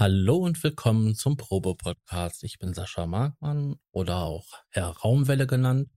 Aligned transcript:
Hallo 0.00 0.36
und 0.36 0.62
willkommen 0.62 1.16
zum 1.16 1.36
Probe-Podcast. 1.36 2.44
Ich 2.44 2.60
bin 2.60 2.72
Sascha 2.72 3.04
Markmann 3.04 3.80
oder 3.90 4.18
auch 4.18 4.46
Herr 4.70 4.90
Raumwelle 4.90 5.48
genannt 5.48 5.90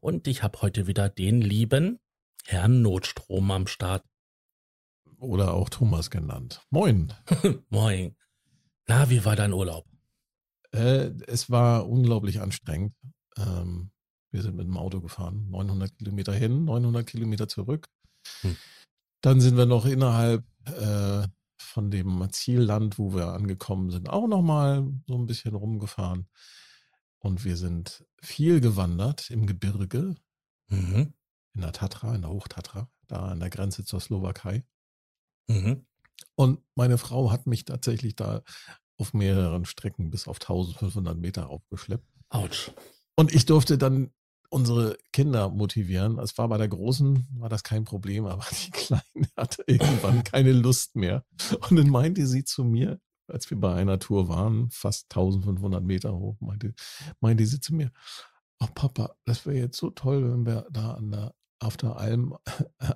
und 0.00 0.26
ich 0.26 0.42
habe 0.42 0.62
heute 0.62 0.86
wieder 0.86 1.10
den 1.10 1.42
lieben 1.42 2.00
Herrn 2.46 2.80
Notstrom 2.80 3.50
am 3.50 3.66
Start. 3.66 4.06
Oder 5.18 5.52
auch 5.52 5.68
Thomas 5.68 6.08
genannt. 6.08 6.62
Moin. 6.70 7.12
Moin. 7.68 8.16
Na, 8.86 9.10
wie 9.10 9.22
war 9.26 9.36
dein 9.36 9.52
Urlaub? 9.52 9.86
Äh, 10.70 11.10
es 11.26 11.50
war 11.50 11.86
unglaublich 11.86 12.40
anstrengend. 12.40 12.94
Ähm, 13.36 13.90
wir 14.30 14.40
sind 14.40 14.56
mit 14.56 14.66
dem 14.66 14.78
Auto 14.78 15.02
gefahren, 15.02 15.50
900 15.50 15.98
Kilometer 15.98 16.32
hin, 16.32 16.64
900 16.64 17.06
Kilometer 17.06 17.48
zurück. 17.48 17.86
Hm. 18.40 18.56
Dann 19.20 19.42
sind 19.42 19.58
wir 19.58 19.66
noch 19.66 19.84
innerhalb 19.84 20.42
äh, 20.64 21.28
von 21.72 21.90
dem 21.90 22.30
Zielland, 22.30 22.98
wo 22.98 23.14
wir 23.14 23.28
angekommen 23.28 23.90
sind, 23.90 24.10
auch 24.10 24.28
nochmal 24.28 24.86
so 25.06 25.16
ein 25.16 25.26
bisschen 25.26 25.54
rumgefahren. 25.54 26.28
Und 27.18 27.44
wir 27.44 27.56
sind 27.56 28.04
viel 28.20 28.60
gewandert 28.60 29.30
im 29.30 29.46
Gebirge, 29.46 30.16
mhm. 30.68 31.14
in 31.54 31.60
der 31.60 31.72
Tatra, 31.72 32.14
in 32.14 32.22
der 32.22 32.30
Hochtatra, 32.30 32.90
da 33.06 33.30
an 33.30 33.40
der 33.40 33.48
Grenze 33.48 33.84
zur 33.84 34.00
Slowakei. 34.00 34.64
Mhm. 35.48 35.86
Und 36.34 36.60
meine 36.74 36.98
Frau 36.98 37.30
hat 37.30 37.46
mich 37.46 37.64
tatsächlich 37.64 38.16
da 38.16 38.42
auf 38.98 39.14
mehreren 39.14 39.64
Strecken 39.64 40.10
bis 40.10 40.28
auf 40.28 40.40
1500 40.40 41.16
Meter 41.16 41.48
aufgeschleppt. 41.48 42.06
Autsch. 42.28 42.70
Und 43.16 43.34
ich 43.34 43.46
durfte 43.46 43.78
dann 43.78 44.12
unsere 44.52 44.98
Kinder 45.12 45.48
motivieren. 45.48 46.18
Es 46.18 46.36
war 46.36 46.46
bei 46.48 46.58
der 46.58 46.68
Großen, 46.68 47.26
war 47.38 47.48
das 47.48 47.62
kein 47.62 47.84
Problem, 47.84 48.26
aber 48.26 48.44
die 48.64 48.70
Kleine 48.70 49.28
hatte 49.34 49.64
irgendwann 49.66 50.22
keine 50.24 50.52
Lust 50.52 50.94
mehr. 50.94 51.24
Und 51.68 51.76
dann 51.76 51.88
meinte 51.88 52.26
sie 52.26 52.44
zu 52.44 52.62
mir, 52.62 53.00
als 53.26 53.50
wir 53.50 53.58
bei 53.58 53.74
einer 53.74 53.98
Tour 53.98 54.28
waren, 54.28 54.70
fast 54.70 55.06
1500 55.10 55.82
Meter 55.82 56.14
hoch, 56.14 56.36
meinte, 56.40 56.74
meinte 57.20 57.46
sie 57.46 57.60
zu 57.60 57.74
mir, 57.74 57.90
oh 58.60 58.68
Papa, 58.74 59.14
das 59.24 59.46
wäre 59.46 59.56
jetzt 59.56 59.78
so 59.78 59.88
toll, 59.88 60.30
wenn 60.30 60.44
wir 60.44 60.66
da 60.70 60.92
an 60.92 61.10
der, 61.10 61.34
auf 61.58 61.78
der 61.78 61.96
Alm 61.96 62.36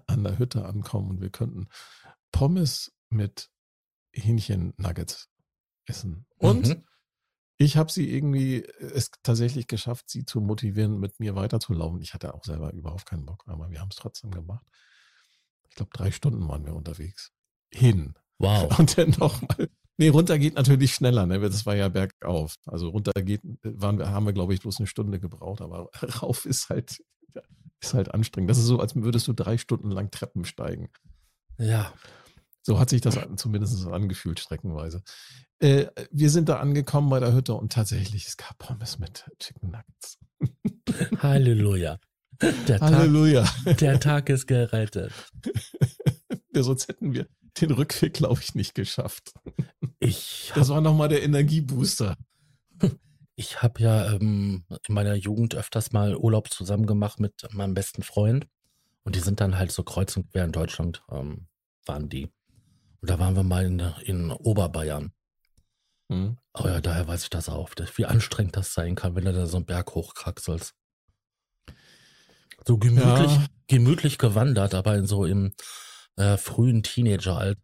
an 0.06 0.24
der 0.24 0.38
Hütte 0.38 0.66
ankommen 0.66 1.10
und 1.10 1.20
wir 1.22 1.30
könnten 1.30 1.68
Pommes 2.32 2.92
mit 3.08 3.50
Hähnchen-Nuggets 4.12 5.30
essen. 5.86 6.26
Und 6.36 6.68
mhm 6.68 6.84
ich 7.58 7.76
habe 7.76 7.90
sie 7.90 8.12
irgendwie 8.12 8.62
äh, 8.62 8.92
es 8.94 9.10
tatsächlich 9.22 9.66
geschafft, 9.66 10.10
sie 10.10 10.24
zu 10.24 10.40
motivieren, 10.40 10.98
mit 11.00 11.18
mir 11.20 11.34
weiterzulaufen. 11.34 12.00
Ich 12.00 12.14
hatte 12.14 12.34
auch 12.34 12.44
selber 12.44 12.72
überhaupt 12.72 13.06
keinen 13.06 13.26
Bock, 13.26 13.44
aber 13.46 13.70
wir 13.70 13.80
haben 13.80 13.90
es 13.90 13.96
trotzdem 13.96 14.30
gemacht. 14.30 14.66
Ich 15.68 15.76
glaube, 15.76 15.90
drei 15.92 16.10
Stunden 16.10 16.48
waren 16.48 16.64
wir 16.64 16.74
unterwegs. 16.74 17.32
Hin. 17.72 18.14
Wow. 18.38 18.78
Und 18.78 18.98
dann 18.98 19.10
nochmal. 19.10 19.68
Nee, 19.98 20.08
runter 20.08 20.38
geht 20.38 20.56
natürlich 20.56 20.92
schneller, 20.92 21.24
ne? 21.24 21.40
Das 21.40 21.64
war 21.64 21.74
ja 21.74 21.88
bergauf. 21.88 22.56
Also 22.66 22.90
runter 22.90 23.12
geht, 23.22 23.42
äh, 23.44 23.72
waren 23.80 23.98
wir, 23.98 24.10
haben 24.10 24.26
wir, 24.26 24.34
glaube 24.34 24.52
ich, 24.52 24.60
bloß 24.60 24.78
eine 24.78 24.86
Stunde 24.86 25.18
gebraucht, 25.18 25.62
aber 25.62 25.90
rauf 26.22 26.44
ist 26.44 26.68
halt, 26.68 26.98
ist 27.80 27.94
halt 27.94 28.12
anstrengend. 28.12 28.50
Das 28.50 28.58
ist 28.58 28.66
so, 28.66 28.78
als 28.78 28.94
würdest 28.94 29.26
du 29.28 29.32
drei 29.32 29.56
Stunden 29.56 29.90
lang 29.90 30.10
Treppen 30.10 30.44
steigen. 30.44 30.90
Ja. 31.58 31.92
So 32.66 32.80
hat 32.80 32.90
sich 32.90 33.00
das 33.00 33.16
zumindest 33.36 33.86
angefühlt, 33.86 34.40
streckenweise. 34.40 35.00
Äh, 35.60 35.86
wir 36.10 36.30
sind 36.30 36.48
da 36.48 36.58
angekommen 36.58 37.08
bei 37.10 37.20
der 37.20 37.32
Hütte 37.32 37.54
und 37.54 37.70
tatsächlich, 37.72 38.26
es 38.26 38.36
gab 38.36 38.58
Pommes 38.58 38.98
mit 38.98 39.24
Chicken 39.38 39.70
Nuggets. 39.70 40.18
Halleluja. 41.22 42.00
Der 42.66 42.80
Halleluja. 42.80 43.44
Tag, 43.44 43.78
der 43.78 44.00
Tag 44.00 44.28
ist 44.30 44.48
gerettet. 44.48 45.12
Sonst 46.52 46.88
hätten 46.88 47.14
wir 47.14 47.28
den 47.60 47.70
Rückweg, 47.70 48.14
glaube 48.14 48.40
ich, 48.42 48.56
nicht 48.56 48.74
geschafft. 48.74 49.32
Ich 50.00 50.50
das 50.56 50.68
war 50.68 50.80
nochmal 50.80 51.08
der 51.08 51.22
Energiebooster. 51.22 52.16
Ich 53.36 53.62
habe 53.62 53.80
ja 53.80 54.12
ähm, 54.14 54.64
in 54.88 54.94
meiner 54.94 55.14
Jugend 55.14 55.54
öfters 55.54 55.92
mal 55.92 56.16
Urlaub 56.16 56.50
zusammen 56.50 56.86
gemacht 56.86 57.20
mit 57.20 57.46
meinem 57.52 57.74
besten 57.74 58.02
Freund. 58.02 58.48
Und 59.04 59.14
die 59.14 59.20
sind 59.20 59.40
dann 59.40 59.56
halt 59.56 59.70
so 59.70 59.84
kreuz 59.84 60.16
und 60.16 60.32
quer 60.32 60.44
in 60.44 60.52
Deutschland, 60.52 61.04
ähm, 61.12 61.46
waren 61.86 62.08
die. 62.08 62.32
Und 63.00 63.10
da 63.10 63.18
waren 63.18 63.36
wir 63.36 63.42
mal 63.42 63.64
in, 63.64 63.80
in 64.04 64.30
Oberbayern. 64.30 65.12
Mhm. 66.08 66.38
Oh 66.54 66.66
ja, 66.66 66.80
daher 66.80 67.06
weiß 67.06 67.24
ich 67.24 67.30
das 67.30 67.48
auch, 67.48 67.70
wie 67.96 68.06
anstrengend 68.06 68.56
das 68.56 68.74
sein 68.74 68.94
kann, 68.94 69.14
wenn 69.14 69.24
du 69.24 69.32
da 69.32 69.46
so 69.46 69.56
einen 69.56 69.66
Berg 69.66 69.94
hochkraxelst. 69.94 70.74
So 72.64 72.78
gemütlich, 72.78 73.30
ja. 73.30 73.46
gemütlich 73.68 74.18
gewandert, 74.18 74.74
aber 74.74 74.96
in 74.96 75.06
so 75.06 75.24
im 75.24 75.52
äh, 76.16 76.36
frühen 76.36 76.82
Teenageralter. 76.82 77.60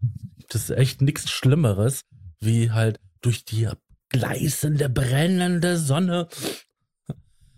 Das 0.48 0.69
ist 0.69 0.76
echt 0.76 1.00
nichts 1.00 1.31
Schlimmeres, 1.31 2.03
wie 2.41 2.71
halt 2.71 3.00
durch 3.21 3.44
die 3.44 3.69
gleißende, 4.10 4.88
brennende 4.91 5.78
Sonne. 5.78 6.28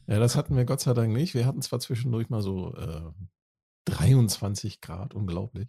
Ja, 0.06 0.18
das 0.18 0.36
hatten 0.36 0.56
wir 0.56 0.64
Gott 0.64 0.80
sei 0.80 0.94
Dank 0.94 1.12
nicht. 1.12 1.34
Wir 1.34 1.46
hatten 1.46 1.62
zwar 1.62 1.80
zwischendurch 1.80 2.28
mal 2.28 2.42
so 2.42 2.74
äh, 2.76 3.10
23 3.86 4.80
Grad, 4.80 5.14
unglaublich 5.14 5.68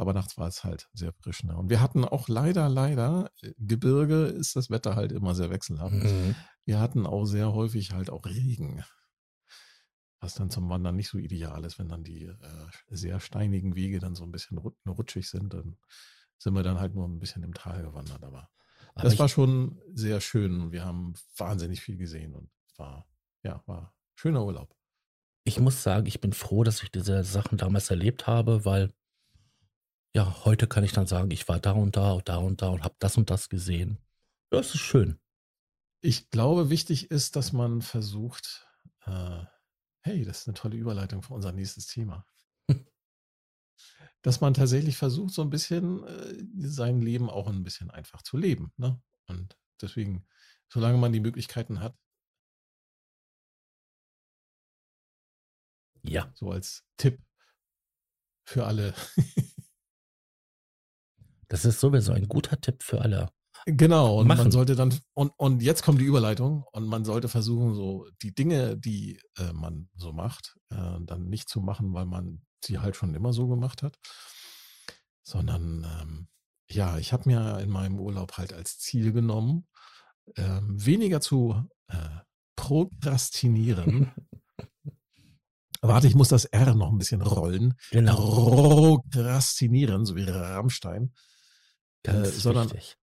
aber 0.00 0.14
nachts 0.14 0.38
war 0.38 0.48
es 0.48 0.64
halt 0.64 0.88
sehr 0.94 1.12
frisch. 1.12 1.44
Ne? 1.44 1.54
Und 1.54 1.68
wir 1.68 1.82
hatten 1.82 2.06
auch 2.06 2.26
leider, 2.28 2.70
leider, 2.70 3.30
äh, 3.42 3.52
Gebirge 3.58 4.24
ist 4.24 4.56
das 4.56 4.70
Wetter 4.70 4.96
halt 4.96 5.12
immer 5.12 5.34
sehr 5.34 5.50
wechselhaft. 5.50 5.92
Mhm. 5.92 6.34
Wir 6.64 6.80
hatten 6.80 7.06
auch 7.06 7.26
sehr 7.26 7.52
häufig 7.52 7.92
halt 7.92 8.08
auch 8.08 8.24
Regen, 8.24 8.82
was 10.18 10.34
dann 10.34 10.48
zum 10.48 10.70
Wandern 10.70 10.96
nicht 10.96 11.08
so 11.08 11.18
ideal 11.18 11.64
ist, 11.66 11.78
wenn 11.78 11.90
dann 11.90 12.02
die 12.02 12.24
äh, 12.24 12.36
sehr 12.88 13.20
steinigen 13.20 13.76
Wege 13.76 13.98
dann 13.98 14.14
so 14.14 14.24
ein 14.24 14.32
bisschen 14.32 14.56
rutschig 14.88 15.28
sind, 15.28 15.52
dann 15.52 15.76
sind 16.38 16.54
wir 16.54 16.62
dann 16.62 16.80
halt 16.80 16.94
nur 16.94 17.06
ein 17.06 17.18
bisschen 17.18 17.42
im 17.42 17.52
Tal 17.52 17.82
gewandert. 17.82 18.24
Aber, 18.24 18.48
aber 18.94 19.04
das 19.04 19.18
war 19.18 19.28
schon 19.28 19.82
sehr 19.92 20.22
schön. 20.22 20.72
Wir 20.72 20.86
haben 20.86 21.12
wahnsinnig 21.36 21.82
viel 21.82 21.98
gesehen 21.98 22.34
und 22.34 22.48
war, 22.78 23.06
ja, 23.42 23.62
war 23.66 23.94
schöner 24.14 24.46
Urlaub. 24.46 24.74
Ich 25.44 25.60
muss 25.60 25.82
sagen, 25.82 26.06
ich 26.06 26.22
bin 26.22 26.32
froh, 26.32 26.64
dass 26.64 26.82
ich 26.82 26.90
diese 26.90 27.22
Sachen 27.22 27.58
damals 27.58 27.90
erlebt 27.90 28.26
habe, 28.26 28.64
weil 28.64 28.90
ja, 30.14 30.44
heute 30.44 30.66
kann 30.66 30.84
ich 30.84 30.92
dann 30.92 31.06
sagen, 31.06 31.30
ich 31.30 31.48
war 31.48 31.60
da 31.60 31.72
und 31.72 31.96
da 31.96 32.12
und 32.12 32.28
da 32.28 32.36
und 32.38 32.62
da 32.62 32.68
und 32.68 32.82
habe 32.82 32.96
das 32.98 33.16
und 33.16 33.30
das 33.30 33.48
gesehen. 33.48 33.98
Ja, 34.52 34.58
es 34.58 34.74
ist 34.74 34.80
schön. 34.80 35.20
Ich 36.02 36.30
glaube, 36.30 36.70
wichtig 36.70 37.10
ist, 37.10 37.36
dass 37.36 37.52
man 37.52 37.82
versucht, 37.82 38.66
äh, 39.04 39.44
hey, 40.02 40.24
das 40.24 40.40
ist 40.40 40.48
eine 40.48 40.54
tolle 40.54 40.76
Überleitung 40.76 41.22
für 41.22 41.34
unser 41.34 41.52
nächstes 41.52 41.86
Thema. 41.86 42.26
dass 44.22 44.40
man 44.40 44.54
tatsächlich 44.54 44.96
versucht, 44.96 45.32
so 45.32 45.42
ein 45.42 45.50
bisschen 45.50 46.04
äh, 46.04 46.68
sein 46.68 47.00
Leben 47.00 47.30
auch 47.30 47.48
ein 47.48 47.62
bisschen 47.62 47.90
einfach 47.90 48.22
zu 48.22 48.36
leben. 48.36 48.72
Ne? 48.76 49.00
Und 49.26 49.56
deswegen, 49.80 50.26
solange 50.68 50.98
man 50.98 51.12
die 51.12 51.20
Möglichkeiten 51.20 51.80
hat, 51.80 51.96
ja. 56.02 56.32
So 56.34 56.50
als 56.50 56.84
Tipp 56.96 57.20
für 58.44 58.66
alle. 58.66 58.94
Das 61.50 61.64
ist 61.64 61.80
sowieso 61.80 62.12
ein 62.12 62.28
guter 62.28 62.60
Tipp 62.60 62.82
für 62.82 63.02
alle. 63.02 63.28
Genau, 63.66 64.20
und 64.20 64.28
Machen. 64.28 64.44
man 64.44 64.50
sollte 64.52 64.76
dann, 64.76 64.94
und, 65.14 65.32
und 65.36 65.62
jetzt 65.62 65.82
kommt 65.82 66.00
die 66.00 66.04
Überleitung, 66.06 66.64
und 66.72 66.86
man 66.86 67.04
sollte 67.04 67.28
versuchen, 67.28 67.74
so 67.74 68.06
die 68.22 68.34
Dinge, 68.34 68.78
die 68.78 69.20
äh, 69.36 69.52
man 69.52 69.90
so 69.96 70.12
macht, 70.12 70.56
äh, 70.70 70.98
dann 71.00 71.24
nicht 71.24 71.48
zu 71.48 71.60
machen, 71.60 71.92
weil 71.92 72.06
man 72.06 72.40
sie 72.64 72.78
halt 72.78 72.96
schon 72.96 73.14
immer 73.14 73.32
so 73.32 73.48
gemacht 73.48 73.82
hat, 73.82 73.98
sondern 75.22 75.86
ähm, 76.00 76.28
ja, 76.70 76.98
ich 76.98 77.12
habe 77.12 77.28
mir 77.28 77.58
in 77.58 77.68
meinem 77.68 77.98
Urlaub 77.98 78.38
halt 78.38 78.52
als 78.52 78.78
Ziel 78.78 79.12
genommen, 79.12 79.66
äh, 80.36 80.60
weniger 80.62 81.20
zu 81.20 81.68
äh, 81.88 82.08
prokrastinieren. 82.54 84.12
Warte, 85.82 86.06
ich 86.06 86.14
muss 86.14 86.28
das 86.28 86.44
R 86.44 86.74
noch 86.74 86.92
ein 86.92 86.98
bisschen 86.98 87.22
rollen. 87.22 87.74
Genau. 87.90 88.14
Prokrastinieren, 88.14 90.06
so 90.06 90.14
wie 90.14 90.24
Rammstein. 90.24 91.12
Ganz 92.02 92.28
äh, 92.28 92.30
sondern 92.32 92.70
wichtig. 92.72 92.96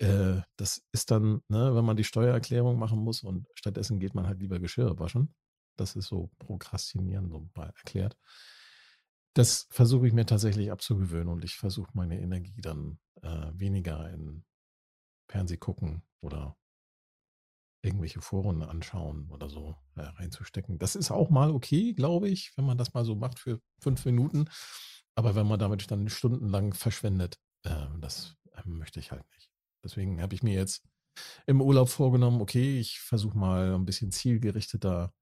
Äh, 0.00 0.42
das 0.56 0.82
ist 0.92 1.10
dann, 1.10 1.42
ne, 1.48 1.74
wenn 1.74 1.84
man 1.84 1.96
die 1.96 2.04
Steuererklärung 2.04 2.78
machen 2.78 2.98
muss 2.98 3.22
und 3.22 3.46
stattdessen 3.54 4.00
geht 4.00 4.14
man 4.14 4.26
halt 4.26 4.40
lieber 4.40 4.58
Geschirr 4.58 4.98
waschen. 4.98 5.34
Das 5.76 5.96
ist 5.96 6.06
so 6.06 6.30
Prokrastinieren, 6.38 7.28
so 7.28 7.48
mal 7.54 7.66
erklärt. 7.66 8.16
Das 9.34 9.68
versuche 9.70 10.06
ich 10.08 10.12
mir 10.12 10.26
tatsächlich 10.26 10.72
abzugewöhnen 10.72 11.28
und 11.28 11.44
ich 11.44 11.56
versuche 11.56 11.90
meine 11.94 12.20
Energie 12.20 12.60
dann 12.60 12.98
äh, 13.22 13.52
weniger 13.52 14.10
in 14.10 14.44
Fernseh 15.30 15.56
gucken 15.56 16.02
oder 16.20 16.56
irgendwelche 17.82 18.20
Foren 18.20 18.62
anschauen 18.62 19.30
oder 19.30 19.48
so 19.48 19.76
äh, 19.94 20.00
reinzustecken. 20.00 20.78
Das 20.78 20.96
ist 20.96 21.10
auch 21.10 21.30
mal 21.30 21.52
okay, 21.52 21.92
glaube 21.92 22.28
ich, 22.28 22.52
wenn 22.56 22.66
man 22.66 22.78
das 22.78 22.94
mal 22.94 23.04
so 23.04 23.14
macht 23.14 23.38
für 23.38 23.60
fünf 23.80 24.04
Minuten. 24.04 24.48
Aber 25.14 25.34
wenn 25.34 25.46
man 25.46 25.58
damit 25.58 25.88
dann 25.90 26.08
stundenlang 26.08 26.74
verschwendet, 26.74 27.38
äh, 27.64 27.86
das 28.00 28.36
möchte 28.66 29.00
ich 29.00 29.10
halt 29.10 29.24
nicht. 29.34 29.50
Deswegen 29.82 30.20
habe 30.20 30.34
ich 30.34 30.42
mir 30.42 30.54
jetzt 30.54 30.84
im 31.46 31.60
Urlaub 31.60 31.88
vorgenommen, 31.88 32.40
okay, 32.40 32.78
ich 32.78 33.00
versuche 33.00 33.36
mal 33.36 33.74
ein 33.74 33.84
bisschen 33.84 34.12
zielgerichteter 34.12 35.12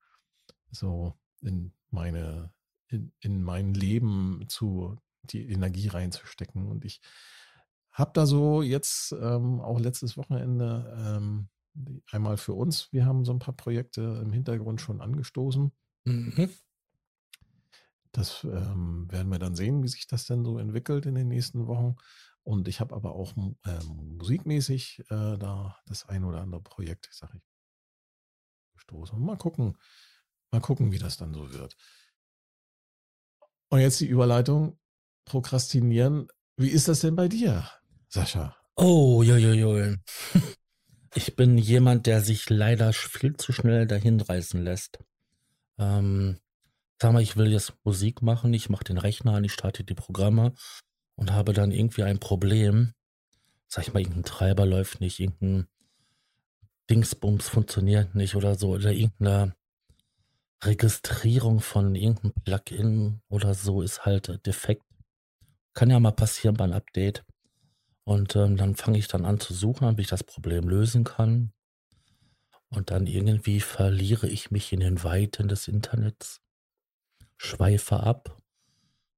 so 0.71 1.15
in 1.41 1.73
meine, 1.91 2.53
in, 2.88 3.12
in 3.21 3.43
mein 3.43 3.75
Leben 3.75 4.44
zu, 4.49 4.99
die 5.23 5.50
Energie 5.50 5.88
reinzustecken. 5.88 6.67
Und 6.67 6.85
ich 6.85 7.00
habe 7.91 8.11
da 8.15 8.27
so 8.27 8.62
jetzt 8.62 9.12
ähm, 9.12 9.61
auch 9.61 9.81
letztes 9.81 10.17
Wochenende 10.17 10.94
ähm, 10.99 11.49
einmal 12.11 12.37
für 12.37 12.55
uns, 12.55 12.93
wir 12.93 13.06
haben 13.06 13.25
so 13.25 13.33
ein 13.33 13.38
paar 13.38 13.56
Projekte 13.56 14.21
im 14.23 14.33
Hintergrund 14.33 14.81
schon 14.81 15.00
angestoßen. 15.00 15.73
Mhm. 16.05 16.50
Das 18.12 18.44
ähm, 18.44 19.11
werden 19.11 19.31
wir 19.31 19.38
dann 19.38 19.55
sehen, 19.55 19.83
wie 19.83 19.88
sich 19.88 20.06
das 20.06 20.25
denn 20.25 20.44
so 20.44 20.59
entwickelt 20.59 21.05
in 21.05 21.15
den 21.15 21.29
nächsten 21.29 21.67
Wochen. 21.67 21.97
Und 22.47 22.69
ich 22.69 22.79
habe 22.79 22.95
aber 22.95 23.17
auch 23.17 23.37
ähm, 23.37 24.17
musikmäßig 24.19 25.01
äh, 25.11 25.37
da 25.37 25.77
das 25.87 26.09
ein 26.09 26.23
oder 26.23 26.43
andere 26.43 26.63
Projekt, 26.63 27.09
sag 27.11 27.35
ich, 27.35 27.43
gestoßen. 28.75 29.21
Mal 29.21 29.37
gucken, 29.37 29.77
mal 30.53 30.61
gucken, 30.61 30.93
wie 30.93 30.99
das 30.99 31.17
dann 31.17 31.35
so 31.35 31.53
wird. 31.53 31.77
Und 33.69 33.81
jetzt 33.81 33.99
die 33.99 34.07
Überleitung. 34.07 34.79
Prokrastinieren. 35.25 36.29
Wie 36.57 36.69
ist 36.69 36.87
das 36.87 37.01
denn 37.01 37.17
bei 37.17 37.27
dir, 37.27 37.69
Sascha? 38.09 38.57
Oh, 38.77 39.23
jojojo. 39.25 39.97
Ich 41.17 41.35
bin 41.35 41.57
jemand, 41.57 42.07
der 42.07 42.21
sich 42.21 42.51
leider 42.51 42.93
viel 42.93 43.39
zu 43.39 43.51
schnell 43.51 43.87
dahin 43.87 44.21
reißen 44.21 44.63
lässt. 44.63 44.99
Ähm, 45.79 46.39
sag 47.01 47.15
mal, 47.15 47.23
ich 47.23 47.39
will 47.39 47.51
jetzt 47.51 47.73
Musik 47.85 48.21
machen, 48.21 48.53
ich 48.53 48.69
mache 48.69 48.85
den 48.85 48.99
Rechner 48.99 49.33
an, 49.33 49.45
ich 49.45 49.55
starte 49.55 49.83
die 49.83 49.95
Programme 49.95 50.53
und 51.17 51.33
habe 51.33 51.53
dann 51.53 51.73
irgendwie 51.73 52.05
ein 52.05 52.21
Problem. 52.21 52.93
Sag 53.67 53.89
ich 53.89 53.93
mal, 53.93 54.01
irgendein 54.01 54.25
Treiber 54.25 54.65
läuft 54.65 55.01
nicht, 55.01 55.19
irgendein 55.19 55.67
Dingsbums 56.89 57.49
funktioniert 57.49 58.15
nicht 58.15 58.37
oder 58.37 58.55
so, 58.55 58.75
oder 58.75 58.93
irgendeine 58.93 59.57
Registrierung 60.63 61.61
von 61.61 61.95
irgendeinem 61.95 62.33
Plugin 62.45 63.21
oder 63.29 63.55
so 63.55 63.83
ist 63.83 64.05
halt 64.05 64.47
defekt. 64.47 64.85
Kann 65.75 65.91
ja 65.91 66.01
mal 66.01 66.13
passieren 66.13 66.57
beim 66.57 66.73
Update. 66.73 67.25
Und 68.05 68.37
ähm, 68.37 68.57
dann 68.57 68.77
fange 68.77 68.99
ich 68.99 69.09
dann 69.09 69.25
an 69.25 69.41
zu 69.41 69.53
suchen, 69.53 69.99
wie 69.99 70.03
ich 70.03 70.09
das 70.09 70.23
Problem 70.23 70.69
lösen 70.69 71.03
kann. 71.03 71.53
Und 72.69 72.91
dann 72.91 73.07
irgendwie 73.07 73.61
verliere 73.61 74.29
ich 74.29 74.51
mich 74.51 74.73
in 74.73 74.81
den 74.81 75.03
Weiten 75.03 75.49
des 75.49 75.69
Internets, 75.69 76.41
schweife 77.37 78.01
ab, 78.01 78.41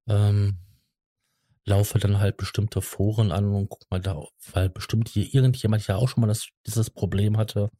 ähm, 0.08 0.58
laufe 1.68 1.98
dann 1.98 2.18
halt 2.18 2.36
bestimmte 2.36 2.82
Foren 2.82 3.30
an 3.30 3.52
und 3.54 3.68
guck 3.68 3.90
mal 3.90 4.00
da, 4.00 4.20
weil 4.52 4.68
bestimmt 4.68 5.08
hier 5.08 5.32
irgendjemand 5.32 5.86
ja 5.86 5.96
auch 5.96 6.08
schon 6.08 6.22
mal 6.22 6.26
das, 6.26 6.48
dieses 6.66 6.90
Problem 6.90 7.36
hatte. 7.36 7.70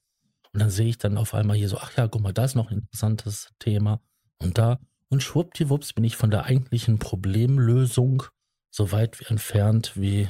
Und 0.52 0.60
dann 0.60 0.70
sehe 0.70 0.88
ich 0.88 0.98
dann 0.98 1.18
auf 1.18 1.34
einmal 1.34 1.56
hier 1.56 1.68
so, 1.68 1.78
ach 1.78 1.96
ja, 1.96 2.06
guck 2.08 2.22
mal, 2.22 2.32
da 2.32 2.44
ist 2.44 2.54
noch 2.54 2.70
ein 2.70 2.78
interessantes 2.78 3.50
Thema. 3.58 4.00
Und 4.38 4.58
da, 4.58 4.78
und 5.08 5.22
schwuppdiwupps 5.22 5.92
bin 5.94 6.04
ich 6.04 6.16
von 6.16 6.30
der 6.30 6.44
eigentlichen 6.44 6.98
Problemlösung 6.98 8.22
so 8.70 8.92
weit 8.92 9.20
entfernt 9.30 9.92
wie 9.96 10.28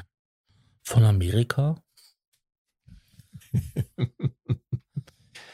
von 0.82 1.04
Amerika? 1.04 1.82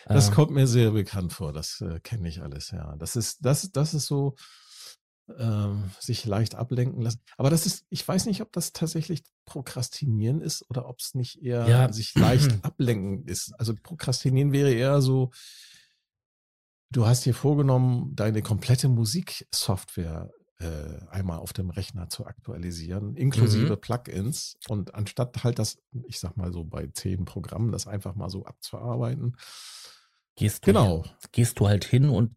das 0.06 0.28
äh, 0.28 0.32
kommt 0.32 0.52
mir 0.52 0.66
sehr 0.66 0.92
bekannt 0.92 1.32
vor. 1.32 1.52
Das 1.52 1.80
äh, 1.80 2.00
kenne 2.00 2.28
ich 2.28 2.42
alles, 2.42 2.70
ja. 2.70 2.94
Das 2.96 3.16
ist, 3.16 3.44
das, 3.44 3.70
das 3.72 3.94
ist 3.94 4.06
so, 4.06 4.36
ähm, 5.38 5.90
sich 6.00 6.24
leicht 6.26 6.54
ablenken 6.54 7.02
lassen. 7.02 7.20
Aber 7.36 7.50
das 7.50 7.66
ist, 7.66 7.84
ich 7.88 8.06
weiß 8.06 8.26
nicht, 8.26 8.42
ob 8.42 8.52
das 8.52 8.72
tatsächlich 8.72 9.22
Prokrastinieren 9.46 10.40
ist 10.40 10.68
oder 10.68 10.88
ob 10.88 11.00
es 11.00 11.14
nicht 11.14 11.42
eher 11.42 11.66
ja. 11.68 11.92
sich 11.92 12.14
leicht 12.14 12.50
ablenken 12.64 13.24
ist. 13.26 13.52
Also 13.58 13.74
Prokrastinieren 13.74 14.52
wäre 14.52 14.72
eher 14.72 15.00
so, 15.00 15.30
du 16.90 17.06
hast 17.06 17.24
dir 17.24 17.34
vorgenommen, 17.34 18.14
deine 18.14 18.42
komplette 18.42 18.88
Musiksoftware 18.88 20.30
äh, 20.60 21.00
einmal 21.10 21.38
auf 21.38 21.52
dem 21.52 21.70
Rechner 21.70 22.08
zu 22.08 22.26
aktualisieren, 22.26 23.16
inklusive 23.16 23.74
mhm. 23.74 23.80
Plugins. 23.80 24.56
Und 24.68 24.94
anstatt 24.94 25.42
halt 25.42 25.58
das, 25.58 25.78
ich 26.06 26.20
sag 26.20 26.36
mal 26.36 26.52
so 26.52 26.64
bei 26.64 26.86
zehn 26.88 27.24
Programmen, 27.24 27.72
das 27.72 27.86
einfach 27.86 28.14
mal 28.14 28.30
so 28.30 28.44
abzuarbeiten. 28.44 29.36
Gehst 30.36 30.66
du, 30.66 30.72
genau. 30.72 31.04
gehst 31.32 31.60
du 31.60 31.68
halt 31.68 31.84
hin 31.84 32.08
und 32.08 32.36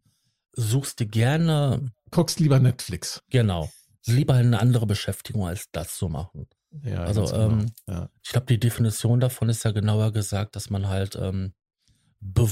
suchst 0.53 0.99
dir 0.99 1.07
gerne. 1.07 1.91
Guckst 2.11 2.39
lieber 2.39 2.59
Netflix. 2.59 3.23
Genau. 3.29 3.69
Lieber 4.05 4.35
eine 4.35 4.59
andere 4.59 4.85
Beschäftigung 4.85 5.45
als 5.45 5.69
das 5.71 5.97
zu 5.97 6.07
machen. 6.07 6.47
Ja, 6.83 7.03
also 7.03 7.25
genau. 7.25 7.49
ähm, 7.49 7.71
ja. 7.87 8.09
ich 8.21 8.29
glaube, 8.29 8.47
die 8.47 8.59
Definition 8.59 9.19
davon 9.19 9.49
ist 9.49 9.63
ja 9.63 9.71
genauer 9.71 10.11
gesagt, 10.11 10.55
dass 10.55 10.69
man 10.69 10.87
halt 10.87 11.15
ähm, 11.15 11.53
be 12.19 12.47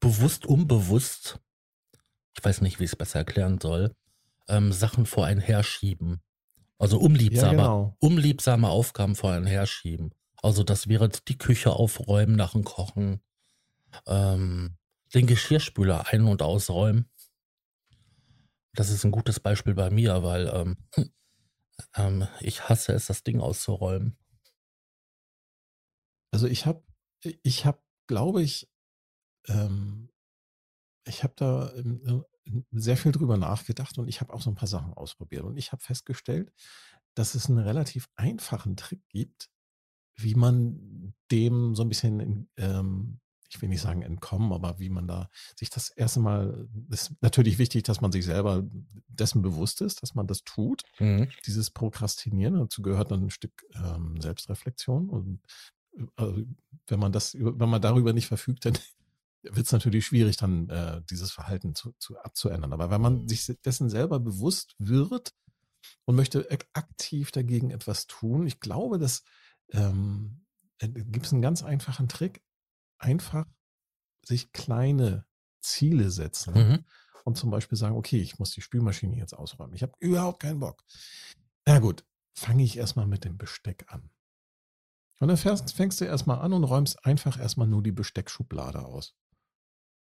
bewusst, 0.00 0.46
unbewusst, 0.46 1.40
ich 2.36 2.44
weiß 2.44 2.60
nicht, 2.60 2.78
wie 2.78 2.84
ich 2.84 2.92
es 2.92 2.96
besser 2.96 3.20
erklären 3.20 3.60
soll, 3.60 3.94
ähm, 4.48 4.72
Sachen 4.72 5.06
vor 5.06 5.26
einen 5.26 5.40
herschieben. 5.40 6.20
Also 6.78 6.98
unliebsame, 6.98 7.56
ja, 7.56 7.62
genau. 7.62 7.96
unliebsame 7.98 8.68
Aufgaben 8.68 9.16
vor 9.16 9.32
einen 9.32 9.46
herschieben. 9.46 10.14
Also 10.40 10.62
das 10.62 10.88
wäre 10.88 11.08
die 11.08 11.38
Küche 11.38 11.72
aufräumen 11.72 12.36
nach 12.36 12.52
dem 12.52 12.64
Kochen, 12.64 13.20
ähm, 14.06 14.76
den 15.14 15.26
Geschirrspüler 15.26 16.06
ein- 16.08 16.26
und 16.26 16.42
ausräumen. 16.42 17.10
Das 18.74 18.90
ist 18.90 19.04
ein 19.04 19.10
gutes 19.10 19.40
Beispiel 19.40 19.74
bei 19.74 19.90
mir, 19.90 20.22
weil 20.22 20.48
ähm, 20.48 20.76
ähm, 21.96 22.28
ich 22.40 22.68
hasse 22.68 22.92
es, 22.92 23.06
das 23.06 23.22
Ding 23.22 23.40
auszuräumen. 23.40 24.16
Also 26.30 26.46
ich 26.46 26.66
habe, 26.66 26.82
ich 27.42 27.64
habe, 27.64 27.82
glaube 28.06 28.42
ich, 28.42 28.70
ähm, 29.46 30.10
ich 31.04 31.22
habe 31.24 31.34
da 31.36 31.72
sehr 32.70 32.96
viel 32.96 33.12
drüber 33.12 33.36
nachgedacht 33.36 33.98
und 33.98 34.08
ich 34.08 34.20
habe 34.20 34.32
auch 34.32 34.40
so 34.40 34.50
ein 34.50 34.54
paar 34.54 34.68
Sachen 34.68 34.94
ausprobiert. 34.94 35.44
Und 35.44 35.56
ich 35.56 35.72
habe 35.72 35.82
festgestellt, 35.82 36.52
dass 37.14 37.34
es 37.34 37.48
einen 37.48 37.58
relativ 37.58 38.08
einfachen 38.16 38.76
Trick 38.76 39.02
gibt, 39.08 39.50
wie 40.16 40.34
man 40.34 41.14
dem 41.30 41.74
so 41.74 41.82
ein 41.82 41.88
bisschen, 41.88 42.50
ähm, 42.56 43.20
ich 43.50 43.60
will 43.60 43.68
nicht 43.68 43.80
sagen 43.80 44.02
entkommen, 44.02 44.52
aber 44.52 44.78
wie 44.78 44.90
man 44.90 45.06
da 45.06 45.30
sich 45.56 45.70
das 45.70 45.88
erste 45.90 46.20
Mal, 46.20 46.68
ist 46.90 47.12
natürlich 47.20 47.58
wichtig, 47.58 47.84
dass 47.84 48.00
man 48.00 48.12
sich 48.12 48.24
selber 48.24 48.64
dessen 49.08 49.42
bewusst 49.42 49.80
ist, 49.80 50.02
dass 50.02 50.14
man 50.14 50.26
das 50.26 50.44
tut. 50.44 50.82
Mhm. 50.98 51.28
Dieses 51.46 51.70
Prokrastinieren, 51.70 52.58
dazu 52.58 52.82
gehört 52.82 53.10
dann 53.10 53.24
ein 53.24 53.30
Stück 53.30 53.64
ähm, 53.74 54.20
Selbstreflexion. 54.20 55.08
Und 55.08 55.40
äh, 56.16 56.44
wenn 56.86 57.00
man 57.00 57.12
das, 57.12 57.34
wenn 57.34 57.68
man 57.68 57.80
darüber 57.80 58.12
nicht 58.12 58.26
verfügt, 58.26 58.66
dann 58.66 58.74
wird 59.42 59.66
es 59.66 59.72
natürlich 59.72 60.06
schwierig, 60.06 60.36
dann 60.36 60.68
äh, 60.68 61.02
dieses 61.08 61.32
Verhalten 61.32 61.74
zu, 61.74 61.94
zu, 61.98 62.18
abzuändern. 62.18 62.72
Aber 62.72 62.90
wenn 62.90 63.00
man 63.00 63.28
sich 63.28 63.46
dessen 63.64 63.88
selber 63.88 64.20
bewusst 64.20 64.74
wird 64.78 65.32
und 66.04 66.16
möchte 66.16 66.48
aktiv 66.74 67.30
dagegen 67.30 67.70
etwas 67.70 68.06
tun, 68.06 68.46
ich 68.46 68.60
glaube, 68.60 68.98
dass 68.98 69.22
ähm, 69.70 70.44
äh, 70.78 70.88
gibt 70.88 71.26
es 71.26 71.32
einen 71.32 71.42
ganz 71.42 71.62
einfachen 71.62 72.08
Trick. 72.08 72.42
Einfach 72.98 73.46
sich 74.24 74.52
kleine 74.52 75.26
Ziele 75.60 76.10
setzen 76.10 76.54
mhm. 76.54 76.84
und 77.24 77.36
zum 77.36 77.50
Beispiel 77.50 77.78
sagen, 77.78 77.96
okay, 77.96 78.20
ich 78.20 78.38
muss 78.38 78.52
die 78.52 78.60
Spülmaschine 78.60 79.16
jetzt 79.16 79.32
ausräumen. 79.32 79.74
Ich 79.74 79.82
habe 79.82 79.92
überhaupt 79.98 80.40
keinen 80.40 80.60
Bock. 80.60 80.84
Na 81.66 81.78
gut, 81.78 82.04
fange 82.34 82.64
ich 82.64 82.76
erstmal 82.76 83.06
mit 83.06 83.24
dem 83.24 83.38
Besteck 83.38 83.86
an. 83.88 84.10
Und 85.20 85.28
dann 85.28 85.36
fängst, 85.36 85.72
fängst 85.74 86.00
du 86.00 86.04
erstmal 86.04 86.38
an 86.38 86.52
und 86.52 86.64
räumst 86.64 87.04
einfach 87.04 87.38
erstmal 87.38 87.66
nur 87.66 87.82
die 87.82 87.92
Besteckschublade 87.92 88.84
aus. 88.84 89.16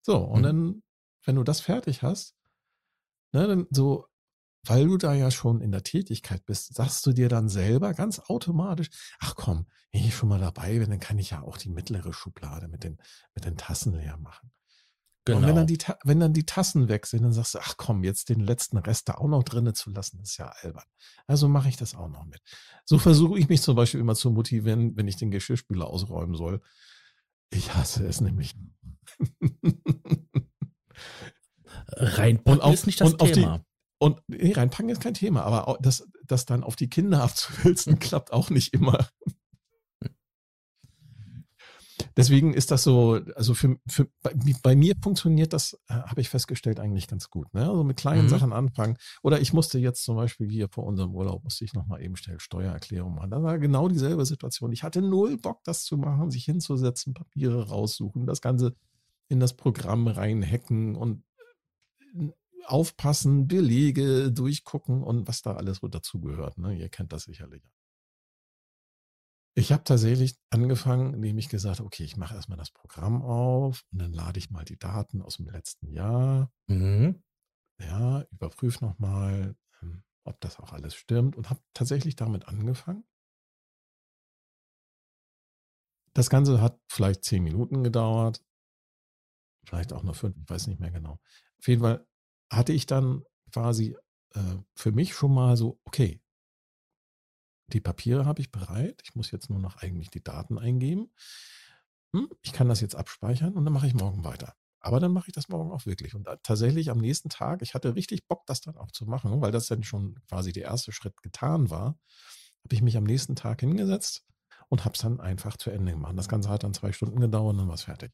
So, 0.01 0.17
und 0.17 0.39
mhm. 0.39 0.43
dann, 0.43 0.83
wenn 1.23 1.35
du 1.35 1.43
das 1.43 1.61
fertig 1.61 2.01
hast, 2.01 2.35
ne, 3.31 3.47
dann 3.47 3.67
so, 3.69 4.07
weil 4.67 4.87
du 4.87 4.97
da 4.97 5.13
ja 5.13 5.31
schon 5.31 5.61
in 5.61 5.71
der 5.71 5.83
Tätigkeit 5.83 6.45
bist, 6.45 6.73
sagst 6.73 7.05
du 7.05 7.13
dir 7.13 7.29
dann 7.29 7.49
selber 7.49 7.93
ganz 7.93 8.19
automatisch, 8.19 8.89
ach 9.19 9.35
komm, 9.35 9.67
wenn 9.91 10.03
ich 10.03 10.15
schon 10.15 10.29
mal 10.29 10.39
dabei 10.39 10.79
bin, 10.79 10.89
dann 10.89 10.99
kann 10.99 11.17
ich 11.19 11.31
ja 11.31 11.41
auch 11.41 11.57
die 11.57 11.69
mittlere 11.69 12.13
Schublade 12.13 12.67
mit 12.67 12.83
den, 12.83 12.97
mit 13.33 13.45
den 13.45 13.57
Tassen 13.57 13.93
leer 13.93 14.17
machen. 14.17 14.51
Genau. 15.25 15.39
Und 15.39 15.47
wenn 15.47 15.55
dann, 15.55 15.67
genau. 15.67 15.93
die, 15.93 16.07
wenn 16.07 16.19
dann 16.19 16.33
die 16.33 16.45
Tassen 16.45 16.87
weg 16.87 17.07
sind, 17.07 17.23
dann 17.23 17.33
sagst 17.33 17.55
du, 17.55 17.59
ach 17.59 17.77
komm, 17.77 18.03
jetzt 18.03 18.29
den 18.29 18.41
letzten 18.41 18.77
Rest 18.77 19.09
da 19.09 19.15
auch 19.15 19.27
noch 19.27 19.41
drinnen 19.41 19.73
zu 19.73 19.89
lassen, 19.89 20.19
ist 20.21 20.37
ja 20.37 20.49
albern. 20.61 20.85
Also 21.25 21.47
mache 21.47 21.67
ich 21.67 21.77
das 21.77 21.95
auch 21.95 22.09
noch 22.09 22.25
mit. 22.25 22.41
So 22.85 22.99
versuche 22.99 23.39
ich 23.39 23.49
mich 23.49 23.63
zum 23.63 23.75
Beispiel 23.75 23.99
immer 23.99 24.13
zu 24.13 24.29
motivieren, 24.29 24.95
wenn 24.95 25.07
ich 25.07 25.17
den 25.17 25.31
Geschirrspüler 25.31 25.87
ausräumen 25.87 26.35
soll. 26.35 26.61
Ich 27.49 27.73
hasse 27.73 28.05
es 28.05 28.21
nämlich. 28.21 28.55
Reinpacken 31.87 32.73
ist 32.73 32.85
nicht 32.85 33.01
das 33.01 33.17
Thema. 33.17 33.57
Die, 33.57 33.63
und 33.97 34.21
nee, 34.27 34.53
reinpacken 34.53 34.89
ist 34.89 35.01
kein 35.01 35.13
Thema, 35.13 35.43
aber 35.43 35.77
das, 35.81 36.07
das 36.25 36.45
dann 36.45 36.63
auf 36.63 36.75
die 36.75 36.89
Kinder 36.89 37.23
abzuwälzen, 37.23 37.99
klappt 37.99 38.31
auch 38.33 38.49
nicht 38.49 38.73
immer. 38.73 39.07
deswegen 42.17 42.53
ist 42.53 42.71
das 42.71 42.83
so, 42.83 43.19
also 43.35 43.53
für, 43.53 43.77
für 43.87 44.07
bei, 44.21 44.33
bei 44.63 44.75
mir 44.75 44.95
funktioniert 45.01 45.53
das, 45.53 45.77
äh, 45.87 45.93
habe 45.93 46.21
ich 46.21 46.29
festgestellt, 46.29 46.79
eigentlich 46.79 47.07
ganz 47.07 47.29
gut. 47.29 47.53
Ne? 47.53 47.67
Also 47.67 47.83
mit 47.83 47.97
kleinen 47.97 48.23
Mhm. 48.25 48.29
Sachen 48.29 48.53
anfangen. 48.53 48.97
Oder 49.23 49.41
ich 49.41 49.53
musste 49.53 49.79
jetzt 49.79 50.03
zum 50.03 50.15
Beispiel 50.15 50.49
hier 50.49 50.69
vor 50.69 50.85
unserem 50.85 51.13
Urlaub, 51.13 51.43
musste 51.43 51.65
ich 51.65 51.73
nochmal 51.73 52.01
eben 52.01 52.15
schnell 52.15 52.39
Steuererklärung 52.39 53.15
machen. 53.15 53.31
Das 53.31 53.43
war 53.43 53.59
genau 53.59 53.87
dieselbe 53.87 54.25
Situation. 54.25 54.71
Ich 54.71 54.83
hatte 54.83 55.01
null 55.01 55.37
Bock, 55.37 55.63
das 55.63 55.83
zu 55.83 55.97
machen, 55.97 56.31
sich 56.31 56.45
hinzusetzen, 56.45 57.13
Papiere 57.13 57.69
raussuchen, 57.69 58.25
das 58.25 58.41
Ganze 58.41 58.75
in 59.27 59.39
das 59.39 59.53
Programm 59.53 60.07
reinhacken 60.07 60.95
und 60.95 61.23
äh, 62.15 62.29
aufpassen, 62.65 63.47
Belege 63.47 64.31
durchgucken 64.31 65.03
und 65.03 65.27
was 65.27 65.41
da 65.41 65.55
alles 65.55 65.77
so 65.77 65.87
dazugehört. 65.87 66.57
Ne? 66.57 66.75
Ihr 66.77 66.89
kennt 66.89 67.13
das 67.13 67.23
sicherlich. 67.23 67.63
Ich 69.57 69.71
habe 69.71 69.85
tatsächlich 69.85 70.37
angefangen, 70.49 71.13
indem 71.13 71.37
ich 71.37 71.47
gesagt 71.47 71.79
okay, 71.79 72.03
ich 72.03 72.17
mache 72.17 72.35
erstmal 72.35 72.57
das 72.57 72.71
Programm 72.71 73.21
auf 73.21 73.85
und 73.91 73.99
dann 74.01 74.11
lade 74.11 74.37
ich 74.37 74.51
mal 74.51 74.65
die 74.65 74.77
Daten 74.77 75.21
aus 75.21 75.37
dem 75.37 75.47
letzten 75.47 75.87
Jahr. 75.87 76.51
Mhm. 76.67 77.23
Ja, 77.79 78.25
überprüfe 78.31 78.83
nochmal, 78.83 79.55
ähm, 79.81 80.03
ob 80.25 80.41
das 80.41 80.59
auch 80.59 80.73
alles 80.73 80.93
stimmt 80.95 81.37
und 81.37 81.49
habe 81.49 81.61
tatsächlich 81.73 82.17
damit 82.17 82.47
angefangen. 82.49 83.05
Das 86.13 86.29
Ganze 86.29 86.61
hat 86.61 86.79
vielleicht 86.89 87.23
zehn 87.23 87.43
Minuten 87.43 87.83
gedauert, 87.83 88.43
vielleicht 89.65 89.93
auch 89.93 90.03
nur 90.03 90.15
fünf, 90.15 90.35
ich 90.37 90.49
weiß 90.49 90.67
nicht 90.67 90.79
mehr 90.79 90.91
genau. 90.91 91.19
Auf 91.59 91.67
jeden 91.67 91.81
Fall 91.81 92.05
hatte 92.51 92.73
ich 92.73 92.85
dann 92.85 93.23
quasi 93.51 93.95
äh, 94.33 94.57
für 94.75 94.91
mich 94.91 95.13
schon 95.13 95.33
mal 95.33 95.57
so, 95.57 95.79
okay, 95.85 96.21
die 97.67 97.81
Papiere 97.81 98.25
habe 98.25 98.41
ich 98.41 98.51
bereit. 98.51 99.01
Ich 99.03 99.15
muss 99.15 99.31
jetzt 99.31 99.49
nur 99.49 99.59
noch 99.59 99.77
eigentlich 99.77 100.09
die 100.09 100.23
Daten 100.23 100.59
eingeben. 100.59 101.11
Hm, 102.15 102.29
ich 102.41 102.53
kann 102.53 102.69
das 102.69 102.81
jetzt 102.81 102.95
abspeichern 102.95 103.53
und 103.53 103.65
dann 103.65 103.73
mache 103.73 103.87
ich 103.87 103.93
morgen 103.93 104.23
weiter. 104.23 104.55
Aber 104.79 104.99
dann 104.99 105.11
mache 105.11 105.29
ich 105.29 105.33
das 105.33 105.49
morgen 105.49 105.71
auch 105.71 105.87
wirklich. 105.87 106.13
Und 106.13 106.27
tatsächlich 106.43 106.91
am 106.91 106.99
nächsten 106.99 107.29
Tag, 107.29 107.63
ich 107.63 107.73
hatte 107.73 107.95
richtig 107.95 108.27
Bock, 108.27 108.45
das 108.45 108.61
dann 108.61 108.77
auch 108.77 108.91
zu 108.91 109.05
machen, 109.05 109.41
weil 109.41 109.51
das 109.51 109.65
dann 109.65 109.83
schon 109.83 110.19
quasi 110.29 110.51
der 110.51 110.65
erste 110.65 110.91
Schritt 110.91 111.23
getan 111.23 111.71
war, 111.71 111.97
habe 112.63 112.75
ich 112.75 112.83
mich 112.83 112.95
am 112.95 113.03
nächsten 113.03 113.35
Tag 113.35 113.61
hingesetzt 113.61 114.23
und 114.69 114.85
habe 114.85 114.93
es 114.93 115.01
dann 115.01 115.19
einfach 115.19 115.57
zu 115.57 115.71
Ende 115.71 115.93
gemacht. 115.93 116.15
Das 116.17 116.29
Ganze 116.29 116.49
hat 116.49 116.63
dann 116.63 116.75
zwei 116.75 116.91
Stunden 116.91 117.19
gedauert 117.19 117.53
und 117.53 117.57
dann 117.57 117.67
war 117.67 117.75
es 117.75 117.83
fertig. 117.83 118.11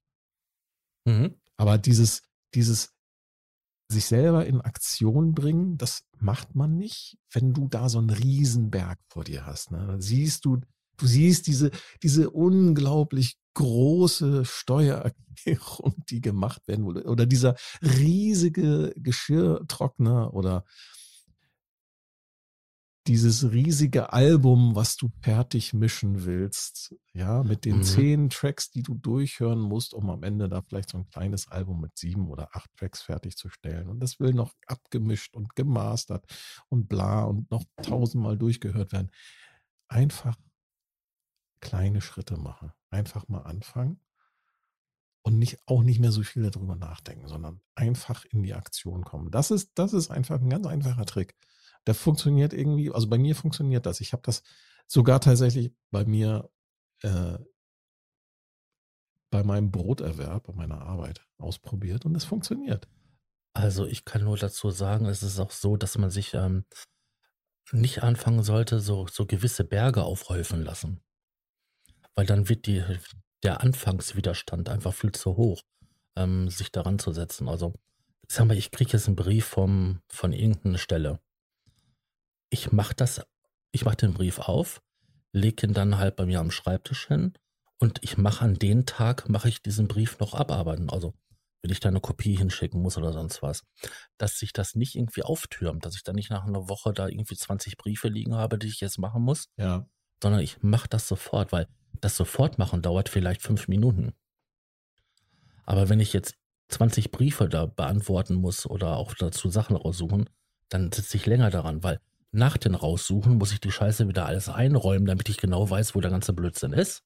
Mhm. 1.05 1.41
Aber 1.57 1.77
dieses, 1.77 2.23
dieses 2.53 2.93
sich 3.91 4.05
selber 4.05 4.45
in 4.45 4.61
Aktion 4.61 5.33
bringen, 5.33 5.77
das 5.77 6.03
macht 6.19 6.55
man 6.55 6.77
nicht, 6.77 7.17
wenn 7.31 7.53
du 7.53 7.67
da 7.67 7.89
so 7.89 7.99
einen 7.99 8.09
Riesenberg 8.09 8.99
vor 9.07 9.23
dir 9.23 9.45
hast. 9.45 9.71
Ne? 9.71 9.85
Dann 9.85 10.01
siehst 10.01 10.45
du, 10.45 10.57
du 10.97 11.05
siehst 11.05 11.47
diese, 11.47 11.71
diese 12.03 12.29
unglaublich 12.29 13.37
große 13.53 14.45
Steuererklärung, 14.45 15.95
die 16.09 16.21
gemacht 16.21 16.67
werden 16.67 16.85
wurde, 16.85 17.03
oder 17.03 17.25
dieser 17.25 17.55
riesige 17.81 18.93
Geschirrtrockner 18.97 20.33
oder 20.33 20.65
dieses 23.11 23.51
riesige 23.51 24.13
Album, 24.13 24.73
was 24.73 24.95
du 24.95 25.09
fertig 25.21 25.73
mischen 25.73 26.23
willst, 26.23 26.95
ja, 27.11 27.43
mit 27.43 27.65
den 27.65 27.79
Mhm. 27.79 27.83
zehn 27.83 28.29
Tracks, 28.29 28.71
die 28.71 28.83
du 28.83 28.93
durchhören 28.93 29.59
musst, 29.59 29.93
um 29.93 30.09
am 30.09 30.23
Ende 30.23 30.47
da 30.47 30.61
vielleicht 30.61 30.91
so 30.91 30.97
ein 30.97 31.09
kleines 31.09 31.49
Album 31.49 31.81
mit 31.81 31.97
sieben 31.97 32.29
oder 32.29 32.55
acht 32.55 32.73
Tracks 32.77 33.01
fertigzustellen. 33.01 33.89
Und 33.89 33.99
das 33.99 34.21
will 34.21 34.33
noch 34.33 34.53
abgemischt 34.65 35.35
und 35.35 35.55
gemastert 35.55 36.23
und 36.69 36.87
bla 36.87 37.25
und 37.25 37.51
noch 37.51 37.65
tausendmal 37.81 38.37
durchgehört 38.37 38.93
werden. 38.93 39.11
Einfach 39.89 40.37
kleine 41.59 41.99
Schritte 41.99 42.37
machen. 42.37 42.71
Einfach 42.91 43.27
mal 43.27 43.41
anfangen 43.41 43.99
und 45.23 45.37
nicht, 45.37 45.59
auch 45.65 45.83
nicht 45.83 45.99
mehr 45.99 46.13
so 46.13 46.23
viel 46.23 46.49
darüber 46.49 46.77
nachdenken, 46.77 47.27
sondern 47.27 47.59
einfach 47.75 48.23
in 48.23 48.41
die 48.41 48.53
Aktion 48.53 49.03
kommen. 49.03 49.31
Das 49.31 49.51
ist, 49.51 49.71
das 49.75 49.91
ist 49.91 50.11
einfach 50.11 50.39
ein 50.39 50.49
ganz 50.49 50.65
einfacher 50.65 51.05
Trick. 51.05 51.35
Der 51.87 51.95
funktioniert 51.95 52.53
irgendwie, 52.53 52.91
also 52.91 53.07
bei 53.07 53.17
mir 53.17 53.35
funktioniert 53.35 53.85
das. 53.85 54.01
Ich 54.01 54.13
habe 54.13 54.23
das 54.23 54.43
sogar 54.87 55.19
tatsächlich 55.19 55.73
bei 55.89 56.05
mir 56.05 56.49
äh, 57.01 57.37
bei 59.31 59.43
meinem 59.43 59.71
Broterwerb, 59.71 60.47
bei 60.47 60.53
meiner 60.53 60.81
Arbeit 60.81 61.25
ausprobiert 61.37 62.05
und 62.05 62.15
es 62.15 62.25
funktioniert. 62.25 62.87
Also 63.53 63.85
ich 63.85 64.05
kann 64.05 64.23
nur 64.23 64.37
dazu 64.37 64.69
sagen, 64.69 65.05
es 65.05 65.23
ist 65.23 65.39
auch 65.39 65.51
so, 65.51 65.77
dass 65.77 65.97
man 65.97 66.09
sich 66.09 66.33
ähm, 66.33 66.65
nicht 67.71 68.03
anfangen 68.03 68.43
sollte, 68.43 68.79
so, 68.79 69.07
so 69.07 69.25
gewisse 69.25 69.63
Berge 69.63 70.03
aufhäufen 70.03 70.63
lassen. 70.63 71.01
Weil 72.15 72.25
dann 72.25 72.49
wird 72.49 72.67
die, 72.67 72.83
der 73.43 73.61
Anfangswiderstand 73.61 74.69
einfach 74.69 74.93
viel 74.93 75.13
zu 75.13 75.37
hoch, 75.37 75.61
ähm, 76.17 76.49
sich 76.49 76.71
daran 76.71 76.99
zu 76.99 77.11
setzen. 77.11 77.47
Also, 77.47 77.73
ich 78.27 78.35
sag 78.35 78.45
mal, 78.45 78.57
ich 78.57 78.71
kriege 78.71 78.91
jetzt 78.91 79.07
einen 79.07 79.15
Brief 79.15 79.45
vom, 79.45 80.01
von 80.09 80.33
irgendeiner 80.33 80.77
Stelle. 80.77 81.19
Ich 82.51 82.71
mache 82.71 82.93
das, 82.93 83.21
ich 83.71 83.85
mache 83.85 83.95
den 83.95 84.13
Brief 84.13 84.37
auf, 84.37 84.81
lege 85.31 85.65
ihn 85.65 85.73
dann 85.73 85.97
halt 85.97 86.15
bei 86.17 86.25
mir 86.25 86.39
am 86.39 86.51
Schreibtisch 86.51 87.07
hin 87.07 87.33
und 87.79 87.99
ich 88.03 88.17
mache 88.17 88.43
an 88.45 88.55
den 88.55 88.85
Tag, 88.85 89.29
mache 89.29 89.49
ich 89.49 89.61
diesen 89.63 89.87
Brief 89.87 90.19
noch 90.19 90.33
abarbeiten. 90.35 90.89
Also, 90.89 91.13
wenn 91.63 91.71
ich 91.71 91.79
da 91.79 91.89
eine 91.89 92.01
Kopie 92.01 92.35
hinschicken 92.35 92.81
muss 92.81 92.97
oder 92.97 93.13
sonst 93.13 93.41
was. 93.41 93.63
Dass 94.17 94.37
sich 94.37 94.51
das 94.51 94.75
nicht 94.75 94.95
irgendwie 94.95 95.23
auftürmt, 95.23 95.85
dass 95.85 95.95
ich 95.95 96.03
dann 96.03 96.15
nicht 96.15 96.29
nach 96.29 96.45
einer 96.45 96.67
Woche 96.67 96.91
da 96.91 97.07
irgendwie 97.07 97.35
20 97.35 97.77
Briefe 97.77 98.09
liegen 98.09 98.35
habe, 98.35 98.59
die 98.59 98.67
ich 98.67 98.81
jetzt 98.81 98.97
machen 98.99 99.21
muss, 99.23 99.47
Ja. 99.57 99.87
sondern 100.21 100.41
ich 100.41 100.61
mache 100.61 100.89
das 100.89 101.07
sofort, 101.07 101.51
weil 101.51 101.67
das 102.01 102.17
sofort 102.17 102.57
machen 102.57 102.81
dauert 102.81 103.09
vielleicht 103.09 103.41
fünf 103.41 103.67
Minuten. 103.67 104.13
Aber 105.65 105.87
wenn 105.87 105.99
ich 105.99 106.13
jetzt 106.13 106.35
20 106.69 107.11
Briefe 107.11 107.47
da 107.47 107.65
beantworten 107.65 108.33
muss 108.35 108.65
oder 108.65 108.97
auch 108.97 109.13
dazu 109.13 109.49
Sachen 109.49 109.75
raussuchen, 109.75 110.29
dann 110.69 110.91
sitze 110.91 111.17
ich 111.17 111.25
länger 111.25 111.49
daran, 111.49 111.83
weil 111.83 111.99
nach 112.31 112.57
den 112.57 112.75
Raussuchen 112.75 113.37
muss 113.37 113.51
ich 113.51 113.59
die 113.59 113.71
Scheiße 113.71 114.07
wieder 114.07 114.25
alles 114.25 114.49
einräumen, 114.49 115.05
damit 115.05 115.29
ich 115.29 115.37
genau 115.37 115.69
weiß, 115.69 115.95
wo 115.95 116.01
der 116.01 116.11
ganze 116.11 116.33
Blödsinn 116.33 116.73
ist. 116.73 117.03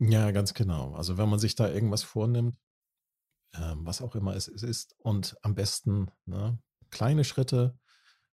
Ja, 0.00 0.30
ganz 0.32 0.54
genau. 0.54 0.94
Also 0.94 1.16
wenn 1.16 1.28
man 1.28 1.38
sich 1.38 1.54
da 1.54 1.68
irgendwas 1.68 2.02
vornimmt, 2.02 2.58
ähm, 3.54 3.86
was 3.86 4.02
auch 4.02 4.14
immer 4.14 4.34
es, 4.34 4.48
es 4.48 4.62
ist, 4.62 4.96
und 4.98 5.36
am 5.42 5.54
besten 5.54 6.10
ne, 6.26 6.58
kleine 6.90 7.24
Schritte, 7.24 7.78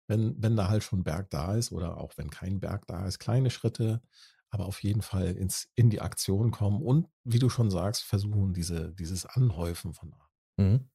wenn, 0.09 0.43
wenn 0.43 0.57
da 0.57 0.69
halt 0.69 0.83
schon 0.83 1.05
Berg 1.05 1.31
da 1.31 1.55
ist 1.55 1.73
oder 1.73 1.99
auch 1.99 2.17
wenn 2.17 2.31
kein 2.31 2.61
Berg 2.61 2.87
da 2.87 3.07
ist, 3.07 3.19
kleine 3.19 3.50
Schritte, 3.50 4.02
aber 4.50 4.67
auf 4.67 4.83
jeden 4.83 5.02
Fall 5.02 5.37
ins, 5.37 5.71
in 5.75 5.91
die 5.91 6.00
Aktion 6.00 6.50
kommen 6.50 6.83
und, 6.83 7.09
wie 7.25 7.38
du 7.38 7.49
schon 7.49 7.71
sagst, 7.71 8.02
versuchen, 8.02 8.52
diese, 8.52 8.93
dieses 8.95 9.25
Anhäufen 9.25 9.95
von 9.95 10.14
Mhm. 10.59 10.91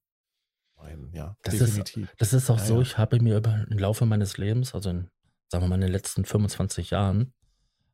Einem, 0.79 1.11
ja, 1.13 1.35
Das 1.43 1.55
ist- 1.55 1.67
definitiv. 1.67 2.13
Das 2.17 2.33
ist 2.33 2.49
auch 2.49 2.57
Ja, 2.59 2.65
so, 2.65 2.81
ich 2.81 2.97
habe 2.97 3.19
mir 3.21 3.37
über 3.37 3.65
im 3.69 3.77
Laufe 3.77 4.05
meines 4.05 4.37
Lebens, 4.37 4.73
also 4.75 4.89
in, 4.89 5.09
sagen 5.49 5.63
wir 5.63 5.67
mal, 5.69 5.75
in 5.75 5.81
den 5.81 5.91
letzten 5.91 6.25
25 6.25 6.89
Jahren, 6.91 7.33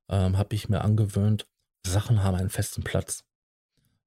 ähm, 0.09 0.37
habe 0.37 0.55
ich 0.55 0.69
mir 0.69 0.81
angewöhnt, 0.81 1.47
Sachen 1.85 2.23
haben 2.23 2.35
einen 2.35 2.49
festen 2.49 2.83
Platz. 2.83 3.23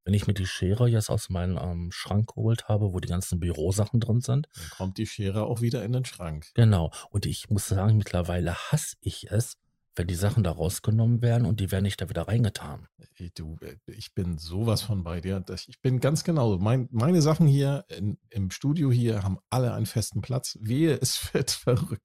Wenn 0.04 0.14
ich 0.14 0.26
mir 0.28 0.34
die 0.34 0.46
Schere 0.46 0.86
jetzt 0.88 1.10
aus 1.10 1.30
meinem 1.30 1.58
ähm, 1.58 1.90
Schrank 1.90 2.28
geholt 2.34 2.68
habe, 2.68 2.92
wo 2.92 3.00
die 3.00 3.08
ganzen 3.08 3.40
Bürosachen 3.40 3.98
drin 3.98 4.20
sind, 4.20 4.46
Dann 4.54 4.70
kommt 4.70 4.98
die 4.98 5.06
Schere 5.06 5.44
auch 5.44 5.60
wieder 5.62 5.84
in 5.84 5.92
den 5.92 6.04
Schrank. 6.04 6.46
genau. 6.54 6.92
Und 7.10 7.26
ich 7.26 7.50
muss 7.50 7.66
sagen, 7.66 7.96
mittlerweile 7.96 8.54
hasse 8.54 8.96
ich 9.00 9.30
es, 9.32 9.56
wenn 9.96 10.06
die 10.06 10.14
Sachen 10.14 10.44
da 10.44 10.52
rausgenommen 10.52 11.22
werden 11.22 11.46
und 11.46 11.58
die 11.58 11.70
werden 11.72 11.84
nicht 11.84 12.00
da 12.00 12.08
wieder 12.08 12.28
reingetan. 12.28 12.86
Du, 13.34 13.56
äh, 13.62 13.76
ich 13.86 14.14
bin 14.14 14.38
sowas 14.38 14.82
von 14.82 15.02
bei 15.02 15.20
dir. 15.20 15.42
Ich 15.66 15.80
bin 15.80 16.00
ganz 16.00 16.22
genau. 16.22 16.58
Mein, 16.58 16.88
meine 16.92 17.22
Sachen 17.22 17.46
hier 17.46 17.84
in, 17.88 18.18
im 18.30 18.50
Studio 18.50 18.92
hier 18.92 19.22
haben 19.22 19.38
alle 19.50 19.72
einen 19.72 19.86
festen 19.86 20.20
Platz. 20.20 20.58
Wehe, 20.60 20.98
es 21.00 21.32
wird 21.34 21.50
verrückt. 21.50 22.02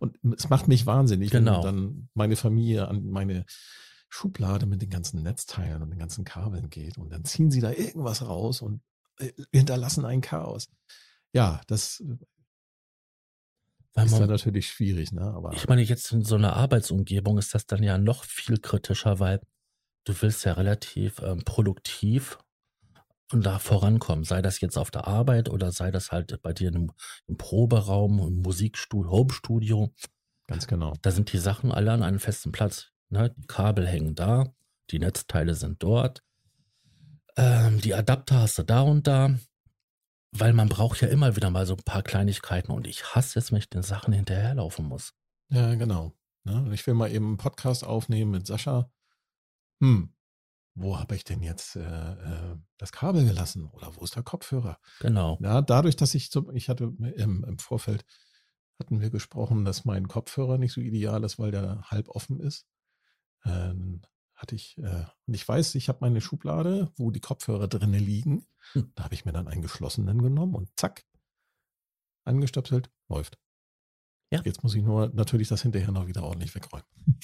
Und 0.00 0.18
es 0.36 0.48
macht 0.48 0.66
mich 0.66 0.86
wahnsinnig, 0.86 1.30
Genau. 1.30 1.58
wenn 1.58 1.62
dann 1.62 2.08
meine 2.14 2.36
Familie 2.36 2.88
an 2.88 3.04
meine 3.10 3.44
Schublade 4.08 4.64
mit 4.64 4.80
den 4.80 4.88
ganzen 4.90 5.22
Netzteilen 5.22 5.82
und 5.82 5.90
den 5.90 5.98
ganzen 5.98 6.24
Kabeln 6.24 6.70
geht 6.70 6.96
und 6.96 7.10
dann 7.10 7.24
ziehen 7.24 7.50
sie 7.50 7.60
da 7.60 7.70
irgendwas 7.70 8.22
raus 8.26 8.62
und 8.62 8.80
äh, 9.18 9.32
hinterlassen 9.52 10.04
ein 10.06 10.22
Chaos. 10.22 10.68
Ja, 11.34 11.60
das 11.66 12.02
Weil 13.94 14.06
ist 14.06 14.12
dann 14.12 14.20
man, 14.22 14.30
natürlich 14.30 14.68
schwierig, 14.68 15.12
ne? 15.12 15.22
Aber 15.22 15.52
ich 15.52 15.68
meine, 15.68 15.82
jetzt 15.82 16.10
in 16.12 16.24
so 16.24 16.34
einer 16.34 16.54
Arbeitsumgebung 16.54 17.38
ist 17.38 17.54
das 17.54 17.66
dann 17.66 17.82
ja 17.82 17.96
noch 17.96 18.24
viel 18.24 18.58
kritischer, 18.58 19.20
weil 19.20 19.40
du 20.04 20.14
willst 20.20 20.44
ja 20.44 20.54
relativ 20.54 21.20
ähm, 21.22 21.44
produktiv 21.44 22.38
und 23.32 23.46
da 23.46 23.58
vorankommen. 23.58 24.24
Sei 24.24 24.42
das 24.42 24.60
jetzt 24.60 24.76
auf 24.76 24.90
der 24.90 25.06
Arbeit 25.06 25.48
oder 25.48 25.72
sei 25.72 25.90
das 25.90 26.12
halt 26.12 26.40
bei 26.42 26.52
dir 26.52 26.74
im, 26.74 26.92
im 27.26 27.36
Proberaum, 27.36 28.18
im 28.20 28.42
Musikstudio, 28.42 29.10
Homestudio. 29.10 29.92
ganz 30.46 30.66
genau. 30.66 30.94
Da 31.02 31.10
sind 31.10 31.32
die 31.32 31.38
Sachen 31.38 31.72
alle 31.72 31.92
an 31.92 32.02
einem 32.02 32.18
festen 32.18 32.52
Platz. 32.52 32.90
Ne? 33.10 33.34
Die 33.36 33.46
Kabel 33.46 33.86
hängen 33.86 34.14
da, 34.14 34.52
die 34.90 34.98
Netzteile 34.98 35.54
sind 35.54 35.82
dort, 35.82 36.22
ähm, 37.36 37.80
die 37.80 37.94
Adapter 37.94 38.40
hast 38.40 38.58
du 38.58 38.62
da 38.62 38.80
und 38.82 39.06
da. 39.06 39.34
Weil 40.36 40.52
man 40.52 40.68
braucht 40.68 41.00
ja 41.00 41.08
immer 41.08 41.36
wieder 41.36 41.50
mal 41.50 41.64
so 41.64 41.74
ein 41.74 41.84
paar 41.84 42.02
Kleinigkeiten 42.02 42.72
und 42.72 42.86
ich 42.86 43.14
hasse 43.14 43.38
es, 43.38 43.52
wenn 43.52 43.58
ich 43.58 43.70
den 43.70 43.82
Sachen 43.82 44.12
hinterherlaufen 44.12 44.84
muss. 44.84 45.14
Ja, 45.48 45.74
genau. 45.76 46.12
Ne? 46.42 46.56
Und 46.56 46.72
Ich 46.72 46.86
will 46.86 46.94
mal 46.94 47.10
eben 47.10 47.26
einen 47.26 47.36
Podcast 47.36 47.84
aufnehmen 47.84 48.32
mit 48.32 48.46
Sascha. 48.46 48.90
Hm. 49.80 50.14
wo 50.76 50.98
habe 50.98 51.16
ich 51.16 51.24
denn 51.24 51.42
jetzt 51.42 51.76
äh, 51.76 51.80
äh, 51.80 52.56
das 52.78 52.92
Kabel 52.92 53.24
gelassen 53.24 53.68
oder 53.70 53.94
wo 53.96 54.04
ist 54.04 54.14
der 54.14 54.22
Kopfhörer? 54.22 54.78
Genau. 55.00 55.36
Ja, 55.42 55.62
dadurch, 55.62 55.96
dass 55.96 56.14
ich 56.14 56.30
zum, 56.30 56.54
ich 56.54 56.68
hatte 56.68 56.84
im, 56.84 57.44
im 57.44 57.58
Vorfeld 57.58 58.04
hatten 58.78 59.00
wir 59.00 59.10
gesprochen, 59.10 59.64
dass 59.64 59.84
mein 59.84 60.08
Kopfhörer 60.08 60.58
nicht 60.58 60.72
so 60.72 60.80
ideal 60.80 61.22
ist, 61.24 61.38
weil 61.38 61.50
der 61.50 61.82
halb 61.90 62.08
offen 62.08 62.40
ist. 62.40 62.66
Ähm, 63.44 64.02
hatte 64.44 64.54
ich, 64.54 64.76
äh, 64.76 65.06
und 65.26 65.34
ich 65.34 65.48
weiß, 65.48 65.74
ich 65.74 65.88
habe 65.88 66.00
meine 66.02 66.20
Schublade, 66.20 66.92
wo 66.96 67.10
die 67.10 67.20
Kopfhörer 67.20 67.66
drinnen 67.66 67.98
liegen. 67.98 68.46
Hm. 68.72 68.92
Da 68.94 69.04
habe 69.04 69.14
ich 69.14 69.24
mir 69.24 69.32
dann 69.32 69.48
einen 69.48 69.62
geschlossenen 69.62 70.20
genommen 70.22 70.54
und 70.54 70.68
zack, 70.76 71.06
angestöpselt, 72.24 72.90
läuft. 73.08 73.38
Ja. 74.30 74.42
Jetzt 74.44 74.62
muss 74.62 74.74
ich 74.74 74.82
nur 74.82 75.08
natürlich 75.14 75.48
das 75.48 75.62
hinterher 75.62 75.92
noch 75.92 76.06
wieder 76.06 76.24
ordentlich 76.24 76.54
wegräumen. 76.54 76.84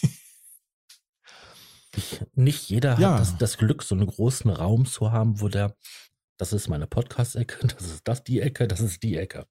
Nicht 2.35 2.71
jeder 2.71 2.99
ja. 2.99 3.13
hat 3.13 3.21
das, 3.21 3.37
das, 3.37 3.59
Glück, 3.59 3.83
so 3.83 3.95
einen 3.95 4.07
großen 4.07 4.51
Raum 4.51 4.87
zu 4.87 5.13
haben, 5.13 5.43
wo 5.43 5.49
der, 5.49 5.77
das 6.39 6.55
ist 6.55 6.69
meine 6.69 6.87
Podcast-Ecke, 6.87 7.67
das 7.67 7.83
ist 7.87 8.09
das 8.09 8.25
die 8.25 8.41
Ecke, 8.41 8.67
das 8.67 8.81
ist 8.81 9.03
die 9.03 9.19
Ecke. 9.19 9.47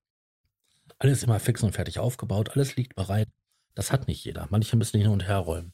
Alles 0.98 1.22
immer 1.22 1.40
fix 1.40 1.62
und 1.62 1.74
fertig 1.74 2.00
aufgebaut, 2.00 2.50
alles 2.56 2.76
liegt 2.76 2.96
bereit. 2.96 3.30
Das 3.76 3.92
hat 3.92 4.08
nicht 4.08 4.26
jeder. 4.26 4.48
Manche 4.50 4.76
müssen 4.76 5.00
hin 5.00 5.12
und 5.12 5.28
her 5.28 5.38
räumen. 5.38 5.74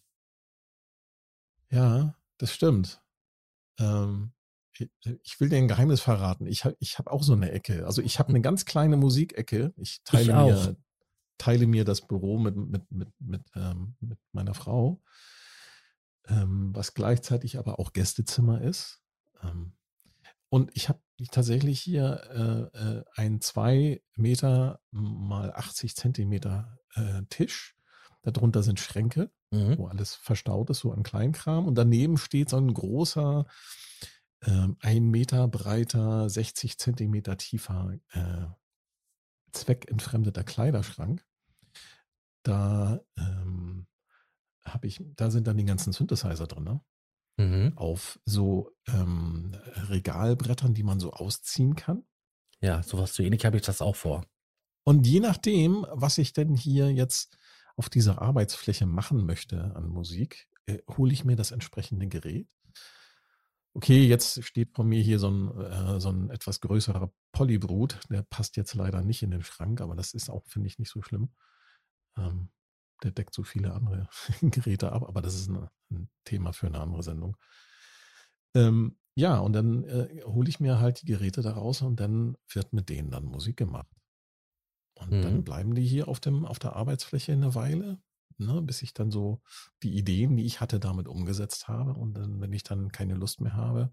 Ja, 1.70 2.16
das 2.38 2.52
stimmt. 2.52 3.02
Ähm, 3.80 4.32
ich 5.24 5.40
will 5.40 5.50
dir 5.50 5.58
ein 5.58 5.68
Geheimnis 5.68 6.02
verraten. 6.02 6.48
Ich 6.48 6.66
habe 6.66 6.76
ich 6.80 7.00
hab 7.00 7.08
auch 7.08 7.24
so 7.24 7.34
eine 7.34 7.52
Ecke. 7.52 7.86
Also 7.86 8.02
ich 8.02 8.20
habe 8.20 8.30
eine 8.30 8.42
ganz 8.42 8.66
kleine 8.66 8.98
Musikecke. 8.98 9.74
Ich 9.78 10.04
teile, 10.04 10.24
ich 10.24 10.28
mir, 10.28 10.78
teile 11.38 11.68
mir 11.68 11.86
das 11.86 12.02
Büro 12.02 12.38
mit, 12.38 12.56
mit, 12.56 12.92
mit, 12.92 13.10
mit, 13.20 13.42
ähm, 13.56 13.96
mit 14.02 14.20
meiner 14.34 14.54
Frau, 14.54 15.02
ähm, 16.28 16.76
was 16.76 16.94
gleichzeitig 16.94 17.58
aber 17.58 17.80
auch 17.80 17.94
Gästezimmer 17.94 18.62
ist. 18.62 19.02
Ähm, 19.42 19.74
und 20.50 20.72
ich 20.74 20.90
habe 20.90 21.00
tatsächlich 21.32 21.80
hier 21.80 22.72
äh, 22.74 22.78
äh, 22.78 23.04
einen 23.16 23.42
zwei 23.42 24.02
Meter 24.16 24.82
mal 24.92 25.54
80 25.54 25.96
Zentimeter 25.96 26.80
äh, 26.96 27.24
Tisch. 27.30 27.76
Darunter 28.24 28.64
sind 28.64 28.80
Schränke, 28.80 29.32
mhm. 29.56 29.78
wo 29.78 29.88
alles 29.88 30.16
verstaut 30.16 30.70
ist, 30.70 30.80
so 30.80 30.92
an 30.92 31.04
Kleinkram. 31.04 31.66
Und 31.66 31.76
daneben 31.76 32.18
steht 32.18 32.50
so 32.50 32.58
ein 32.58 32.74
großer, 32.74 33.46
äh, 34.42 34.68
ein 34.80 35.10
Meter 35.10 35.48
breiter, 35.48 36.30
60 36.30 36.78
Zentimeter 36.78 37.38
tiefer 37.38 37.98
äh, 38.12 38.46
zweckentfremdeter 39.52 40.44
Kleiderschrank. 40.44 41.26
Da 42.44 43.02
ähm, 43.18 43.88
habe 44.64 44.88
ich, 44.88 45.02
da 45.16 45.32
sind 45.32 45.48
dann 45.48 45.58
die 45.58 45.66
ganzen 45.66 45.94
Synthesizer 45.94 46.48
drin. 46.48 46.64
Ne? 46.64 46.82
mhm. 47.38 47.74
auf 47.76 48.20
so 48.26 48.72
ähm, 48.88 49.52
Regalbrettern, 49.90 50.74
die 50.74 50.84
man 50.84 51.00
so 51.00 51.12
ausziehen 51.12 51.76
kann. 51.76 52.04
Ja, 52.62 52.84
sowas 52.84 53.16
so 53.16 53.24
ähnlich 53.24 53.46
habe 53.46 53.58
ich 53.58 53.64
das 53.64 53.82
auch 53.82 53.96
vor. 53.96 54.26
Und 54.84 55.08
je 55.08 55.20
nachdem, 55.20 55.86
was 55.92 56.18
ich 56.18 56.34
denn 56.34 56.56
hier 56.56 56.92
jetzt 56.92 57.38
auf 57.76 57.90
dieser 57.90 58.22
Arbeitsfläche 58.22 58.86
machen 58.86 59.26
möchte 59.26 59.76
an 59.76 59.88
Musik, 59.88 60.48
äh, 60.66 60.80
hole 60.98 61.14
ich 61.14 61.26
mir 61.26 61.36
das 61.36 61.52
entsprechende 61.52 62.08
Gerät. 62.08 62.48
Okay, 63.74 64.06
jetzt 64.08 64.42
steht 64.46 64.74
vor 64.74 64.86
mir 64.86 65.02
hier 65.02 65.20
so 65.20 65.30
ein, 65.30 65.58
äh, 65.60 66.00
so 66.00 66.10
ein 66.10 66.30
etwas 66.30 66.62
größerer 66.62 67.12
Polybrut. 67.34 68.00
Der 68.10 68.24
passt 68.24 68.56
jetzt 68.56 68.74
leider 68.74 69.02
nicht 69.02 69.22
in 69.22 69.32
den 69.32 69.44
Schrank, 69.44 69.82
aber 69.82 69.96
das 69.96 70.14
ist 70.14 70.30
auch, 70.30 70.46
finde 70.48 70.68
ich, 70.68 70.80
nicht 70.80 70.90
so 70.90 71.02
schlimm. 71.02 71.34
Ähm, 72.18 72.50
der 73.04 73.12
deckt 73.12 73.34
so 73.34 73.44
viele 73.44 73.74
andere 73.74 74.08
Geräte 74.42 74.94
ab, 74.94 75.04
aber 75.04 75.22
das 75.22 75.36
ist 75.36 75.50
ein, 75.50 75.68
ein 75.92 76.10
Thema 76.24 76.54
für 76.54 76.68
eine 76.68 76.80
andere 76.80 77.04
Sendung. 77.04 77.36
Ähm, 78.56 78.98
ja, 79.16 79.40
und 79.40 79.54
dann 79.54 79.84
äh, 79.84 80.22
hole 80.24 80.50
ich 80.50 80.60
mir 80.60 80.80
halt 80.80 81.02
die 81.02 81.08
Geräte 81.08 81.42
daraus 81.42 81.82
und 81.82 82.00
dann 82.00 82.38
wird 82.52 82.74
mit 82.74 82.90
denen 82.90 83.12
dann 83.12 83.26
Musik 83.26 83.58
gemacht. 83.58 83.88
Und 84.96 85.12
mhm. 85.12 85.22
dann 85.22 85.44
bleiben 85.44 85.76
die 85.76 85.86
hier 85.86 86.08
auf, 86.08 86.20
dem, 86.20 86.46
auf 86.46 86.60
der 86.60 86.76
Arbeitsfläche 86.76 87.34
eine 87.34 87.54
Weile, 87.56 88.00
ne, 88.38 88.62
bis 88.62 88.82
ich 88.82 88.94
dann 88.94 89.12
so 89.12 89.42
die 89.84 89.96
Ideen, 89.96 90.38
die 90.38 90.46
ich 90.46 90.62
hatte, 90.62 90.80
damit 90.80 91.08
umgesetzt 91.08 91.68
habe. 91.68 91.94
Und 91.94 92.14
dann, 92.14 92.42
wenn 92.42 92.54
ich 92.54 92.64
dann 92.64 92.92
keine 92.92 93.16
Lust 93.16 93.42
mehr 93.42 93.54
habe 93.54 93.92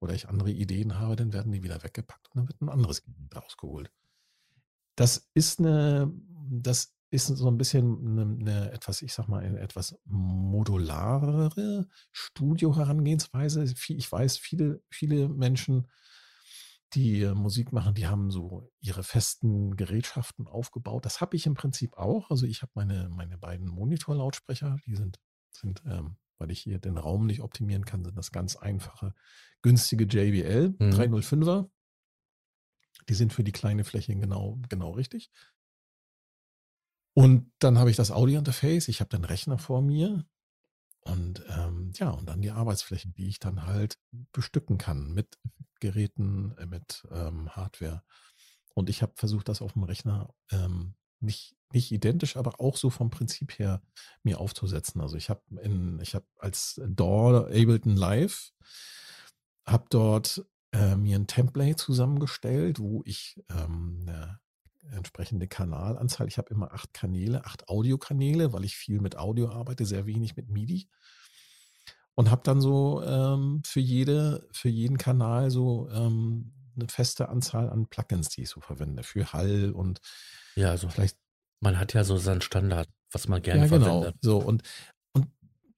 oder 0.00 0.14
ich 0.14 0.28
andere 0.28 0.50
Ideen 0.50 0.98
habe, 0.98 1.16
dann 1.16 1.32
werden 1.32 1.52
die 1.52 1.62
wieder 1.62 1.82
weggepackt 1.82 2.28
und 2.30 2.36
dann 2.36 2.48
wird 2.48 2.60
ein 2.60 2.68
anderes 2.68 3.02
Gerät 3.02 3.36
rausgeholt. 3.36 3.90
Das 4.96 5.28
ist 5.34 5.58
eine, 5.58 6.12
das 6.50 6.94
ist 7.10 7.26
so 7.26 7.48
ein 7.48 7.58
bisschen 7.58 8.06
eine, 8.06 8.22
eine, 8.22 8.72
etwas, 8.72 9.02
ich 9.02 9.14
sag 9.14 9.28
mal, 9.28 9.44
eine 9.44 9.60
etwas 9.60 9.96
modularere 10.04 11.86
Studio-Herangehensweise. 12.12 13.64
Ich 13.64 14.10
weiß, 14.10 14.38
viele, 14.38 14.82
viele 14.90 15.28
Menschen, 15.28 15.86
die 16.94 17.22
äh, 17.22 17.34
Musik 17.34 17.72
machen, 17.72 17.94
die 17.94 18.06
haben 18.06 18.30
so 18.30 18.70
ihre 18.80 19.02
festen 19.02 19.76
Gerätschaften 19.76 20.46
aufgebaut. 20.46 21.04
Das 21.04 21.20
habe 21.20 21.36
ich 21.36 21.46
im 21.46 21.54
Prinzip 21.54 21.96
auch. 21.96 22.30
Also 22.30 22.46
ich 22.46 22.62
habe 22.62 22.72
meine, 22.74 23.08
meine 23.08 23.38
beiden 23.38 23.68
Monitorlautsprecher, 23.68 24.78
die 24.86 24.96
sind, 24.96 25.18
sind 25.50 25.82
ähm, 25.86 26.16
weil 26.38 26.50
ich 26.50 26.60
hier 26.60 26.78
den 26.78 26.98
Raum 26.98 27.26
nicht 27.26 27.40
optimieren 27.40 27.84
kann, 27.84 28.04
sind 28.04 28.16
das 28.16 28.32
ganz 28.32 28.56
einfache, 28.56 29.14
günstige 29.62 30.04
JBL 30.04 30.74
mhm. 30.78 30.90
305er. 30.90 31.70
Die 33.08 33.14
sind 33.14 33.32
für 33.32 33.44
die 33.44 33.52
kleine 33.52 33.84
Fläche 33.84 34.14
genau, 34.14 34.60
genau 34.68 34.92
richtig. 34.92 35.30
Und 37.16 37.52
dann 37.60 37.78
habe 37.78 37.90
ich 37.90 37.96
das 37.96 38.10
Audio-Interface, 38.10 38.88
ich 38.88 39.00
habe 39.00 39.10
den 39.10 39.24
Rechner 39.24 39.58
vor 39.58 39.82
mir 39.82 40.26
und 41.04 41.44
ähm, 41.48 41.92
ja, 41.96 42.10
und 42.10 42.28
dann 42.28 42.40
die 42.40 42.50
Arbeitsfläche, 42.50 43.08
die 43.08 43.28
ich 43.28 43.38
dann 43.38 43.66
halt 43.66 43.98
bestücken 44.32 44.78
kann 44.78 45.12
mit 45.12 45.38
Geräten, 45.80 46.56
äh, 46.58 46.66
mit 46.66 47.06
ähm, 47.10 47.50
Hardware. 47.54 48.02
Und 48.74 48.88
ich 48.88 49.02
habe 49.02 49.12
versucht, 49.16 49.48
das 49.48 49.62
auf 49.62 49.74
dem 49.74 49.84
Rechner 49.84 50.34
ähm, 50.50 50.94
nicht, 51.20 51.56
nicht 51.72 51.92
identisch, 51.92 52.36
aber 52.36 52.60
auch 52.60 52.76
so 52.76 52.90
vom 52.90 53.10
Prinzip 53.10 53.58
her 53.58 53.82
mir 54.22 54.40
aufzusetzen. 54.40 55.00
Also 55.00 55.16
ich 55.16 55.30
habe 55.30 55.42
in, 55.62 56.00
ich 56.00 56.14
habe 56.14 56.26
als 56.38 56.80
DAW 56.86 57.46
Ableton 57.46 57.96
Live, 57.96 58.52
habe 59.66 59.86
dort 59.90 60.44
äh, 60.72 60.96
mir 60.96 61.18
ein 61.18 61.26
Template 61.26 61.76
zusammengestellt, 61.76 62.78
wo 62.78 63.02
ich 63.04 63.42
ähm, 63.50 64.00
eine 64.02 64.40
entsprechende 64.92 65.48
Kanalanzahl. 65.48 66.28
Ich 66.28 66.38
habe 66.38 66.50
immer 66.50 66.72
acht 66.72 66.92
Kanäle, 66.92 67.44
acht 67.44 67.68
Audiokanäle, 67.68 68.52
weil 68.52 68.64
ich 68.64 68.76
viel 68.76 69.00
mit 69.00 69.16
Audio 69.16 69.50
arbeite, 69.50 69.84
sehr 69.86 70.06
wenig 70.06 70.36
mit 70.36 70.48
MIDI. 70.48 70.88
Und 72.14 72.30
habe 72.30 72.42
dann 72.44 72.60
so 72.60 73.02
ähm, 73.02 73.62
für, 73.66 73.80
jede, 73.80 74.46
für 74.52 74.68
jeden 74.68 74.98
Kanal 74.98 75.50
so 75.50 75.88
ähm, 75.90 76.52
eine 76.76 76.88
feste 76.88 77.28
Anzahl 77.28 77.70
an 77.70 77.88
Plugins, 77.88 78.28
die 78.28 78.42
ich 78.42 78.50
so 78.50 78.60
verwende, 78.60 79.02
für 79.02 79.32
Hall 79.32 79.72
und 79.72 80.00
ja, 80.56 80.70
also 80.70 80.88
vielleicht. 80.88 81.18
Man 81.60 81.78
hat 81.78 81.94
ja 81.94 82.04
so 82.04 82.18
seinen 82.18 82.42
Standard, 82.42 82.88
was 83.10 83.26
man 83.26 83.40
gerne 83.40 83.62
ja, 83.62 83.68
genau. 83.68 83.84
verwendet. 83.84 84.16
So 84.20 84.38
und, 84.38 84.62
und 85.12 85.28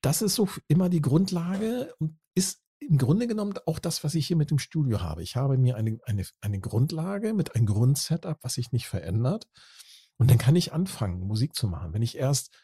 das 0.01 0.21
ist 0.21 0.35
so 0.35 0.49
immer 0.69 0.89
die 0.89 1.01
Grundlage 1.01 1.95
und 1.99 2.19
ist 2.35 2.66
im 2.89 2.99
Grunde 2.99 3.27
genommen 3.27 3.55
auch 3.67 3.79
das, 3.79 4.05
was 4.05 4.15
ich 4.15 4.27
hier 4.27 4.37
mit 4.37 4.51
dem 4.51 4.59
Studio 4.59 5.01
habe. 5.01 5.23
Ich 5.23 5.37
habe 5.37 5.59
mir 5.59 5.77
eine, 5.77 5.99
eine, 6.05 6.25
eine 6.41 6.61
Grundlage 6.61 7.35
mit 7.35 7.55
einem 7.55 7.67
Grundsetup, 7.67 8.39
was 8.43 8.55
sich 8.55 8.73
nicht 8.73 8.87
verändert. 8.87 9.47
Und 10.19 10.31
dann 10.31 10.39
kann 10.39 10.57
ich 10.57 10.73
anfangen, 10.73 11.21
Musik 11.21 11.55
zu 11.55 11.69
machen. 11.69 11.93
Wenn 11.93 12.03
ich 12.03 12.17
erst 12.17 12.57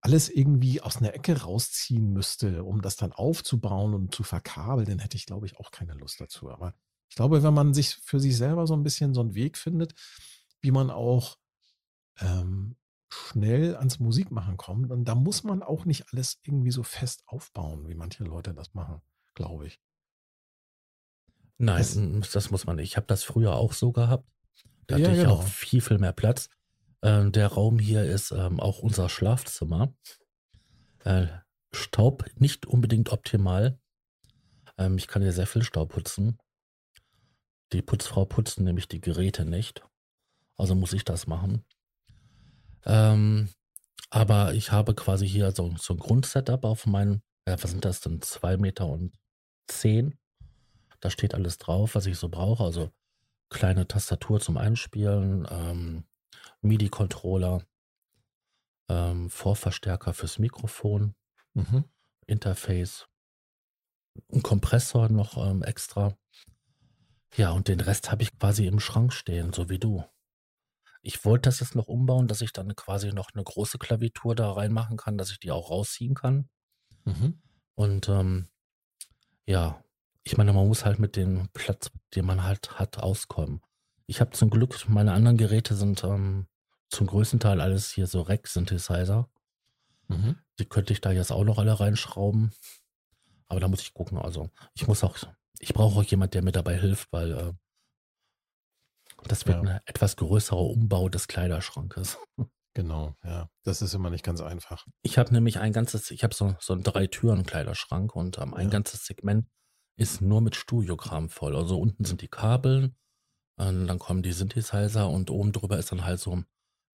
alles 0.00 0.28
irgendwie 0.28 0.80
aus 0.80 0.98
einer 0.98 1.14
Ecke 1.14 1.42
rausziehen 1.42 2.12
müsste, 2.12 2.64
um 2.64 2.80
das 2.82 2.96
dann 2.96 3.12
aufzubauen 3.12 3.94
und 3.94 4.14
zu 4.14 4.22
verkabeln, 4.22 4.86
dann 4.86 4.98
hätte 4.98 5.16
ich, 5.16 5.26
glaube 5.26 5.46
ich, 5.46 5.58
auch 5.58 5.70
keine 5.70 5.94
Lust 5.94 6.20
dazu. 6.20 6.50
Aber 6.50 6.74
ich 7.08 7.16
glaube, 7.16 7.42
wenn 7.42 7.54
man 7.54 7.74
sich 7.74 7.96
für 7.96 8.20
sich 8.20 8.36
selber 8.36 8.66
so 8.66 8.74
ein 8.74 8.82
bisschen 8.82 9.14
so 9.14 9.20
einen 9.20 9.34
Weg 9.34 9.58
findet, 9.58 9.94
wie 10.60 10.70
man 10.70 10.90
auch 10.90 11.36
ähm, 12.20 12.76
schnell 13.08 13.76
ans 13.76 13.98
Musikmachen 13.98 14.56
kommt, 14.56 14.90
dann 14.90 15.04
da 15.04 15.14
muss 15.14 15.42
man 15.42 15.62
auch 15.62 15.84
nicht 15.84 16.12
alles 16.12 16.38
irgendwie 16.42 16.70
so 16.70 16.82
fest 16.82 17.24
aufbauen, 17.26 17.88
wie 17.88 17.94
manche 17.94 18.24
Leute 18.24 18.54
das 18.54 18.72
machen 18.74 19.02
glaube 19.34 19.66
ich. 19.66 19.80
Nein, 21.58 22.20
das, 22.20 22.30
das, 22.30 22.50
muss 22.50 22.66
man 22.66 22.76
nicht. 22.76 22.90
Ich 22.90 22.96
habe 22.96 23.06
das 23.06 23.22
früher 23.22 23.54
auch 23.54 23.74
so 23.74 23.92
gehabt. 23.92 24.26
Da 24.86 24.94
hatte 24.94 25.04
ja, 25.04 25.12
ich 25.12 25.18
genau. 25.18 25.34
auch 25.34 25.42
viel, 25.42 25.82
viel 25.82 25.98
mehr 25.98 26.12
Platz. 26.12 26.48
Ähm, 27.02 27.32
der 27.32 27.48
Raum 27.48 27.78
hier 27.78 28.04
ist 28.04 28.30
ähm, 28.30 28.60
auch 28.60 28.78
unser 28.78 29.08
Schlafzimmer. 29.08 29.94
Äh, 31.04 31.26
Staub 31.72 32.24
nicht 32.36 32.66
unbedingt 32.66 33.12
optimal. 33.12 33.78
Ähm, 34.78 34.96
ich 34.96 35.06
kann 35.06 35.22
hier 35.22 35.32
sehr 35.32 35.46
viel 35.46 35.62
Staub 35.62 35.90
putzen. 35.90 36.38
Die 37.72 37.82
Putzfrau 37.82 38.24
putzt 38.24 38.58
nämlich 38.58 38.88
die 38.88 39.00
Geräte 39.00 39.44
nicht. 39.44 39.82
Also 40.56 40.74
muss 40.74 40.92
ich 40.92 41.04
das 41.04 41.26
machen. 41.26 41.64
Ähm, 42.84 43.48
aber 44.10 44.54
ich 44.54 44.72
habe 44.72 44.94
quasi 44.94 45.28
hier 45.28 45.52
so, 45.52 45.74
so 45.78 45.94
ein 45.94 45.98
Grundsetup 45.98 46.64
auf 46.64 46.86
meinem, 46.86 47.22
äh, 47.44 47.56
was 47.60 47.70
sind 47.70 47.84
das 47.84 48.00
denn, 48.00 48.20
zwei 48.22 48.56
Meter 48.56 48.86
und 48.86 49.12
10. 49.70 50.18
Da 51.00 51.10
steht 51.10 51.34
alles 51.34 51.58
drauf, 51.58 51.94
was 51.94 52.06
ich 52.06 52.18
so 52.18 52.28
brauche. 52.28 52.64
Also 52.64 52.90
kleine 53.48 53.88
Tastatur 53.88 54.40
zum 54.40 54.56
Einspielen, 54.56 55.46
ähm, 55.50 56.04
MIDI-Controller, 56.62 57.64
ähm, 58.88 59.30
Vorverstärker 59.30 60.12
fürs 60.12 60.38
Mikrofon, 60.38 61.14
mhm. 61.54 61.84
Interface, 62.26 63.08
einen 64.30 64.42
Kompressor 64.42 65.08
noch 65.08 65.36
ähm, 65.36 65.62
extra. 65.62 66.16
Ja, 67.36 67.52
und 67.52 67.68
den 67.68 67.80
Rest 67.80 68.10
habe 68.10 68.22
ich 68.22 68.36
quasi 68.38 68.66
im 68.66 68.80
Schrank 68.80 69.12
stehen, 69.12 69.52
so 69.52 69.68
wie 69.68 69.78
du. 69.78 70.04
Ich 71.02 71.24
wollte 71.24 71.48
das 71.48 71.60
jetzt 71.60 71.74
noch 71.74 71.88
umbauen, 71.88 72.28
dass 72.28 72.42
ich 72.42 72.52
dann 72.52 72.74
quasi 72.76 73.12
noch 73.12 73.30
eine 73.32 73.42
große 73.42 73.78
Klaviatur 73.78 74.34
da 74.34 74.52
reinmachen 74.52 74.96
kann, 74.96 75.16
dass 75.16 75.30
ich 75.30 75.40
die 75.40 75.50
auch 75.50 75.70
rausziehen 75.70 76.14
kann. 76.14 76.48
Mhm. 77.04 77.40
Und 77.74 78.08
ähm, 78.08 78.49
ja, 79.46 79.82
ich 80.22 80.36
meine, 80.36 80.52
man 80.52 80.68
muss 80.68 80.84
halt 80.84 80.98
mit 80.98 81.16
dem 81.16 81.48
Platz, 81.52 81.90
den 82.14 82.26
man 82.26 82.44
halt 82.44 82.78
hat, 82.78 82.98
auskommen. 82.98 83.60
Ich 84.06 84.20
habe 84.20 84.30
zum 84.32 84.50
Glück, 84.50 84.88
meine 84.88 85.12
anderen 85.12 85.36
Geräte 85.36 85.74
sind 85.74 86.04
ähm, 86.04 86.46
zum 86.88 87.06
größten 87.06 87.40
Teil 87.40 87.60
alles 87.60 87.90
hier 87.90 88.06
so 88.06 88.22
Rack-Synthesizer. 88.22 89.28
Mhm. 90.08 90.36
Die 90.58 90.64
könnte 90.66 90.92
ich 90.92 91.00
da 91.00 91.12
jetzt 91.12 91.30
auch 91.32 91.44
noch 91.44 91.58
alle 91.58 91.78
reinschrauben. 91.78 92.52
Aber 93.48 93.60
da 93.60 93.68
muss 93.68 93.80
ich 93.82 93.94
gucken. 93.94 94.18
Also 94.18 94.50
ich 94.74 94.86
muss 94.86 95.02
auch, 95.04 95.16
ich 95.58 95.72
brauche 95.72 96.00
auch 96.00 96.04
jemand, 96.04 96.34
der 96.34 96.42
mir 96.42 96.52
dabei 96.52 96.78
hilft, 96.78 97.12
weil 97.12 97.32
äh, 97.32 97.52
das 99.24 99.46
wird 99.46 99.64
Ja. 99.64 99.70
ein 99.74 99.80
etwas 99.86 100.16
größerer 100.16 100.60
Umbau 100.60 101.08
des 101.08 101.28
Kleiderschrankes. 101.28 102.18
Genau, 102.74 103.16
ja. 103.24 103.50
Das 103.64 103.82
ist 103.82 103.94
immer 103.94 104.10
nicht 104.10 104.24
ganz 104.24 104.40
einfach. 104.40 104.86
Ich 105.02 105.18
habe 105.18 105.32
nämlich 105.32 105.58
ein 105.58 105.72
ganzes, 105.72 106.10
ich 106.10 106.22
habe 106.22 106.34
so, 106.34 106.54
so 106.60 106.72
einen 106.72 106.84
Drei-Türen-Kleiderschrank 106.84 108.14
und 108.14 108.38
ähm, 108.38 108.54
ein 108.54 108.66
Ja. 108.66 108.70
ganzes 108.70 109.04
Segment 109.06 109.48
ist 109.96 110.20
nur 110.20 110.40
mit 110.40 110.54
Studiokram 110.54 111.28
voll. 111.30 111.56
Also 111.56 111.78
unten 111.80 112.04
sind 112.04 112.22
die 112.22 112.28
Kabel, 112.28 112.94
ähm, 113.58 113.86
dann 113.86 113.98
kommen 113.98 114.22
die 114.22 114.32
Synthesizer 114.32 115.08
und 115.08 115.30
oben 115.30 115.52
drüber 115.52 115.78
ist 115.78 115.90
dann 115.90 116.04
halt 116.04 116.20
so, 116.20 116.42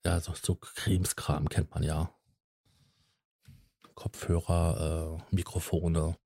ja, 0.05 0.19
so, 0.21 0.33
so 0.35 0.55
Cremeskram, 0.57 1.49
kennt 1.49 1.71
man 1.73 1.83
ja. 1.83 2.11
Kopfhörer, 3.95 5.21
äh, 5.31 5.35
Mikrofone, 5.35 6.17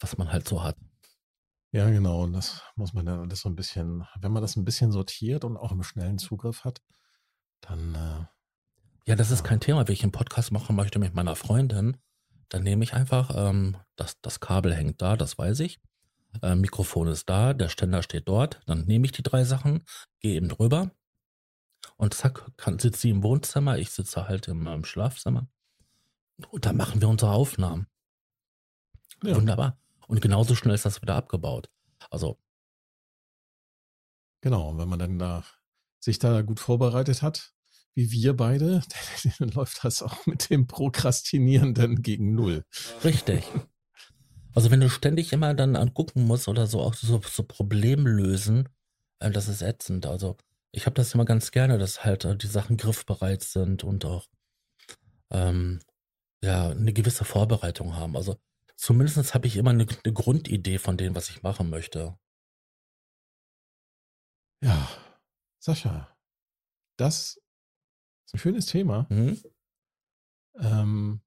was 0.00 0.18
man 0.18 0.32
halt 0.32 0.48
so 0.48 0.62
hat. 0.62 0.76
Ja, 1.72 1.88
genau. 1.90 2.24
Und 2.24 2.34
das 2.34 2.62
muss 2.76 2.92
man 2.92 3.06
dann 3.06 3.20
alles 3.20 3.40
so 3.40 3.48
ein 3.48 3.56
bisschen, 3.56 4.06
wenn 4.20 4.32
man 4.32 4.42
das 4.42 4.56
ein 4.56 4.64
bisschen 4.64 4.92
sortiert 4.92 5.44
und 5.44 5.56
auch 5.56 5.72
im 5.72 5.82
schnellen 5.82 6.18
Zugriff 6.18 6.64
hat, 6.64 6.82
dann 7.62 7.94
äh, 7.94 8.26
Ja, 9.06 9.16
das 9.16 9.30
ist 9.30 9.44
kein 9.44 9.60
Thema. 9.60 9.86
Wenn 9.86 9.94
ich 9.94 10.02
einen 10.02 10.12
Podcast 10.12 10.52
machen 10.52 10.76
möchte 10.76 10.98
mit 10.98 11.14
meiner 11.14 11.36
Freundin, 11.36 11.96
dann 12.48 12.62
nehme 12.62 12.84
ich 12.84 12.92
einfach, 12.92 13.32
ähm, 13.34 13.76
das, 13.96 14.20
das 14.20 14.40
Kabel 14.40 14.74
hängt 14.74 15.00
da, 15.00 15.16
das 15.16 15.38
weiß 15.38 15.60
ich. 15.60 15.80
Äh, 16.42 16.54
Mikrofon 16.54 17.08
ist 17.08 17.28
da, 17.28 17.54
der 17.54 17.68
Ständer 17.68 18.02
steht 18.02 18.28
dort. 18.28 18.60
Dann 18.66 18.84
nehme 18.84 19.06
ich 19.06 19.12
die 19.12 19.22
drei 19.22 19.44
Sachen, 19.44 19.84
gehe 20.20 20.34
eben 20.34 20.48
drüber 20.48 20.90
und 21.96 22.14
zack, 22.14 22.50
kann, 22.56 22.78
sitzt 22.78 23.00
sie 23.00 23.10
im 23.10 23.22
Wohnzimmer, 23.22 23.78
ich 23.78 23.90
sitze 23.90 24.28
halt 24.28 24.48
im, 24.48 24.66
ähm, 24.66 24.84
Schlafzimmer. 24.84 25.48
Und 26.50 26.66
dann 26.66 26.76
machen 26.76 27.00
wir 27.00 27.08
unsere 27.08 27.32
Aufnahmen. 27.32 27.86
ja, 29.22 29.36
Wunderbar. 29.36 29.78
Und 30.08 30.20
genauso 30.20 30.54
schnell 30.54 30.74
ist 30.74 30.84
das 30.84 31.00
wieder 31.00 31.14
abgebaut. 31.14 31.70
Also, 32.10 32.38
genau. 34.40 34.70
Und 34.70 34.78
wenn 34.78 34.88
man 34.88 34.98
dann 34.98 35.18
da 35.18 35.44
sich 36.02 36.18
da 36.18 36.42
gut 36.42 36.60
vorbereitet 36.60 37.22
hat, 37.22 37.52
wie 37.94 38.10
wir 38.10 38.34
beide, 38.36 38.82
dann 39.38 39.50
läuft 39.50 39.84
das 39.84 40.02
auch 40.02 40.26
mit 40.26 40.50
dem 40.50 40.66
Prokrastinierenden 40.66 42.02
gegen 42.02 42.34
Null. 42.34 42.64
Richtig. 43.04 43.44
Also 44.54 44.70
wenn 44.70 44.80
du 44.80 44.90
ständig 44.90 45.32
immer 45.32 45.54
dann 45.54 45.76
angucken 45.76 46.24
musst 46.24 46.48
oder 46.48 46.66
so 46.66 46.80
auch 46.80 46.94
so, 46.94 47.20
so 47.22 47.42
Problem 47.44 48.06
lösen, 48.06 48.68
äh, 49.20 49.30
das 49.30 49.48
ist 49.48 49.62
ätzend. 49.62 50.06
Also 50.06 50.36
ich 50.72 50.86
habe 50.86 50.94
das 50.94 51.14
immer 51.14 51.24
ganz 51.24 51.52
gerne, 51.52 51.78
dass 51.78 52.04
halt 52.04 52.24
äh, 52.24 52.36
die 52.36 52.46
Sachen 52.48 52.76
griffbereit 52.76 53.42
sind 53.42 53.84
und 53.84 54.04
auch 54.04 54.26
ähm, 55.30 55.80
ja 56.42 56.70
eine 56.70 56.92
gewisse 56.92 57.24
Vorbereitung 57.24 57.96
haben. 57.96 58.16
Also 58.16 58.36
zumindest 58.76 59.34
habe 59.34 59.46
ich 59.46 59.56
immer 59.56 59.70
eine, 59.70 59.86
eine 60.04 60.12
Grundidee 60.12 60.78
von 60.78 60.96
dem, 60.96 61.14
was 61.14 61.30
ich 61.30 61.42
machen 61.42 61.70
möchte. 61.70 62.16
Ja, 64.62 64.88
Sascha, 65.62 66.08
das 66.96 67.40
ist 68.26 68.34
ein 68.34 68.38
schönes 68.38 68.66
Thema. 68.66 69.06
Mhm. 69.10 69.40
Ähm, 70.58 71.20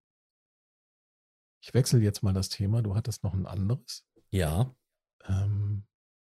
ich 1.61 1.73
wechsle 1.73 2.01
jetzt 2.01 2.21
mal 2.21 2.33
das 2.33 2.49
Thema. 2.49 2.81
Du 2.81 2.95
hattest 2.95 3.23
noch 3.23 3.33
ein 3.33 3.45
anderes. 3.45 4.05
Ja. 4.31 4.75
Ähm, 5.25 5.85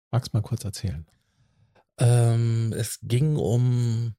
magst 0.10 0.34
mal 0.34 0.42
kurz 0.42 0.66
erzählen? 0.66 1.06
Ähm, 2.00 2.74
es 2.76 2.98
ging 3.04 3.36
um 3.36 4.16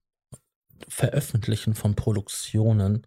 Veröffentlichen 0.87 1.75
von 1.75 1.97
Produktionen 1.97 3.05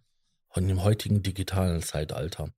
von 0.50 0.68
dem 0.68 0.84
heutigen 0.84 1.22
digitalen 1.22 1.80
Zeitalter. 1.80 2.52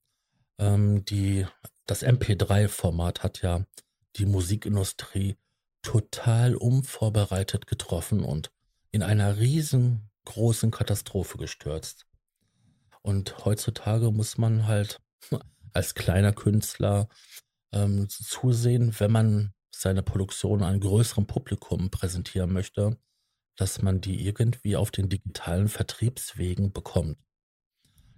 Ähm, 0.59 1.05
die, 1.05 1.47
das 1.87 2.03
MP3-Format 2.03 3.23
hat 3.23 3.43
ja 3.43 3.65
die 4.17 4.27
Musikindustrie 4.27 5.37
total 5.88 6.55
unvorbereitet 6.55 7.66
getroffen 7.66 8.22
und 8.22 8.51
in 8.90 9.03
einer 9.03 9.38
riesengroßen 9.38 10.70
Katastrophe 10.70 11.38
gestürzt. 11.38 12.07
Und 13.01 13.46
heutzutage 13.46 14.11
muss 14.11 14.37
man 14.37 14.66
halt 14.66 15.01
als 15.72 15.94
kleiner 15.94 16.35
Künstler 16.35 17.09
ähm, 17.72 18.07
zusehen, 18.11 18.94
wenn 19.01 19.11
man 19.11 19.55
seine 19.70 20.03
Produktion 20.03 20.62
einem 20.62 20.81
größeren 20.81 21.27
Publikum 21.27 21.88
präsentieren 21.88 22.53
möchte, 22.53 22.98
dass 23.57 23.81
man 23.81 24.03
die 24.03 24.27
irgendwie 24.27 24.77
auf 24.77 24.90
den 24.90 25.09
digitalen 25.09 25.68
Vertriebswegen 25.68 26.70
bekommt. 26.70 27.16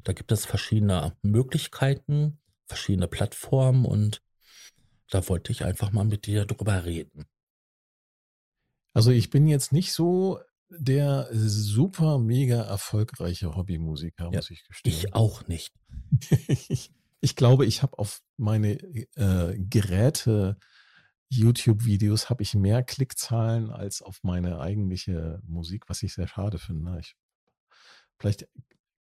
Da 0.03 0.13
gibt 0.13 0.33
es 0.33 0.45
verschiedene 0.45 1.17
Möglichkeiten, 1.23 2.41
verschiedene 2.67 3.07
Plattformen 3.07 3.85
und 3.85 4.23
da 5.09 5.29
wollte 5.29 5.53
ich 5.53 5.65
einfach 5.65 5.93
mal 5.93 6.05
mit 6.05 6.27
dir 6.27 6.47
drüber 6.47 6.85
reden. 6.85 7.27
Also 8.93 9.11
ich 9.11 9.31
bin 9.31 9.47
jetzt 9.47 9.73
nicht 9.73 9.93
so 9.93 10.41
der 10.69 11.29
super 11.33 12.19
mega 12.19 12.63
erfolgreiche 12.63 13.57
Hobbymusiker, 13.57 14.31
Ja, 14.33 14.39
muss 14.39 14.51
ich 14.51 14.65
gestehen. 14.65 14.93
Ich 14.93 15.15
auch 15.15 15.47
nicht. 15.49 15.73
ich, 16.49 16.93
ich 17.21 17.37
glaube, 17.37 17.67
ich 17.67 17.83
habe 17.83 17.99
auf 17.99 18.21
meine 18.37 18.75
äh, 19.17 19.59
Geräte 19.59 20.59
YouTube-Videos 21.31 22.29
habe 22.29 22.43
ich 22.43 22.55
mehr 22.55 22.83
Klickzahlen 22.83 23.71
als 23.71 24.03
auf 24.03 24.19
meine 24.23 24.59
eigentliche 24.61 25.41
Musik, 25.47 25.89
was 25.89 26.03
ich 26.03 26.13
sehr 26.13 26.27
schade 26.27 26.59
finde. 26.59 26.99
Ich, 27.01 27.15
vielleicht 28.19 28.49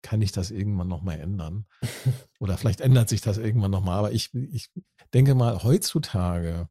kann 0.02 0.22
ich 0.22 0.32
das 0.32 0.50
irgendwann 0.50 0.88
nochmal 0.88 1.18
ändern. 1.18 1.66
Oder 2.38 2.56
vielleicht 2.56 2.80
ändert 2.80 3.08
sich 3.08 3.20
das 3.20 3.36
irgendwann 3.36 3.72
nochmal. 3.72 3.98
Aber 3.98 4.12
ich, 4.12 4.32
ich 4.32 4.70
denke 5.12 5.34
mal, 5.34 5.62
heutzutage, 5.62 6.68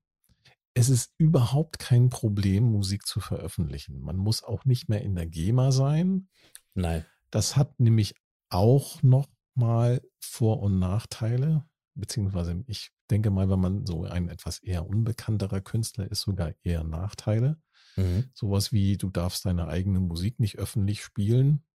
es 0.73 0.89
ist 0.89 1.13
überhaupt 1.17 1.79
kein 1.79 2.09
Problem, 2.09 2.71
Musik 2.71 3.05
zu 3.05 3.19
veröffentlichen. 3.19 3.99
Man 3.99 4.17
muss 4.17 4.43
auch 4.43 4.65
nicht 4.65 4.89
mehr 4.89 5.01
in 5.01 5.15
der 5.15 5.25
GEMA 5.25 5.71
sein. 5.71 6.29
Nein. 6.73 7.05
Das 7.31 7.55
hat 7.55 7.79
nämlich 7.79 8.15
auch 8.49 9.03
noch 9.03 9.27
mal 9.55 10.01
Vor- 10.19 10.61
und 10.61 10.79
Nachteile. 10.79 11.65
Beziehungsweise 11.95 12.63
ich 12.67 12.91
denke 13.11 13.29
mal, 13.29 13.49
wenn 13.49 13.59
man 13.59 13.85
so 13.85 14.03
ein 14.03 14.29
etwas 14.29 14.59
eher 14.59 14.87
unbekannterer 14.87 15.61
Künstler 15.61 16.09
ist, 16.09 16.21
sogar 16.21 16.53
eher 16.63 16.83
Nachteile. 16.83 17.57
Mhm. 17.95 18.29
Sowas 18.33 18.71
wie, 18.71 18.97
du 18.97 19.09
darfst 19.09 19.45
deine 19.45 19.67
eigene 19.67 19.99
Musik 19.99 20.39
nicht 20.39 20.57
öffentlich 20.57 21.03
spielen, 21.03 21.65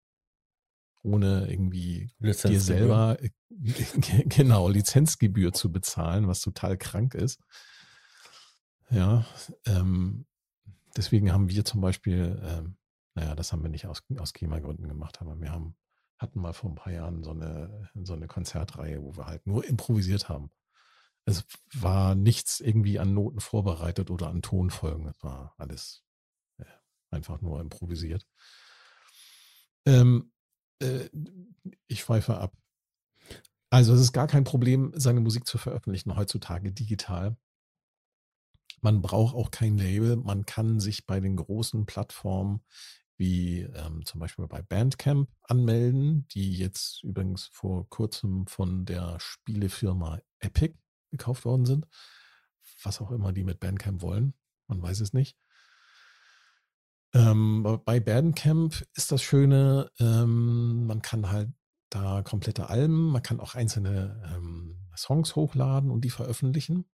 ohne 1.03 1.51
irgendwie 1.51 2.11
dir 2.21 2.61
selber 2.61 3.19
äh, 3.21 3.31
genau 4.29 4.69
Lizenzgebühr 4.69 5.53
zu 5.53 5.71
bezahlen, 5.71 6.27
was 6.27 6.41
total 6.41 6.79
krank 6.79 7.15
ist. 7.15 7.41
Ja, 8.91 9.25
ähm, 9.67 10.27
deswegen 10.97 11.33
haben 11.33 11.49
wir 11.49 11.65
zum 11.65 11.81
Beispiel, 11.81 12.41
ähm, 12.45 12.77
naja, 13.15 13.35
das 13.35 13.53
haben 13.53 13.63
wir 13.63 13.71
nicht 13.71 13.87
aus, 13.87 14.03
aus 14.19 14.33
GEMA-Gründen 14.33 14.89
gemacht, 14.89 15.21
aber 15.21 15.41
wir 15.41 15.51
haben, 15.51 15.77
hatten 16.19 16.41
mal 16.41 16.53
vor 16.53 16.71
ein 16.71 16.75
paar 16.77 16.93
Jahren 16.93 17.23
so 17.23 17.31
eine, 17.31 17.91
so 17.95 18.13
eine 18.13 18.27
Konzertreihe, 18.27 19.03
wo 19.03 19.17
wir 19.17 19.27
halt 19.27 19.47
nur 19.47 19.65
improvisiert 19.65 20.29
haben. 20.29 20.51
Es 21.27 21.45
war 21.73 22.15
nichts 22.15 22.61
irgendwie 22.61 22.99
an 22.99 23.15
Noten 23.15 23.41
vorbereitet 23.41 24.11
oder 24.11 24.29
an 24.29 24.43
Tonfolgen. 24.43 25.07
Es 25.07 25.23
war 25.23 25.55
alles 25.57 26.05
äh, 26.59 26.65
einfach 27.11 27.41
nur 27.41 27.61
improvisiert. 27.61 28.27
Ähm, 29.87 30.33
äh, 30.81 31.09
ich 31.87 32.01
schweife 32.01 32.37
ab. 32.37 32.55
Also 33.71 33.95
es 33.95 34.01
ist 34.01 34.13
gar 34.13 34.27
kein 34.27 34.45
Problem, 34.45 34.93
seine 34.95 35.21
Musik 35.21 35.47
zu 35.47 35.59
veröffentlichen 35.59 36.15
heutzutage 36.15 36.73
digital. 36.73 37.37
Man 38.85 39.01
braucht 39.01 39.35
auch 39.35 39.51
kein 39.51 39.79
Label. 39.79 40.17
Man 40.17 40.45
kann 40.45 40.79
sich 40.79 41.07
bei 41.07 41.19
den 41.19 41.37
großen 41.37 41.87
Plattformen 41.87 42.61
wie 43.17 43.61
ähm, 43.61 44.05
zum 44.05 44.21
Beispiel 44.21 44.47
bei 44.47 44.61
Bandcamp 44.61 45.31
anmelden, 45.41 46.29
die 46.29 46.55
jetzt 46.59 47.03
übrigens 47.03 47.47
vor 47.51 47.89
kurzem 47.89 48.47
von 48.47 48.85
der 48.85 49.17
Spielefirma 49.21 50.21
Epic 50.39 50.75
gekauft 51.11 51.47
worden 51.47 51.65
sind. 51.65 51.87
Was 52.83 53.01
auch 53.01 53.11
immer 53.11 53.33
die 53.33 53.45
mit 53.45 53.59
Bandcamp 53.59 54.03
wollen. 54.03 54.35
Man 54.67 54.83
weiß 54.83 55.01
es 55.01 55.15
nicht. 55.15 55.39
Ähm, 57.15 57.81
bei 57.87 58.01
Bandcamp 58.01 58.85
ist 58.95 59.13
das 59.13 59.23
Schöne, 59.23 59.91
ähm, 59.99 60.85
man 60.85 61.01
kann 61.01 61.31
halt 61.31 61.49
da 61.89 62.21
komplette 62.23 62.69
Alben, 62.69 63.13
man 63.13 63.23
kann 63.23 63.41
auch 63.41 63.55
einzelne 63.55 64.21
ähm, 64.35 64.77
Songs 64.95 65.37
hochladen 65.37 65.91
und 65.91 66.05
die 66.05 66.11
veröffentlichen. 66.11 66.85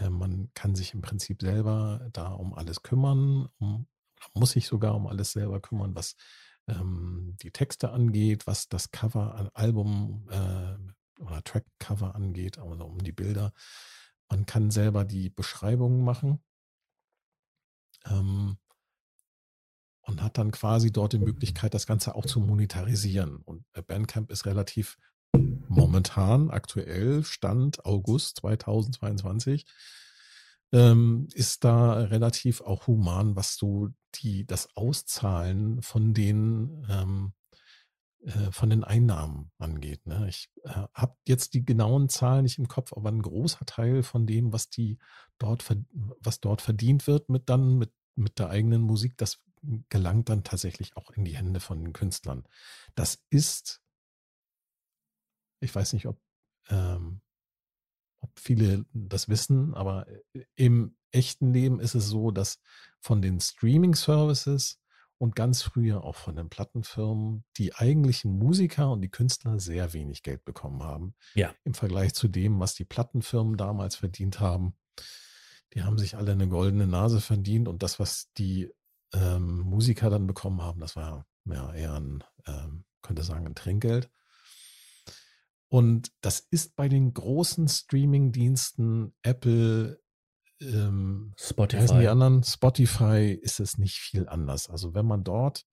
Äh, 0.00 0.10
man 0.10 0.50
kann 0.54 0.74
sich 0.74 0.94
im 0.94 1.02
Prinzip 1.02 1.42
selber 1.42 2.08
da 2.12 2.28
um 2.28 2.54
alles 2.54 2.82
kümmern, 2.82 3.48
um, 3.58 3.86
muss 4.34 4.52
sich 4.52 4.66
sogar 4.66 4.94
um 4.94 5.06
alles 5.06 5.32
selber 5.32 5.60
kümmern, 5.60 5.94
was 5.94 6.16
ähm, 6.68 7.36
die 7.42 7.50
Texte 7.50 7.90
angeht, 7.90 8.46
was 8.46 8.68
das 8.68 8.90
Cover, 8.90 9.34
an 9.34 9.50
Album 9.54 10.28
äh, 10.30 11.20
oder 11.20 11.42
Track-Cover 11.42 12.14
angeht, 12.14 12.58
also 12.58 12.84
um 12.84 12.98
die 12.98 13.12
Bilder. 13.12 13.52
Man 14.28 14.46
kann 14.46 14.70
selber 14.70 15.04
die 15.04 15.28
Beschreibungen 15.28 16.04
machen 16.04 16.42
ähm, 18.06 18.56
und 20.02 20.22
hat 20.22 20.38
dann 20.38 20.50
quasi 20.52 20.90
dort 20.90 21.12
die 21.12 21.18
Möglichkeit, 21.18 21.74
das 21.74 21.86
Ganze 21.86 22.14
auch 22.14 22.26
zu 22.26 22.40
monetarisieren. 22.40 23.36
Und 23.42 23.64
äh, 23.74 23.82
Bandcamp 23.82 24.30
ist 24.30 24.46
relativ 24.46 24.96
momentan, 25.68 26.50
aktuell, 26.50 27.24
Stand 27.24 27.84
August 27.84 28.38
2022, 28.38 29.66
ähm, 30.72 31.28
ist 31.34 31.64
da 31.64 31.94
relativ 31.94 32.60
auch 32.62 32.86
human, 32.86 33.36
was 33.36 33.56
so 33.56 33.88
die, 34.14 34.46
das 34.46 34.74
Auszahlen 34.76 35.82
von 35.82 36.14
den, 36.14 36.86
ähm, 36.88 37.32
äh, 38.24 38.50
von 38.50 38.70
den 38.70 38.84
Einnahmen 38.84 39.50
angeht. 39.58 40.06
Ne? 40.06 40.26
Ich 40.28 40.50
äh, 40.64 40.86
habe 40.94 41.16
jetzt 41.26 41.54
die 41.54 41.64
genauen 41.64 42.08
Zahlen 42.08 42.44
nicht 42.44 42.58
im 42.58 42.68
Kopf, 42.68 42.92
aber 42.94 43.10
ein 43.10 43.22
großer 43.22 43.66
Teil 43.66 44.02
von 44.02 44.26
dem, 44.26 44.52
was 44.52 44.70
die 44.70 44.98
dort, 45.38 45.64
was 46.20 46.40
dort 46.40 46.62
verdient 46.62 47.06
wird, 47.06 47.28
mit 47.28 47.48
dann 47.48 47.76
mit, 47.76 47.92
mit 48.14 48.38
der 48.38 48.48
eigenen 48.48 48.82
Musik, 48.82 49.16
das 49.18 49.40
gelangt 49.88 50.28
dann 50.28 50.42
tatsächlich 50.42 50.96
auch 50.96 51.10
in 51.10 51.24
die 51.24 51.36
Hände 51.36 51.60
von 51.60 51.80
den 51.80 51.92
Künstlern. 51.92 52.44
Das 52.94 53.22
ist 53.30 53.82
ich 55.62 55.74
weiß 55.74 55.92
nicht, 55.92 56.06
ob, 56.06 56.20
ähm, 56.68 57.20
ob 58.20 58.38
viele 58.38 58.84
das 58.92 59.28
wissen, 59.28 59.74
aber 59.74 60.06
im 60.54 60.96
echten 61.10 61.52
Leben 61.52 61.80
ist 61.80 61.94
es 61.94 62.08
so, 62.08 62.30
dass 62.30 62.60
von 63.00 63.22
den 63.22 63.40
Streaming-Services 63.40 64.80
und 65.18 65.36
ganz 65.36 65.62
früher 65.62 66.02
auch 66.02 66.16
von 66.16 66.34
den 66.34 66.48
Plattenfirmen 66.48 67.44
die 67.56 67.74
eigentlichen 67.74 68.36
Musiker 68.38 68.90
und 68.90 69.02
die 69.02 69.10
Künstler 69.10 69.60
sehr 69.60 69.92
wenig 69.92 70.22
Geld 70.22 70.44
bekommen 70.44 70.82
haben. 70.82 71.14
Ja. 71.34 71.54
Im 71.64 71.74
Vergleich 71.74 72.14
zu 72.14 72.26
dem, 72.26 72.58
was 72.58 72.74
die 72.74 72.84
Plattenfirmen 72.84 73.56
damals 73.56 73.94
verdient 73.94 74.40
haben. 74.40 74.74
Die 75.74 75.84
haben 75.84 75.96
sich 75.96 76.16
alle 76.16 76.32
eine 76.32 76.48
goldene 76.48 76.86
Nase 76.86 77.20
verdient 77.20 77.68
und 77.68 77.82
das, 77.82 78.00
was 78.00 78.32
die 78.36 78.72
ähm, 79.14 79.58
Musiker 79.60 80.10
dann 80.10 80.26
bekommen 80.26 80.60
haben, 80.60 80.80
das 80.80 80.96
war 80.96 81.26
ja 81.44 81.72
eher 81.72 81.94
ein, 81.94 82.24
ähm, 82.46 82.84
könnte 83.02 83.22
sagen, 83.22 83.46
ein 83.46 83.54
Trinkgeld. 83.54 84.10
Und 85.72 86.12
das 86.20 86.40
ist 86.50 86.76
bei 86.76 86.86
den 86.90 87.14
großen 87.14 87.66
Streaming-Diensten, 87.66 89.14
Apple, 89.22 90.02
ähm, 90.60 91.32
Spotify. 91.38 91.98
die 91.98 92.08
anderen, 92.08 92.42
Spotify, 92.42 93.32
ist 93.32 93.58
es 93.58 93.78
nicht 93.78 93.96
viel 93.96 94.28
anders. 94.28 94.68
Also 94.68 94.92
wenn 94.92 95.06
man 95.06 95.24
dort 95.24 95.64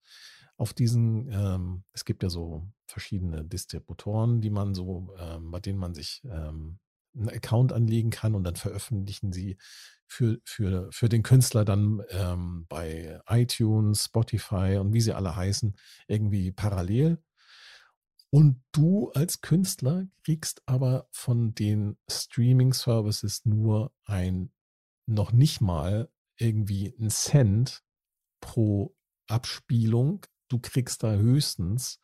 auf 0.56 0.72
diesen, 0.72 1.30
ähm, 1.30 1.84
es 1.92 2.06
gibt 2.06 2.22
ja 2.22 2.30
so 2.30 2.66
verschiedene 2.86 3.44
Distributoren, 3.44 4.40
die 4.40 4.48
man 4.48 4.74
so, 4.74 5.14
ähm, 5.18 5.50
bei 5.50 5.60
denen 5.60 5.78
man 5.78 5.92
sich 5.92 6.22
ähm, 6.24 6.78
einen 7.14 7.28
Account 7.28 7.74
anlegen 7.74 8.08
kann 8.08 8.34
und 8.34 8.44
dann 8.44 8.56
veröffentlichen 8.56 9.34
sie 9.34 9.58
für, 10.06 10.38
für, 10.46 10.88
für 10.92 11.10
den 11.10 11.22
Künstler 11.22 11.66
dann 11.66 12.00
ähm, 12.08 12.64
bei 12.70 13.20
iTunes, 13.28 14.06
Spotify 14.06 14.78
und 14.80 14.94
wie 14.94 15.02
sie 15.02 15.12
alle 15.12 15.36
heißen, 15.36 15.76
irgendwie 16.08 16.52
parallel. 16.52 17.18
Und 18.32 18.62
du 18.70 19.10
als 19.10 19.40
Künstler 19.40 20.06
kriegst 20.22 20.62
aber 20.66 21.08
von 21.10 21.54
den 21.54 21.98
Streaming-Services 22.08 23.44
nur 23.44 23.92
ein, 24.04 24.52
noch 25.06 25.32
nicht 25.32 25.60
mal 25.60 26.08
irgendwie 26.36 26.94
ein 26.98 27.10
Cent 27.10 27.82
pro 28.40 28.96
Abspielung. 29.26 30.24
Du 30.48 30.60
kriegst 30.60 31.02
da 31.02 31.14
höchstens 31.14 32.00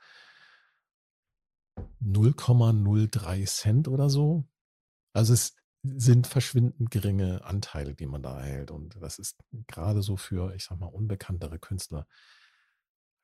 0,03 2.03 3.47
Cent 3.47 3.89
oder 3.89 4.11
so. 4.11 4.49
Also 5.13 5.33
es 5.33 5.55
sind 5.83 6.27
verschwindend 6.27 6.91
geringe 6.91 7.45
Anteile, 7.45 7.95
die 7.95 8.07
man 8.07 8.23
da 8.23 8.41
erhält. 8.41 8.73
Und 8.73 9.01
das 9.01 9.19
ist 9.21 9.39
gerade 9.69 10.03
so 10.03 10.17
für, 10.17 10.55
ich 10.55 10.65
sag 10.65 10.79
mal, 10.79 10.87
unbekanntere 10.87 11.61
Künstler 11.61 12.07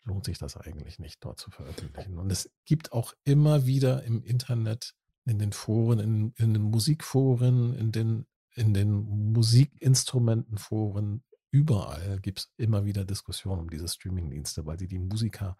lohnt 0.05 0.25
sich 0.25 0.39
das 0.39 0.57
eigentlich 0.57 0.99
nicht, 0.99 1.25
dort 1.25 1.39
zu 1.39 1.51
veröffentlichen. 1.51 2.19
Und 2.19 2.31
es 2.31 2.51
gibt 2.65 2.93
auch 2.93 3.15
immer 3.25 3.67
wieder 3.67 4.03
im 4.05 4.23
Internet, 4.23 4.95
in 5.25 5.39
den 5.39 5.53
Foren, 5.53 6.01
in, 6.01 6.33
in 6.37 6.53
den 6.55 6.63
Musikforen, 6.63 7.75
in 7.75 7.93
den, 7.93 8.27
in 8.55 8.75
den 8.75 8.91
Musikinstrumentenforen, 9.33 11.23
überall 11.53 12.19
gibt 12.21 12.41
es 12.41 12.53
immer 12.57 12.85
wieder 12.85 13.05
Diskussionen 13.05 13.61
um 13.61 13.71
diese 13.71 13.87
Streamingdienste, 13.87 14.67
weil 14.67 14.79
sie 14.79 14.89
die 14.89 14.99
Musiker 14.99 15.57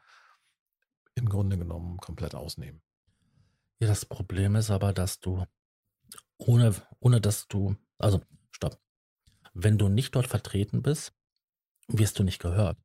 im 1.15 1.29
Grunde 1.29 1.59
genommen 1.59 1.99
komplett 1.99 2.35
ausnehmen. 2.35 2.83
Ja, 3.79 3.89
das 3.89 4.05
Problem 4.07 4.57
ist 4.57 4.71
aber, 4.71 4.93
dass 4.93 5.21
du 5.21 5.45
ohne, 6.39 6.75
ohne 6.99 7.21
dass 7.21 7.47
du, 7.47 7.77
also 7.99 8.21
stopp, 8.51 8.81
wenn 9.55 9.79
du 9.79 9.89
nicht 9.89 10.15
dort 10.15 10.27
vertreten 10.27 10.83
bist, 10.83 11.13
wirst 11.89 12.19
du 12.19 12.25
nicht 12.25 12.41
gehört. 12.41 12.79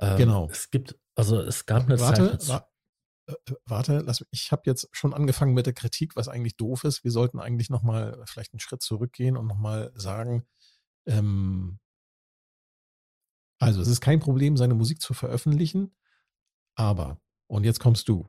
Ähm, 0.00 0.16
genau. 0.16 0.48
Es 0.50 0.70
gibt, 0.70 0.98
also 1.14 1.40
es 1.40 1.66
gab 1.66 1.84
eine 1.84 2.00
warte, 2.00 2.38
Zeit. 2.38 2.48
Wa 2.48 2.68
äh, 3.26 3.32
äh, 3.32 3.54
warte, 3.66 3.98
lass, 4.00 4.24
ich 4.30 4.50
habe 4.52 4.62
jetzt 4.66 4.88
schon 4.92 5.14
angefangen 5.14 5.54
mit 5.54 5.66
der 5.66 5.74
Kritik, 5.74 6.16
was 6.16 6.28
eigentlich 6.28 6.56
doof 6.56 6.84
ist. 6.84 7.04
Wir 7.04 7.10
sollten 7.10 7.38
eigentlich 7.38 7.70
nochmal 7.70 8.22
vielleicht 8.26 8.52
einen 8.52 8.60
Schritt 8.60 8.82
zurückgehen 8.82 9.36
und 9.36 9.46
nochmal 9.46 9.92
sagen, 9.94 10.46
ähm, 11.06 11.78
also 13.58 13.82
es 13.82 13.88
ist 13.88 14.00
kein 14.00 14.20
Problem, 14.20 14.56
seine 14.56 14.74
Musik 14.74 15.02
zu 15.02 15.12
veröffentlichen, 15.12 15.94
aber, 16.74 17.20
und 17.46 17.64
jetzt 17.64 17.80
kommst 17.80 18.08
du. 18.08 18.26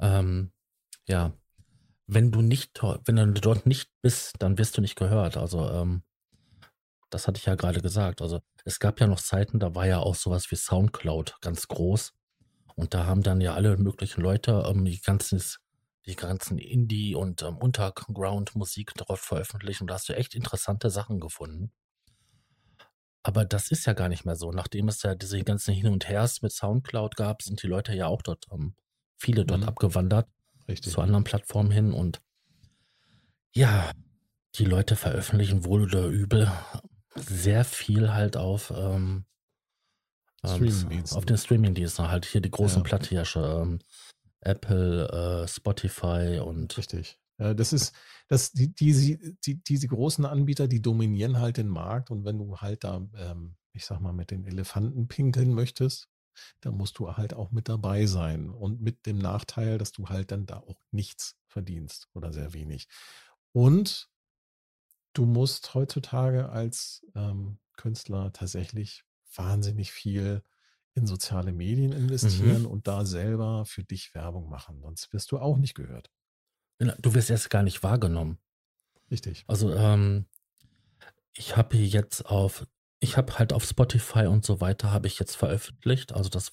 Ähm, 0.00 0.52
ja, 1.06 1.32
wenn 2.06 2.32
du 2.32 2.42
nicht, 2.42 2.82
wenn 2.82 3.16
du 3.16 3.40
dort 3.40 3.66
nicht 3.66 3.90
bist, 4.02 4.34
dann 4.40 4.58
wirst 4.58 4.76
du 4.76 4.80
nicht 4.80 4.96
gehört. 4.96 5.36
Also 5.36 5.68
ähm, 5.70 6.02
das 7.12 7.28
hatte 7.28 7.38
ich 7.38 7.46
ja 7.46 7.54
gerade 7.54 7.80
gesagt. 7.80 8.22
Also 8.22 8.40
es 8.64 8.80
gab 8.80 9.00
ja 9.00 9.06
noch 9.06 9.20
Zeiten, 9.20 9.60
da 9.60 9.74
war 9.74 9.86
ja 9.86 9.98
auch 9.98 10.14
sowas 10.14 10.50
wie 10.50 10.56
Soundcloud 10.56 11.36
ganz 11.40 11.68
groß. 11.68 12.12
Und 12.74 12.94
da 12.94 13.06
haben 13.06 13.22
dann 13.22 13.40
ja 13.40 13.54
alle 13.54 13.76
möglichen 13.76 14.22
Leute 14.22 14.64
ähm, 14.66 14.84
die 14.84 15.00
ganzen, 15.00 15.42
die 16.06 16.16
ganzen 16.16 16.58
Indie- 16.58 17.14
und 17.14 17.42
ähm, 17.42 17.58
Unterground-Musik 17.58 18.94
darauf 18.94 19.20
veröffentlicht. 19.20 19.82
Und 19.82 19.88
da 19.88 19.94
hast 19.94 20.08
du 20.08 20.16
echt 20.16 20.34
interessante 20.34 20.88
Sachen 20.88 21.20
gefunden. 21.20 21.70
Aber 23.22 23.44
das 23.44 23.70
ist 23.70 23.84
ja 23.84 23.92
gar 23.92 24.08
nicht 24.08 24.24
mehr 24.24 24.34
so. 24.34 24.50
Nachdem 24.50 24.88
es 24.88 25.02
ja 25.02 25.14
diese 25.14 25.42
ganzen 25.44 25.74
Hin 25.74 25.92
und 25.92 26.08
Hers 26.08 26.40
mit 26.40 26.52
Soundcloud 26.52 27.16
gab, 27.16 27.42
sind 27.42 27.62
die 27.62 27.68
Leute 27.68 27.94
ja 27.94 28.06
auch 28.06 28.22
dort, 28.22 28.46
ähm, 28.50 28.74
viele 29.18 29.44
dort 29.44 29.60
mhm. 29.60 29.68
abgewandert. 29.68 30.28
Richtig. 30.66 30.92
Zu 30.92 31.02
anderen 31.02 31.24
Plattformen 31.24 31.70
hin. 31.70 31.92
Und 31.92 32.22
ja, 33.52 33.92
die 34.54 34.64
Leute 34.64 34.96
veröffentlichen 34.96 35.66
wohl 35.66 35.82
oder 35.82 36.06
übel 36.06 36.50
sehr 37.16 37.64
viel 37.64 38.12
halt 38.12 38.36
auf, 38.36 38.72
ähm, 38.74 39.24
ähm 40.44 41.04
auf 41.10 41.24
den 41.24 41.38
Streaming-Diensten, 41.38 42.08
halt 42.08 42.24
hier 42.24 42.40
die 42.40 42.50
großen 42.50 42.78
ja. 42.78 42.82
Platthirsche, 42.82 43.60
ähm, 43.62 43.78
Apple, 44.40 45.08
äh, 45.08 45.48
Spotify 45.48 46.40
und. 46.44 46.76
Richtig. 46.76 47.18
Ja, 47.38 47.54
das 47.54 47.72
ist, 47.72 47.94
das, 48.28 48.52
die, 48.52 48.72
die, 48.72 49.36
die, 49.44 49.62
diese 49.62 49.88
großen 49.88 50.24
Anbieter, 50.24 50.68
die 50.68 50.82
dominieren 50.82 51.38
halt 51.38 51.56
den 51.56 51.68
Markt 51.68 52.10
und 52.10 52.24
wenn 52.24 52.38
du 52.38 52.58
halt 52.58 52.84
da, 52.84 53.06
ähm, 53.16 53.56
ich 53.72 53.84
sag 53.84 54.00
mal, 54.00 54.12
mit 54.12 54.30
den 54.30 54.44
Elefanten 54.44 55.08
pinkeln 55.08 55.52
möchtest, 55.52 56.08
dann 56.60 56.74
musst 56.74 56.98
du 56.98 57.12
halt 57.12 57.34
auch 57.34 57.50
mit 57.50 57.68
dabei 57.68 58.06
sein 58.06 58.50
und 58.50 58.80
mit 58.80 59.06
dem 59.06 59.18
Nachteil, 59.18 59.78
dass 59.78 59.92
du 59.92 60.08
halt 60.08 60.30
dann 60.30 60.46
da 60.46 60.58
auch 60.58 60.80
nichts 60.90 61.36
verdienst 61.48 62.08
oder 62.14 62.32
sehr 62.32 62.52
wenig. 62.52 62.88
Und 63.52 64.08
du 65.12 65.26
musst 65.26 65.74
heutzutage 65.74 66.48
als 66.48 67.04
ähm, 67.14 67.58
Künstler 67.76 68.32
tatsächlich 68.32 69.04
wahnsinnig 69.34 69.92
viel 69.92 70.42
in 70.94 71.06
soziale 71.06 71.52
Medien 71.52 71.92
investieren 71.92 72.62
mhm. 72.62 72.66
und 72.66 72.86
da 72.86 73.04
selber 73.04 73.64
für 73.64 73.82
dich 73.82 74.14
Werbung 74.14 74.48
machen. 74.48 74.80
Sonst 74.82 75.12
wirst 75.12 75.32
du 75.32 75.38
auch 75.38 75.56
nicht 75.56 75.74
gehört. 75.74 76.10
Du 76.78 77.14
wirst 77.14 77.30
erst 77.30 77.48
gar 77.48 77.62
nicht 77.62 77.82
wahrgenommen. 77.82 78.38
Richtig. 79.10 79.44
Also 79.46 79.72
ähm, 79.72 80.26
ich 81.34 81.56
habe 81.56 81.76
jetzt 81.76 82.26
auf, 82.26 82.66
ich 83.00 83.16
habe 83.16 83.38
halt 83.38 83.52
auf 83.52 83.64
Spotify 83.64 84.26
und 84.26 84.44
so 84.44 84.60
weiter 84.60 84.90
habe 84.90 85.06
ich 85.06 85.18
jetzt 85.18 85.36
veröffentlicht. 85.36 86.12
Also 86.12 86.28
das, 86.28 86.52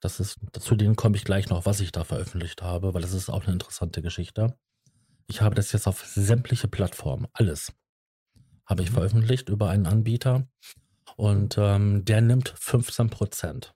das 0.00 0.20
ist, 0.20 0.38
zu 0.58 0.74
denen 0.74 0.96
komme 0.96 1.16
ich 1.16 1.24
gleich 1.24 1.48
noch, 1.48 1.64
was 1.64 1.80
ich 1.80 1.92
da 1.92 2.04
veröffentlicht 2.04 2.62
habe, 2.62 2.92
weil 2.92 3.02
das 3.02 3.12
ist 3.12 3.30
auch 3.30 3.44
eine 3.44 3.52
interessante 3.52 4.02
Geschichte. 4.02 4.58
Ich 5.28 5.40
habe 5.40 5.54
das 5.54 5.72
jetzt 5.72 5.86
auf 5.86 6.04
sämtliche 6.04 6.68
Plattformen, 6.68 7.26
alles 7.32 7.72
habe 8.66 8.82
ich 8.82 8.90
mhm. 8.90 8.94
veröffentlicht 8.94 9.48
über 9.48 9.68
einen 9.70 9.86
Anbieter 9.86 10.46
und 11.16 11.56
ähm, 11.58 12.04
der 12.04 12.20
nimmt 12.20 12.54
15 12.56 13.10
Prozent. 13.10 13.74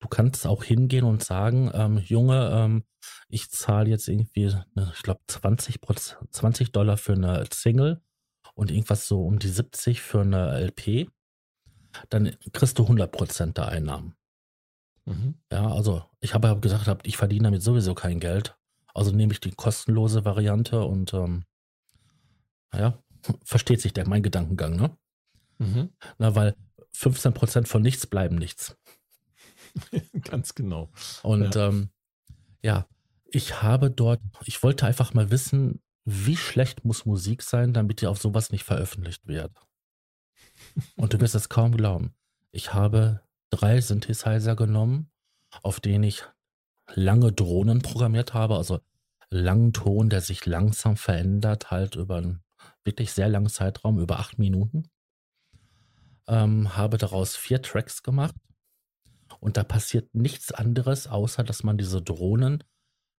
du 0.00 0.08
kannst 0.08 0.46
auch 0.46 0.64
hingehen 0.64 1.04
und 1.04 1.22
sagen, 1.22 1.70
ähm, 1.74 1.98
Junge, 1.98 2.50
ähm, 2.52 2.84
ich 3.28 3.50
zahle 3.50 3.88
jetzt 3.88 4.08
irgendwie, 4.08 4.46
ne, 4.74 4.92
ich 4.94 5.02
glaube, 5.02 5.20
20, 5.28 5.80
20 6.30 6.72
Dollar 6.72 6.96
für 6.96 7.12
eine 7.12 7.44
Single 7.52 8.02
und 8.54 8.70
irgendwas 8.70 9.06
so 9.06 9.24
um 9.24 9.38
die 9.38 9.48
70 9.48 10.02
für 10.02 10.20
eine 10.20 10.58
LP. 10.58 11.08
Dann 12.08 12.36
kriegst 12.52 12.78
du 12.78 12.84
100% 12.84 13.52
der 13.52 13.68
Einnahmen. 13.68 14.14
Mhm. 15.04 15.34
Ja, 15.50 15.70
also 15.72 16.04
ich 16.20 16.34
habe 16.34 16.58
gesagt, 16.60 17.06
ich 17.06 17.16
verdiene 17.16 17.44
damit 17.44 17.62
sowieso 17.62 17.94
kein 17.94 18.20
Geld. 18.20 18.56
Also 18.94 19.10
nehme 19.10 19.32
ich 19.32 19.40
die 19.40 19.52
kostenlose 19.52 20.24
Variante 20.24 20.84
und 20.84 21.14
ähm, 21.14 21.44
naja, 22.72 22.98
versteht 23.44 23.80
sich 23.80 23.92
der 23.92 24.08
mein 24.08 24.22
Gedankengang, 24.22 24.76
ne? 24.76 24.96
Mhm. 25.58 25.90
Na, 26.18 26.34
weil 26.34 26.56
15% 26.94 27.66
von 27.66 27.82
nichts 27.82 28.06
bleiben 28.06 28.36
nichts. 28.36 28.76
Ganz 30.24 30.54
genau. 30.54 30.90
Und 31.22 31.54
ja. 31.54 31.68
Ähm, 31.68 31.90
ja, 32.62 32.86
ich 33.26 33.62
habe 33.62 33.90
dort, 33.90 34.20
ich 34.44 34.62
wollte 34.62 34.86
einfach 34.86 35.14
mal 35.14 35.30
wissen, 35.30 35.80
wie 36.04 36.36
schlecht 36.36 36.84
muss 36.84 37.06
Musik 37.06 37.42
sein, 37.42 37.72
damit 37.72 38.00
die 38.00 38.06
auf 38.06 38.20
sowas 38.20 38.50
nicht 38.50 38.64
veröffentlicht 38.64 39.26
wird. 39.26 39.52
Und 40.96 41.12
du 41.12 41.20
wirst 41.20 41.34
es 41.34 41.48
kaum 41.48 41.76
glauben. 41.76 42.14
Ich 42.50 42.74
habe 42.74 43.20
drei 43.50 43.80
Synthesizer 43.80 44.56
genommen, 44.56 45.10
auf 45.62 45.80
denen 45.80 46.04
ich 46.04 46.24
lange 46.94 47.32
Drohnen 47.32 47.80
programmiert 47.82 48.34
habe, 48.34 48.56
also 48.56 48.80
langen 49.30 49.72
Ton, 49.72 50.10
der 50.10 50.20
sich 50.20 50.44
langsam 50.44 50.96
verändert, 50.96 51.70
halt 51.70 51.96
über 51.96 52.16
einen 52.16 52.42
wirklich 52.84 53.12
sehr 53.12 53.28
langen 53.28 53.48
Zeitraum, 53.48 53.98
über 53.98 54.18
acht 54.18 54.38
Minuten. 54.38 54.88
Ähm, 56.28 56.76
habe 56.76 56.98
daraus 56.98 57.36
vier 57.36 57.62
Tracks 57.62 58.02
gemacht 58.02 58.34
und 59.40 59.56
da 59.56 59.64
passiert 59.64 60.14
nichts 60.14 60.52
anderes, 60.52 61.06
außer 61.08 61.42
dass 61.42 61.64
man 61.64 61.78
diese 61.78 62.00
Drohnen, 62.00 62.62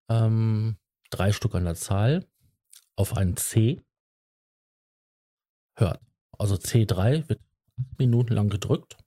ähm, 0.09 0.77
drei 1.09 1.31
Stück 1.31 1.55
an 1.55 1.65
der 1.65 1.75
Zahl, 1.75 2.25
auf 2.95 3.17
ein 3.17 3.35
C 3.35 3.81
hört. 5.75 6.01
Also 6.37 6.55
C3 6.55 7.27
wird 7.29 7.41
acht 7.79 7.99
Minuten 7.99 8.33
lang 8.33 8.49
gedrückt 8.49 8.97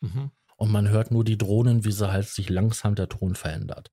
mhm. 0.00 0.30
und 0.56 0.70
man 0.70 0.88
hört 0.88 1.10
nur 1.10 1.24
die 1.24 1.38
Drohnen, 1.38 1.84
wie 1.84 1.92
sie 1.92 2.10
halt 2.10 2.28
sich 2.28 2.48
langsam 2.48 2.94
der 2.94 3.08
Ton 3.08 3.34
verändert. 3.34 3.90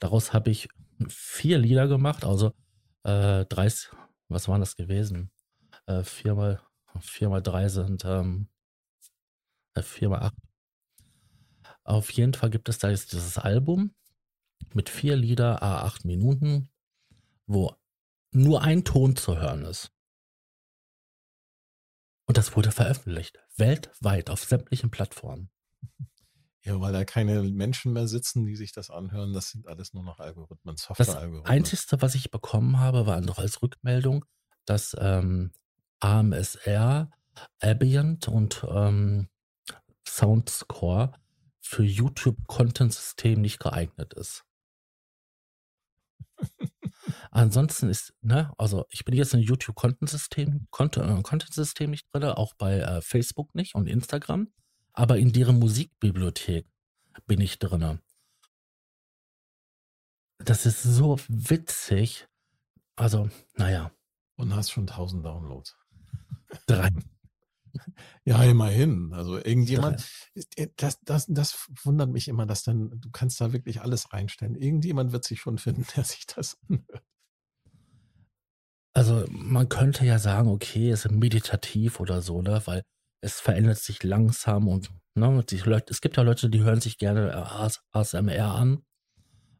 Daraus 0.00 0.32
habe 0.32 0.50
ich 0.50 0.68
vier 1.08 1.58
Lieder 1.58 1.88
gemacht, 1.88 2.24
also 2.24 2.52
äh, 3.04 3.44
30, 3.46 3.90
was 4.34 4.48
waren 4.48 4.60
das 4.60 4.76
gewesen? 4.76 5.30
Äh, 5.86 6.02
vier 6.02 6.34
mal, 6.34 6.60
vier 7.00 7.28
mal 7.28 7.42
drei 7.42 7.68
sind 7.68 8.04
ähm, 8.04 8.48
äh, 9.74 9.82
vier 9.82 10.08
mal 10.08 10.20
acht. 10.20 10.36
Auf 11.84 12.10
jeden 12.10 12.34
Fall 12.34 12.50
gibt 12.50 12.68
es 12.68 12.78
da 12.78 12.90
jetzt 12.90 13.12
dieses 13.12 13.38
Album 13.38 13.94
mit 14.72 14.88
vier 14.88 15.16
Lieder, 15.16 15.62
a 15.62 15.82
acht 15.82 16.04
Minuten, 16.04 16.70
wo 17.46 17.74
nur 18.32 18.62
ein 18.62 18.84
Ton 18.84 19.16
zu 19.16 19.38
hören 19.38 19.64
ist. 19.64 19.92
Und 22.26 22.38
das 22.38 22.56
wurde 22.56 22.72
veröffentlicht, 22.72 23.38
weltweit 23.56 24.30
auf 24.30 24.42
sämtlichen 24.44 24.90
Plattformen. 24.90 25.50
Ja, 26.64 26.80
weil 26.80 26.94
da 26.94 27.04
keine 27.04 27.42
Menschen 27.42 27.92
mehr 27.92 28.08
sitzen, 28.08 28.46
die 28.46 28.56
sich 28.56 28.72
das 28.72 28.90
anhören. 28.90 29.34
Das 29.34 29.50
sind 29.50 29.68
alles 29.68 29.92
nur 29.92 30.02
noch 30.02 30.18
Algorithmen, 30.18 30.76
Software-Algorithmen. 30.78 31.42
Das 31.42 31.50
Einzige, 31.50 32.00
was 32.00 32.14
ich 32.14 32.30
bekommen 32.30 32.80
habe, 32.80 33.06
war 33.06 33.20
noch 33.20 33.38
als 33.38 33.60
Rückmeldung, 33.60 34.24
dass 34.64 34.96
ähm, 34.98 35.52
AMSR, 36.00 37.10
Ambient 37.60 38.28
und 38.28 38.64
ähm, 38.68 39.28
Soundscore 40.08 41.12
für 41.60 41.84
YouTube-Content-System 41.84 43.42
nicht 43.42 43.58
geeignet 43.58 44.14
ist. 44.14 44.44
Ansonsten 47.30 47.90
ist, 47.90 48.14
ne, 48.22 48.52
also 48.56 48.86
ich 48.88 49.04
bin 49.04 49.14
jetzt 49.14 49.34
in 49.34 49.40
YouTube-Content-System, 49.40 50.68
Content-System 50.70 51.90
nicht 51.90 52.06
drin, 52.12 52.24
auch 52.24 52.54
bei 52.54 52.78
äh, 52.78 53.02
Facebook 53.02 53.54
nicht 53.54 53.74
und 53.74 53.86
Instagram 53.86 54.48
aber 54.94 55.18
in 55.18 55.32
deren 55.32 55.58
Musikbibliothek 55.58 56.66
bin 57.26 57.40
ich 57.40 57.58
drinne. 57.58 58.00
Das 60.38 60.66
ist 60.66 60.82
so 60.82 61.18
witzig. 61.28 62.26
Also, 62.96 63.28
naja. 63.56 63.90
Und 64.36 64.54
hast 64.54 64.70
schon 64.70 64.88
1000 64.88 65.24
Downloads. 65.24 65.76
Drei. 66.66 66.88
Ja, 68.24 68.42
immerhin. 68.44 69.12
Also 69.12 69.36
irgendjemand, 69.36 70.08
das, 70.76 71.00
das, 71.02 71.26
das 71.26 71.68
wundert 71.82 72.08
mich 72.08 72.28
immer, 72.28 72.46
dass 72.46 72.62
dann, 72.62 73.00
du 73.00 73.10
kannst 73.10 73.40
da 73.40 73.52
wirklich 73.52 73.80
alles 73.80 74.12
reinstellen. 74.12 74.54
Irgendjemand 74.54 75.10
wird 75.10 75.24
sich 75.24 75.40
schon 75.40 75.58
finden, 75.58 75.84
der 75.96 76.04
sich 76.04 76.24
das 76.24 76.56
anhört. 76.68 77.02
Also 78.94 79.24
man 79.28 79.68
könnte 79.68 80.06
ja 80.06 80.20
sagen, 80.20 80.48
okay, 80.48 80.90
es 80.90 81.04
ist 81.04 81.10
meditativ 81.10 81.98
oder 81.98 82.22
so, 82.22 82.42
ne? 82.42 82.62
Weil 82.64 82.84
es 83.24 83.40
verändert 83.40 83.78
sich 83.78 84.02
langsam 84.02 84.68
und 84.68 84.90
ne, 85.14 85.44
Leute, 85.64 85.86
es 85.90 86.00
gibt 86.00 86.16
ja 86.16 86.22
Leute, 86.22 86.50
die 86.50 86.62
hören 86.62 86.80
sich 86.80 86.98
gerne 86.98 87.34
ASMR 87.92 88.54
an. 88.54 88.82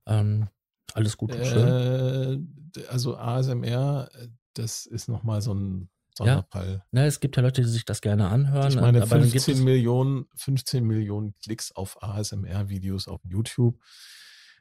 Ähm, 0.07 0.49
alles 0.93 1.17
gut 1.17 1.35
und 1.35 1.45
schön. 1.47 2.53
Äh, 2.77 2.87
also 2.89 3.17
ASMR, 3.17 4.11
das 4.53 4.87
ist 4.87 5.09
nochmal 5.09 5.41
so 5.41 5.55
ein 5.55 5.89
Sonderfall. 6.17 6.85
Ja, 6.93 7.01
ne, 7.01 7.07
es 7.07 7.21
gibt 7.21 7.37
ja 7.37 7.43
Leute, 7.43 7.63
die 7.63 7.69
sich 7.69 7.87
das 7.87 8.03
gerne 8.03 8.29
anhören. 8.29 8.69
Ich 8.69 8.77
meine, 8.77 9.07
15 9.07 9.65
Millionen, 9.65 10.27
15 10.37 10.85
Millionen 10.85 11.35
Klicks 11.43 11.73
auf 11.73 12.03
ASMR-Videos 12.03 13.09
auf 13.09 13.21
YouTube. 13.25 13.81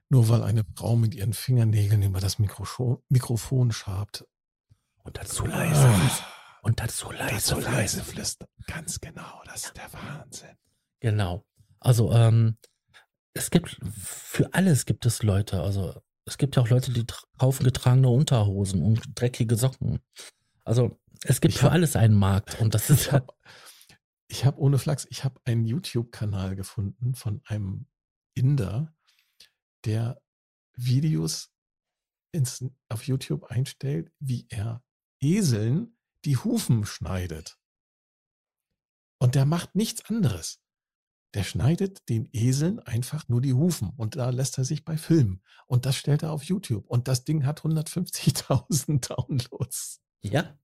Nur 0.10 0.30
weil 0.30 0.44
eine 0.44 0.64
Frau 0.76 0.96
mit 0.96 1.14
ihren 1.14 1.34
Fingernägeln 1.34 2.04
über 2.04 2.20
das 2.20 2.40
Mikrofon, 2.40 3.00
Mikrofon 3.10 3.72
schabt. 3.72 4.26
Und 5.04 5.18
dazu 5.18 5.46
leise. 5.46 5.88
Ah. 5.88 6.43
Und 6.64 6.80
dazu 6.80 7.12
leise, 7.12 7.56
dazu 7.56 7.60
leise 7.60 8.04
flüstern. 8.04 8.48
Ganz 8.68 9.02
genau, 9.02 9.42
das 9.46 9.66
ist 9.66 9.78
der 9.78 9.92
Wahnsinn. 9.92 10.56
Genau. 11.02 11.46
Also, 11.82 12.14
ähm, 12.14 12.58
es 13.34 13.52
gibt, 13.52 13.78
für 13.92 14.54
alles 14.54 14.86
gibt 14.86 15.06
es 15.06 15.24
Leute. 15.24 15.62
Also, 15.62 16.02
es 16.26 16.38
gibt 16.38 16.56
ja 16.56 16.62
auch 16.62 16.70
Leute, 16.70 16.94
die 16.94 17.06
kaufen 17.38 17.66
getragene 17.66 18.08
Unterhosen 18.08 18.82
und 18.82 19.02
dreckige 19.14 19.58
Socken. 19.58 20.00
Also, 20.64 20.98
es 21.24 21.42
gibt 21.42 21.54
ich 21.54 21.60
für 21.60 21.66
hab, 21.66 21.74
alles 21.74 21.98
einen 21.98 22.16
Markt. 22.16 22.60
Und 22.62 22.74
das 22.74 22.90
ist. 22.90 23.12
Ich 24.30 24.46
habe 24.46 24.60
ohne 24.60 24.80
Flachs, 24.80 25.06
ich 25.10 25.26
habe 25.26 25.42
einen 25.44 25.66
YouTube-Kanal 25.66 26.56
gefunden 26.56 27.14
von 27.14 27.42
einem 27.44 27.88
Inder, 28.36 28.96
der 29.84 30.22
Videos 30.76 31.52
ins, 32.32 32.66
auf 32.88 33.06
YouTube 33.06 33.44
einstellt, 33.44 34.14
wie 34.20 34.48
er 34.50 34.82
Eseln 35.20 35.98
die 36.26 36.38
Hufen 36.38 36.86
schneidet. 36.86 37.58
Und 39.20 39.36
der 39.36 39.46
macht 39.46 39.76
nichts 39.76 40.06
anderes. 40.06 40.60
Der 41.34 41.44
schneidet 41.44 42.08
den 42.10 42.30
Eseln 42.32 42.80
einfach 42.80 43.28
nur 43.28 43.42
die 43.42 43.54
Hufen 43.54 43.92
und 43.98 44.16
da 44.16 44.30
lässt 44.30 44.58
er 44.58 44.66
sich 44.66 44.86
bei 44.86 44.98
filmen. 44.98 45.42
Und 45.66 45.86
das 45.86 45.96
stellt 45.96 46.22
er 46.22 46.32
auf 46.32 46.44
YouTube. 46.44 46.86
Und 46.88 47.08
das 47.08 47.24
Ding 47.24 47.46
hat 47.46 47.62
150.000 47.62 49.08
Downloads. 49.16 50.02
Ja. 50.22 50.56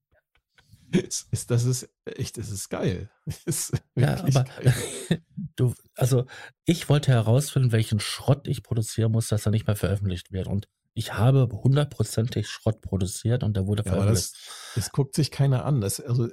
Ist, 0.92 1.28
ist, 1.32 1.50
das 1.50 1.64
ist 1.64 1.88
echt, 2.04 2.36
das 2.36 2.50
ist 2.50 2.68
geil. 2.68 3.10
Das 3.24 3.44
ist 3.44 3.72
ja, 3.94 4.18
aber 4.18 4.44
geil. 4.44 4.74
du, 5.56 5.74
also 5.94 6.26
ich 6.64 6.88
wollte 6.88 7.12
herausfinden, 7.12 7.72
welchen 7.72 8.00
Schrott 8.00 8.48
ich 8.48 8.62
produzieren 8.62 9.12
muss, 9.12 9.28
dass 9.28 9.46
er 9.46 9.52
nicht 9.52 9.66
mehr 9.66 9.76
veröffentlicht 9.76 10.32
wird. 10.32 10.48
Und 10.48 10.68
ich 10.92 11.14
habe 11.14 11.48
hundertprozentig 11.52 12.48
Schrott 12.48 12.80
produziert 12.80 13.44
und 13.44 13.56
der 13.56 13.66
wurde 13.66 13.84
ja, 13.84 13.92
veröffentlicht. 13.92 14.34
Das, 14.34 14.74
das, 14.74 14.92
guckt 14.92 15.14
sich 15.14 15.30
keiner 15.30 15.64
an. 15.64 15.80
Das, 15.80 16.00
also 16.00 16.28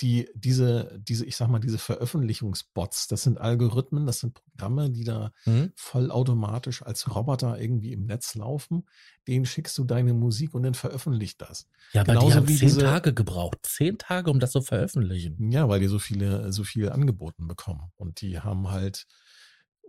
die, 0.00 0.28
diese, 0.34 0.96
diese, 1.00 1.26
ich 1.26 1.36
sag 1.36 1.48
mal, 1.48 1.58
diese 1.58 1.78
Veröffentlichungsbots, 1.78 3.08
das 3.08 3.24
sind 3.24 3.38
Algorithmen, 3.38 4.06
das 4.06 4.20
sind 4.20 4.34
Programme, 4.34 4.90
die 4.90 5.02
da 5.02 5.32
mhm. 5.46 5.72
vollautomatisch 5.74 6.82
als 6.82 7.12
Roboter 7.12 7.60
irgendwie 7.60 7.92
im 7.92 8.06
Netz 8.06 8.36
laufen. 8.36 8.86
Denen 9.26 9.46
schickst 9.46 9.76
du 9.78 9.84
deine 9.84 10.14
Musik 10.14 10.54
und 10.54 10.62
dann 10.62 10.74
veröffentlicht 10.74 11.40
das. 11.42 11.68
Ja, 11.92 12.02
aber 12.02 12.12
Genauso 12.12 12.28
die 12.28 12.34
haben 12.34 12.46
zehn 12.46 12.68
diese, 12.68 12.80
Tage 12.80 13.14
gebraucht. 13.14 13.58
Zehn 13.64 13.98
Tage, 13.98 14.30
um 14.30 14.38
das 14.38 14.52
zu 14.52 14.62
veröffentlichen. 14.62 15.50
Ja, 15.50 15.68
weil 15.68 15.80
die 15.80 15.88
so 15.88 15.98
viele, 15.98 16.52
so 16.52 16.62
viele 16.62 16.92
angeboten 16.92 17.48
bekommen. 17.48 17.90
Und 17.96 18.20
die 18.20 18.38
haben 18.38 18.70
halt, 18.70 19.08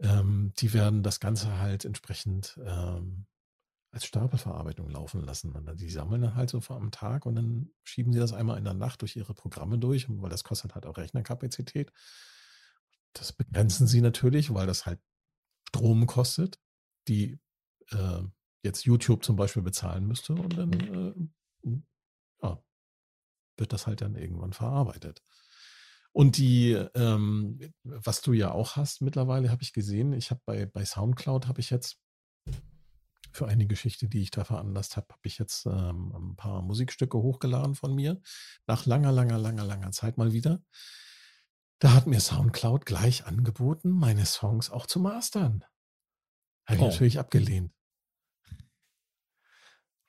ähm, 0.02 0.52
die 0.58 0.74
werden 0.74 1.04
das 1.04 1.20
Ganze 1.20 1.60
halt 1.60 1.86
entsprechend 1.86 2.60
ähm, 2.66 3.28
als 3.92 4.06
Stapelverarbeitung 4.06 4.90
laufen 4.90 5.24
lassen. 5.24 5.52
Und 5.54 5.80
die 5.80 5.90
sammeln 5.90 6.22
dann 6.22 6.36
halt 6.36 6.50
so 6.50 6.62
am 6.70 6.92
Tag 6.92 7.26
und 7.26 7.36
dann 7.36 7.72
schieben 7.84 8.14
sie 8.14 8.20
das 8.20 8.34
einmal 8.34 8.58
in 8.58 8.64
der 8.64 8.74
Nacht 8.74 9.02
durch 9.02 9.16
ihre 9.16 9.34
Programme 9.34 9.80
durch, 9.80 10.08
weil 10.10 10.30
das 10.30 10.44
kostet 10.44 10.76
halt 10.76 10.86
auch 10.86 10.98
Rechnerkapazität. 10.98 11.92
Das 13.14 13.34
begrenzen 13.34 13.88
sie 13.88 14.02
natürlich, 14.02 14.54
weil 14.54 14.68
das 14.68 14.86
halt 14.86 15.00
Strom 15.70 16.06
kostet, 16.06 16.60
die 17.08 17.40
äh, 17.92 18.22
jetzt 18.64 18.86
YouTube 18.86 19.24
zum 19.24 19.36
Beispiel 19.36 19.64
bezahlen 19.64 20.06
müsste 20.06 20.34
und 20.34 20.58
dann 20.58 20.72
äh, 20.74 21.72
ja, 22.44 22.64
wird 23.58 23.74
das 23.74 23.88
halt 23.88 24.02
dann 24.02 24.16
irgendwann 24.16 24.54
verarbeitet. 24.54 25.24
Und 26.12 26.38
die, 26.38 26.72
ähm, 26.96 27.60
was 27.84 28.22
du 28.22 28.34
ja 28.34 28.52
auch 28.52 28.76
hast 28.76 29.02
mittlerweile, 29.02 29.52
habe 29.52 29.62
ich 29.62 29.72
gesehen, 29.72 30.14
ich 30.14 30.32
habe 30.32 30.42
bei, 30.46 30.66
bei 30.66 30.84
Soundcloud 30.84 31.48
habe 31.48 31.60
ich 31.60 31.70
jetzt 31.70 32.00
für 33.32 33.48
eine 33.48 33.68
Geschichte, 33.68 34.08
die 34.10 34.22
ich 34.22 34.32
da 34.32 34.44
veranlasst 34.44 34.98
habe, 34.98 35.08
habe 35.10 35.22
ich 35.24 35.38
jetzt 35.38 35.66
ähm, 35.66 36.14
ein 36.16 36.36
paar 36.36 36.62
Musikstücke 36.62 37.18
hochgeladen 37.18 37.76
von 37.76 37.94
mir. 37.96 38.22
Nach 38.68 38.86
langer, 38.86 39.12
langer, 39.12 39.38
langer, 39.38 39.64
langer 39.66 39.92
Zeit 39.92 40.18
mal 40.18 40.34
wieder. 40.34 40.62
Da 41.80 41.94
hat 41.94 42.08
mir 42.08 42.20
Soundcloud 42.20 42.86
gleich 42.86 43.26
angeboten, 43.26 43.90
meine 43.92 44.26
Songs 44.26 44.70
auch 44.70 44.86
zu 44.86 45.00
mastern. 45.00 45.64
Habe 46.68 46.78
ich 46.78 46.84
Oh. 46.84 46.88
natürlich 46.88 47.20
abgelehnt. 47.20 47.74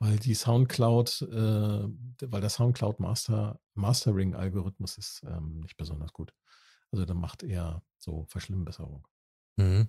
Weil 0.01 0.19
die 0.19 0.35
Soundcloud, 0.35 1.23
äh, 1.23 1.89
weil 2.31 2.41
der 2.41 2.51
Soundcloud 2.51 3.01
Master, 3.01 3.61
Mastering-Algorithmus 3.75 4.97
ist 4.97 5.23
ähm, 5.27 5.61
nicht 5.61 5.77
besonders 5.77 6.13
gut. 6.13 6.33
Also 6.93 7.05
der 7.05 7.17
macht 7.17 7.43
eher 7.43 7.83
so 7.99 8.25
Verschlimmbesserung. 8.29 9.07
Mhm. 9.57 9.89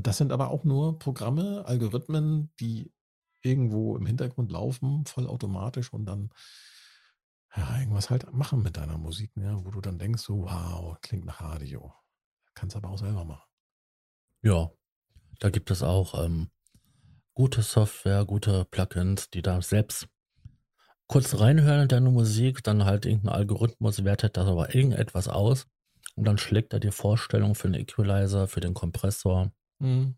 Und 0.00 0.06
das 0.06 0.16
sind 0.16 0.32
aber 0.32 0.48
auch 0.48 0.64
nur 0.64 0.98
Programme, 0.98 1.62
Algorithmen, 1.66 2.50
die 2.58 2.90
irgendwo 3.42 3.98
im 3.98 4.06
Hintergrund 4.06 4.50
laufen, 4.50 5.04
vollautomatisch 5.04 5.92
und 5.92 6.06
dann 6.06 6.30
ja, 7.54 7.78
irgendwas 7.78 8.08
halt 8.08 8.32
machen 8.32 8.62
mit 8.62 8.78
deiner 8.78 8.96
Musik, 8.96 9.36
ne, 9.36 9.60
wo 9.62 9.70
du 9.70 9.82
dann 9.82 9.98
denkst, 9.98 10.22
so, 10.22 10.44
wow, 10.44 10.96
klingt 11.02 11.26
nach 11.26 11.42
Radio. 11.42 11.92
Kannst 12.54 12.76
aber 12.76 12.88
auch 12.88 12.96
selber 12.96 13.26
machen. 13.26 13.44
Ja, 14.40 14.70
da 15.38 15.50
gibt 15.50 15.70
es 15.70 15.82
auch 15.82 16.24
ähm, 16.24 16.48
gute 17.34 17.60
Software, 17.60 18.24
gute 18.24 18.64
Plugins, 18.64 19.28
die 19.28 19.42
da 19.42 19.60
selbst 19.60 20.08
kurz 21.08 21.38
reinhören 21.38 21.82
in 21.82 21.88
deine 21.88 22.10
Musik, 22.10 22.64
dann 22.64 22.86
halt 22.86 23.04
irgendein 23.04 23.34
Algorithmus 23.34 24.02
wertet 24.02 24.38
das 24.38 24.46
aber 24.46 24.74
irgendetwas 24.74 25.28
aus 25.28 25.66
und 26.14 26.24
dann 26.24 26.38
schlägt 26.38 26.72
er 26.72 26.80
dir 26.80 26.90
Vorstellungen 26.90 27.54
für 27.54 27.68
den 27.68 27.82
Equalizer, 27.82 28.48
für 28.48 28.60
den 28.60 28.72
Kompressor, 28.72 29.52
Mhm. 29.80 30.14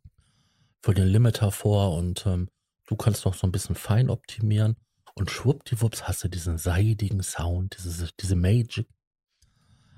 für 0.82 0.94
den 0.94 1.06
Limiter 1.06 1.50
vor 1.52 1.96
und 1.96 2.26
ähm, 2.26 2.48
du 2.86 2.96
kannst 2.96 3.24
noch 3.24 3.34
so 3.34 3.46
ein 3.46 3.52
bisschen 3.52 3.76
fein 3.76 4.10
optimieren 4.10 4.76
und 5.14 5.30
schwuppdiwupps 5.30 6.08
hast 6.08 6.24
du 6.24 6.28
diesen 6.28 6.58
seidigen 6.58 7.22
Sound, 7.22 7.76
diese, 7.78 8.08
diese 8.20 8.36
Magic. 8.36 8.88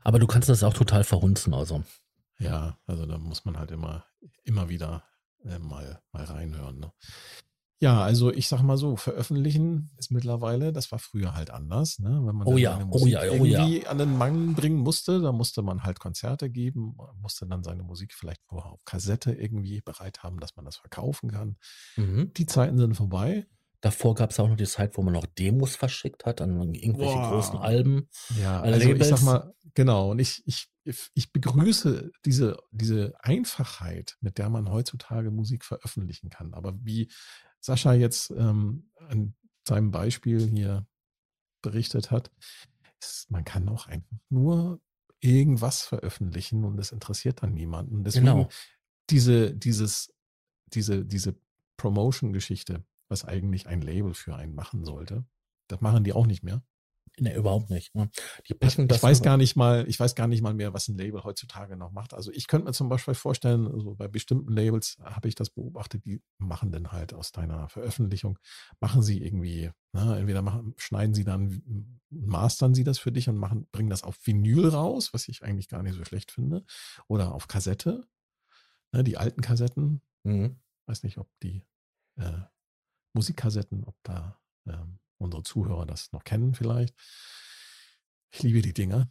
Aber 0.03 0.19
du 0.19 0.27
kannst 0.27 0.49
das 0.49 0.63
auch 0.63 0.75
total 0.75 1.05
verhunzen, 1.05 1.55
also. 1.55 1.83
Ja, 2.39 2.79
also 2.87 3.07
da 3.07 3.17
muss 3.17 3.45
man 3.45 3.59
halt 3.59 3.71
immer, 3.71 4.05
immer 4.43 4.69
wieder 4.69 5.05
äh, 5.45 5.59
mal, 5.59 6.03
mal 6.13 6.25
reinhören. 6.25 6.81
Ne? 6.81 6.93
Ja, 7.85 8.01
also 8.01 8.33
ich 8.33 8.49
sag 8.49 8.63
mal 8.63 8.79
so, 8.79 8.97
veröffentlichen 8.97 9.91
ist 9.99 10.11
mittlerweile, 10.11 10.73
das 10.73 10.91
war 10.91 10.99
früher 10.99 11.35
halt 11.35 11.51
anders, 11.51 11.99
ne? 11.99 12.19
Wenn 12.25 12.35
man 12.35 12.47
Oh 12.47 12.57
ja, 12.57 12.73
seine 12.73 12.87
oh 12.87 12.99
Musik 12.99 13.13
ja, 13.13 13.21
oh 13.21 13.45
ja. 13.45 13.61
irgendwie 13.61 13.87
an 13.87 13.99
den 13.99 14.17
Mann 14.17 14.55
bringen 14.55 14.79
musste, 14.79 15.21
da 15.21 15.33
musste 15.33 15.61
man 15.61 15.83
halt 15.83 16.01
Konzerte 16.01 16.49
geben, 16.49 16.97
musste 17.21 17.47
dann 17.47 17.63
seine 17.63 17.83
Musik 17.83 18.15
vielleicht 18.15 18.41
vorher 18.47 18.73
auf 18.73 18.83
Kassette 18.87 19.33
irgendwie 19.33 19.83
bereit 19.83 20.23
haben, 20.23 20.41
dass 20.41 20.57
man 20.57 20.65
das 20.65 20.77
verkaufen 20.77 21.31
kann. 21.31 21.59
Mhm. 21.97 22.33
Die 22.33 22.47
Zeiten 22.47 22.79
sind 22.79 22.95
vorbei. 22.95 23.47
Davor 23.83 24.15
gab 24.15 24.31
es 24.31 24.41
auch 24.41 24.49
noch 24.49 24.57
die 24.57 24.65
Zeit, 24.65 24.97
wo 24.97 25.03
man 25.03 25.13
noch 25.13 25.27
Demos 25.27 25.77
verschickt 25.77 26.25
hat 26.25 26.41
an 26.41 26.73
irgendwelche 26.73 27.17
Boah. 27.17 27.33
großen 27.33 27.59
Alben. 27.59 28.09
Ja, 28.41 28.63
also 28.63 28.79
ich 28.79 28.99
sag 28.99 29.21
Labels. 29.21 29.23
mal, 29.25 29.55
genau, 29.75 30.13
und 30.13 30.21
ich, 30.21 30.43
ich, 30.47 30.69
ich 31.13 31.33
begrüße 31.35 32.13
diese, 32.25 32.57
diese 32.71 33.13
Einfachheit, 33.21 34.17
mit 34.23 34.39
der 34.39 34.49
man 34.49 34.71
heutzutage 34.71 35.31
Musik 35.31 35.67
veröffentlichen 35.67 36.31
kann. 36.31 36.55
Aber 36.55 36.73
wie 36.83 37.11
Sascha 37.65 37.95
jetzt 37.95 38.31
ähm, 38.31 38.91
an 39.09 39.35
seinem 39.67 39.91
Beispiel 39.91 40.47
hier 40.47 40.87
berichtet 41.63 42.11
hat, 42.11 42.31
ist, 43.01 43.31
man 43.31 43.45
kann 43.45 43.69
auch 43.71 43.87
einfach 43.87 44.19
nur 44.29 44.83
irgendwas 45.21 45.83
veröffentlichen 45.83 46.65
und 46.65 46.79
es 46.79 46.93
interessiert 46.93 47.43
dann 47.43 47.55
niemanden. 47.55 48.05
Deswegen 48.05 48.27
Genau. 48.27 48.49
diese, 49.09 49.55
dieses, 49.55 50.13
diese, 50.67 51.07
diese 51.07 51.37
Promotion-Geschichte, 51.79 52.85
was 53.09 53.25
eigentlich 53.25 53.67
ein 53.67 53.81
Label 53.81 54.13
für 54.13 54.37
einen 54.37 54.55
machen 54.55 54.85
sollte, 54.85 55.25
das 55.69 55.81
machen 55.81 56.05
die 56.05 56.13
auch 56.13 56.27
nicht 56.27 56.43
mehr. 56.43 56.63
Nee, 57.21 57.35
überhaupt 57.37 57.71
nicht. 57.71 57.95
ne? 57.95 58.11
Die 58.49 58.55
Ich, 58.55 58.59
packen 58.59 58.89
das 58.89 58.99
ich 58.99 59.03
weiß 59.05 59.23
gar 59.23 59.37
nicht 59.37 59.55
mal, 59.55 59.87
ich 59.89 60.01
weiß 60.01 60.15
gar 60.17 60.27
nicht 60.27 60.43
mal 60.43 60.55
mehr, 60.55 60.75
was 60.75 60.89
ein 60.89 60.99
Label 60.99 61.23
heutzutage 61.23 61.77
noch 61.77 61.93
macht. 61.93 62.13
Also 62.13 62.33
ich 62.33 62.49
könnte 62.49 62.67
mir 62.67 62.73
zum 62.73 62.89
Beispiel 62.89 63.15
vorstellen, 63.15 63.69
also 63.69 63.95
bei 63.95 64.09
bestimmten 64.09 64.53
Labels 64.53 64.97
habe 65.03 65.29
ich 65.29 65.37
das 65.37 65.51
beobachtet, 65.51 66.05
die 66.07 66.23
machen 66.39 66.73
dann 66.73 66.91
halt 66.91 67.15
aus 67.15 67.31
deiner 67.31 67.69
Veröffentlichung, 67.69 68.39
machen 68.81 69.03
sie 69.03 69.23
irgendwie, 69.23 69.71
ne, 69.93 70.17
entweder 70.19 70.43
machen, 70.43 70.75
schneiden 70.77 71.15
sie 71.15 71.25
dann, 71.25 72.01
mastern 72.11 72.75
sie 72.75 72.85
das 72.85 72.99
für 72.99 73.13
dich 73.13 73.29
und 73.29 73.37
machen, 73.37 73.69
bringen 73.71 73.91
das 73.91 74.03
auf 74.03 74.19
Vinyl 74.27 74.69
raus, 74.69 75.13
was 75.15 75.29
ich 75.29 75.43
eigentlich 75.45 75.69
gar 75.69 75.83
nicht 75.85 75.95
so 75.95 76.05
schlecht 76.05 76.33
finde, 76.33 76.65
oder 77.07 77.33
auf 77.33 77.47
Kassette, 77.47 78.09
ne, 78.93 79.05
die 79.05 79.19
alten 79.19 79.41
Kassetten, 79.43 80.03
Mhm. 80.25 80.57
weiß 80.87 81.03
nicht, 81.05 81.19
ob 81.19 81.29
die 81.43 81.63
äh, 82.17 82.43
Musikkassetten, 83.15 83.85
ob 83.85 83.97
da 84.03 84.41
ähm, 84.67 84.99
unsere 85.25 85.43
Zuhörer 85.43 85.87
das 85.87 86.13
noch 86.13 86.25
kennen 86.25 86.55
vielleicht. 86.55 86.95
Ich 88.31 88.43
liebe 88.43 88.63
die 88.63 88.75
Dinger. 88.75 89.11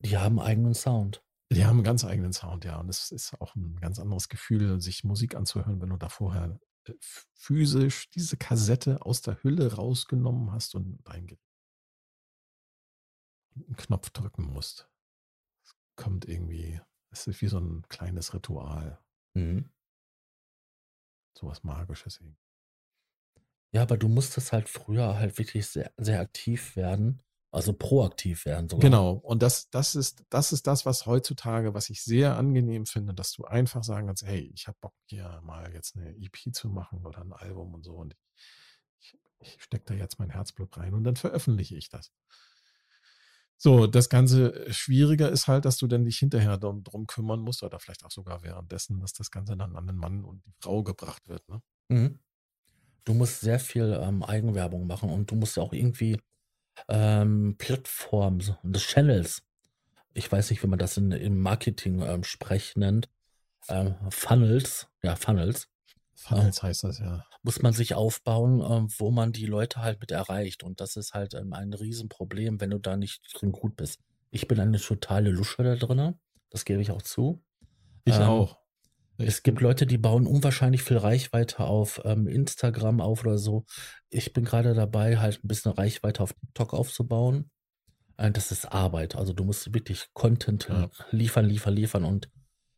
Die 0.00 0.16
haben 0.18 0.38
eigenen 0.40 0.74
Sound. 0.74 1.22
Die 1.52 1.64
haben 1.64 1.76
einen 1.76 1.84
ganz 1.84 2.04
eigenen 2.04 2.32
Sound, 2.32 2.64
ja. 2.64 2.78
Und 2.80 2.88
es 2.88 3.10
ist 3.12 3.40
auch 3.40 3.54
ein 3.54 3.76
ganz 3.80 3.98
anderes 3.98 4.28
Gefühl, 4.28 4.80
sich 4.80 5.04
Musik 5.04 5.34
anzuhören, 5.36 5.80
wenn 5.80 5.90
du 5.90 5.96
da 5.96 6.08
vorher 6.08 6.58
äh, 6.84 6.92
physisch 7.34 8.10
diese 8.10 8.36
Kassette 8.36 9.04
aus 9.04 9.22
der 9.22 9.42
Hülle 9.42 9.74
rausgenommen 9.74 10.50
hast 10.52 10.74
und 10.74 11.06
einen 11.06 11.38
Knopf 13.76 14.10
drücken 14.10 14.42
musst. 14.44 14.88
Es 15.64 15.74
kommt 15.96 16.26
irgendwie, 16.28 16.80
es 17.10 17.26
ist 17.26 17.40
wie 17.40 17.48
so 17.48 17.58
ein 17.58 17.82
kleines 17.88 18.34
Ritual, 18.34 18.98
Mhm. 19.34 19.70
sowas 21.36 21.62
Magisches. 21.64 22.18
irgendwie. 22.20 22.45
Ja, 23.76 23.82
aber 23.82 23.98
du 23.98 24.08
musstest 24.08 24.52
halt 24.52 24.70
früher 24.70 25.18
halt 25.18 25.36
wirklich 25.36 25.66
sehr, 25.66 25.92
sehr 25.98 26.20
aktiv 26.20 26.76
werden. 26.76 27.20
Also 27.50 27.74
proaktiv 27.74 28.46
werden 28.46 28.70
sogar. 28.70 28.80
Genau. 28.88 29.12
Und 29.12 29.42
das, 29.42 29.68
das 29.68 29.94
ist, 29.94 30.24
das 30.30 30.50
ist 30.52 30.66
das, 30.66 30.86
was 30.86 31.04
heutzutage, 31.04 31.74
was 31.74 31.90
ich 31.90 32.02
sehr 32.02 32.38
angenehm 32.38 32.86
finde, 32.86 33.12
dass 33.12 33.32
du 33.32 33.44
einfach 33.44 33.84
sagen 33.84 34.06
kannst, 34.06 34.24
hey, 34.24 34.50
ich 34.54 34.66
habe 34.66 34.78
Bock 34.80 34.94
hier 35.04 35.42
mal 35.44 35.74
jetzt 35.74 35.94
eine 35.94 36.16
EP 36.16 36.54
zu 36.54 36.70
machen 36.70 37.04
oder 37.04 37.20
ein 37.20 37.34
Album 37.34 37.74
und 37.74 37.84
so 37.84 37.92
und 37.96 38.16
ich, 38.98 39.18
ich 39.40 39.62
stecke 39.62 39.84
da 39.84 39.92
jetzt 39.94 40.18
mein 40.18 40.30
Herzblut 40.30 40.74
rein 40.78 40.94
und 40.94 41.04
dann 41.04 41.16
veröffentliche 41.16 41.76
ich 41.76 41.90
das. 41.90 42.12
So, 43.58 43.86
das 43.86 44.08
Ganze 44.08 44.72
Schwieriger 44.72 45.28
ist 45.28 45.48
halt, 45.48 45.66
dass 45.66 45.76
du 45.76 45.86
dann 45.86 46.06
dich 46.06 46.16
hinterher 46.16 46.56
drum, 46.56 46.82
drum 46.82 47.06
kümmern 47.06 47.40
musst 47.40 47.62
oder 47.62 47.78
vielleicht 47.78 48.06
auch 48.06 48.10
sogar 48.10 48.42
währenddessen, 48.42 49.00
dass 49.00 49.12
das 49.12 49.30
Ganze 49.30 49.54
dann 49.54 49.76
an 49.76 49.86
den 49.86 49.96
Mann 49.96 50.24
und 50.24 50.46
die 50.46 50.54
Frau 50.62 50.82
gebracht 50.82 51.28
wird. 51.28 51.46
Ne? 51.50 51.60
Mhm. 51.90 52.20
Du 53.06 53.14
musst 53.14 53.40
sehr 53.40 53.58
viel 53.58 53.98
ähm, 54.02 54.22
Eigenwerbung 54.22 54.86
machen 54.86 55.08
und 55.08 55.30
du 55.30 55.36
musst 55.36 55.58
auch 55.58 55.72
irgendwie 55.72 56.20
ähm, 56.88 57.54
Plattformen 57.56 58.56
des 58.62 58.82
Channels, 58.82 59.42
ich 60.12 60.30
weiß 60.30 60.50
nicht, 60.50 60.62
wie 60.62 60.66
man 60.66 60.78
das 60.78 60.96
in, 60.96 61.12
im 61.12 61.38
Marketing 61.38 62.02
ähm, 62.02 62.24
Sprech 62.24 62.76
nennt, 62.76 63.08
ähm, 63.68 63.94
Funnels, 64.10 64.88
ja, 65.02 65.16
Funnels, 65.16 65.68
Funnels 66.14 66.62
heißt 66.62 66.84
das 66.84 66.98
ja. 66.98 67.24
muss 67.42 67.62
man 67.62 67.72
sich 67.72 67.94
aufbauen, 67.94 68.60
ähm, 68.60 68.88
wo 68.98 69.10
man 69.10 69.32
die 69.32 69.46
Leute 69.46 69.80
halt 69.80 70.00
mit 70.00 70.10
erreicht. 70.10 70.62
Und 70.62 70.80
das 70.80 70.96
ist 70.96 71.14
halt 71.14 71.34
ähm, 71.34 71.52
ein 71.52 71.72
Riesenproblem, 71.72 72.60
wenn 72.60 72.70
du 72.70 72.78
da 72.78 72.96
nicht 72.96 73.22
drin 73.34 73.52
gut 73.52 73.76
bist. 73.76 74.00
Ich 74.30 74.48
bin 74.48 74.58
eine 74.58 74.80
totale 74.80 75.30
Lusche 75.30 75.62
da 75.62 75.76
drin, 75.76 76.18
das 76.50 76.64
gebe 76.64 76.82
ich 76.82 76.90
auch 76.90 77.02
zu. 77.02 77.42
Ich 78.04 78.16
Ähm, 78.16 78.22
auch. 78.22 78.58
Es 79.18 79.42
gibt 79.42 79.60
Leute, 79.60 79.86
die 79.86 79.98
bauen 79.98 80.26
unwahrscheinlich 80.26 80.82
viel 80.82 80.98
Reichweite 80.98 81.60
auf 81.60 82.00
ähm, 82.04 82.26
Instagram 82.26 83.00
auf 83.00 83.22
oder 83.24 83.38
so. 83.38 83.64
Ich 84.10 84.32
bin 84.32 84.44
gerade 84.44 84.74
dabei, 84.74 85.18
halt 85.18 85.42
ein 85.42 85.48
bisschen 85.48 85.72
Reichweite 85.72 86.22
auf 86.22 86.32
TikTok 86.34 86.74
aufzubauen. 86.74 87.50
Äh, 88.16 88.30
das 88.30 88.52
ist 88.52 88.66
Arbeit. 88.66 89.16
Also 89.16 89.32
du 89.32 89.44
musst 89.44 89.72
wirklich 89.72 90.08
Content 90.12 90.68
Ja. 90.68 90.90
liefern, 91.10 91.46
liefern, 91.46 91.74
liefern. 91.74 92.04
Und 92.04 92.28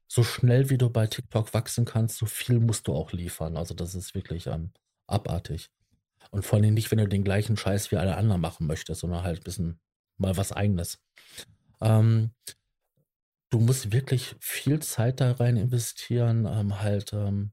so 0.07 0.23
schnell 0.23 0.71
wie 0.71 0.79
du 0.79 0.91
bei 0.91 1.07
TikTok 1.07 1.53
wachsen 1.55 1.85
kannst, 1.85 2.19
so 2.19 2.27
viel 2.27 2.61
musst 2.61 2.89
du 2.89 2.95
auch 2.95 3.13
liefern. 3.13 3.57
Also 3.57 3.75
das 3.75 3.95
ist 3.95 4.15
wirklich 4.15 4.47
ähm, 4.47 4.73
abartig. 5.07 5.71
Und 6.31 6.45
vor 6.45 6.59
allem 6.59 6.75
nicht, 6.75 6.91
wenn 6.91 6.99
du 6.99 7.09
den 7.09 7.25
gleichen 7.25 7.57
Scheiß 7.57 7.91
wie 7.91 7.97
alle 7.97 8.17
anderen 8.17 8.41
machen 8.41 8.67
möchtest, 8.67 9.01
sondern 9.01 9.23
halt 9.23 9.41
ein 9.41 9.45
bisschen 9.45 9.81
mal 10.17 10.37
was 10.37 10.53
eigenes. 10.53 10.99
Ähm, 11.81 12.31
du 13.51 13.59
musst 13.61 13.93
wirklich 13.93 14.37
viel 14.41 14.81
Zeit 14.81 15.21
da 15.21 15.33
rein 15.33 15.57
investieren, 15.57 16.47
ähm, 16.47 16.81
halt 16.81 17.13
ähm, 17.13 17.53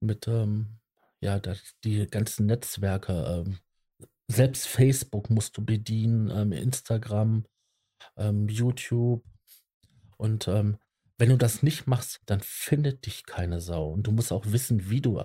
mit, 0.00 0.26
ähm, 0.28 0.78
ja, 1.20 1.38
das, 1.38 1.60
die 1.84 2.06
ganzen 2.06 2.46
Netzwerke, 2.46 3.44
ähm, 3.46 3.58
selbst 4.28 4.66
Facebook 4.66 5.28
musst 5.30 5.56
du 5.56 5.64
bedienen, 5.64 6.30
ähm, 6.30 6.52
Instagram, 6.52 7.46
ähm, 8.16 8.48
YouTube. 8.48 9.24
Und 10.16 10.46
wenn 10.46 11.30
du 11.30 11.38
das 11.38 11.62
nicht 11.62 11.86
machst, 11.86 12.20
dann 12.26 12.40
findet 12.40 13.06
dich 13.06 13.24
keine 13.24 13.58
Sau. 13.58 13.88
Und 13.90 14.06
du 14.06 14.12
musst 14.12 14.32
auch 14.32 14.44
wissen, 14.46 14.90
wie 14.90 15.00
du 15.00 15.22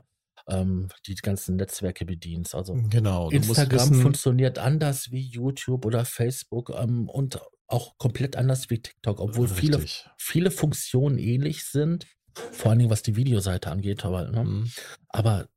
die 0.48 1.16
ganzen 1.16 1.58
Netzwerke 1.58 2.06
bedienst. 2.06 2.56
Also 2.56 2.76
Genau, 2.90 3.30
Instagram 3.30 3.90
wissen, 3.90 4.02
funktioniert 4.02 4.58
anders 4.58 5.12
wie 5.12 5.20
YouTube 5.20 5.86
oder 5.86 6.06
Facebook 6.06 6.70
und 6.70 7.42
auch 7.68 7.98
komplett 7.98 8.36
anders 8.36 8.70
wie 8.70 8.80
TikTok, 8.80 9.20
obwohl 9.20 9.48
viele, 9.48 9.78
richtig. 9.78 10.08
viele 10.18 10.52
Funktionen 10.52 11.18
ähnlich 11.18 11.64
sind, 11.66 12.06
vor 12.52 12.70
allen 12.70 12.80
Dingen 12.80 12.92
was 12.92 13.02
die 13.04 13.16
Videoseite 13.16 13.72
angeht, 13.72 14.06
aber, 14.06 14.30
ne? 14.30 14.44
Mhm. 14.44 14.72
aber 15.10 15.48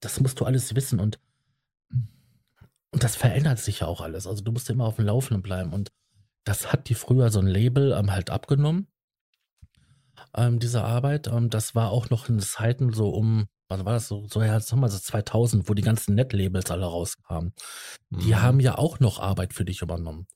das 0.00 0.20
musst 0.20 0.38
du 0.40 0.44
alles 0.44 0.74
wissen 0.74 1.00
und, 1.00 1.18
und 2.92 3.02
das 3.02 3.16
verändert 3.16 3.58
sich 3.58 3.80
ja 3.80 3.86
auch 3.86 4.00
alles. 4.00 4.26
Also 4.26 4.42
du 4.44 4.52
musst 4.52 4.70
immer 4.70 4.84
auf 4.84 4.96
dem 4.96 5.06
Laufenden 5.06 5.42
bleiben 5.42 5.72
und 5.72 5.90
das 6.44 6.72
hat 6.72 6.88
die 6.88 6.94
früher 6.94 7.30
so 7.30 7.40
ein 7.40 7.46
Label 7.46 7.92
ähm, 7.92 8.12
halt 8.12 8.30
abgenommen, 8.30 8.86
ähm, 10.36 10.58
diese 10.58 10.84
Arbeit. 10.84 11.26
Ähm, 11.26 11.50
das 11.50 11.74
war 11.74 11.90
auch 11.90 12.10
noch 12.10 12.28
in 12.28 12.38
Zeiten 12.40 12.92
so 12.92 13.08
um, 13.10 13.46
was 13.68 13.84
war 13.84 13.94
das 13.94 14.08
so, 14.08 14.26
so 14.28 14.42
ja, 14.42 14.60
sagen 14.60 14.82
wir 14.82 14.88
so 14.88 14.98
2000, 14.98 15.68
wo 15.68 15.74
die 15.74 15.82
ganzen 15.82 16.14
Net-Labels 16.14 16.70
alle 16.70 16.86
rauskamen. 16.86 17.54
Die 18.10 18.30
Mhm. 18.30 18.42
haben 18.42 18.60
ja 18.60 18.76
auch 18.78 19.00
noch 19.00 19.18
Arbeit 19.18 19.54
für 19.54 19.64
dich 19.64 19.82
übernommen. 19.82 20.26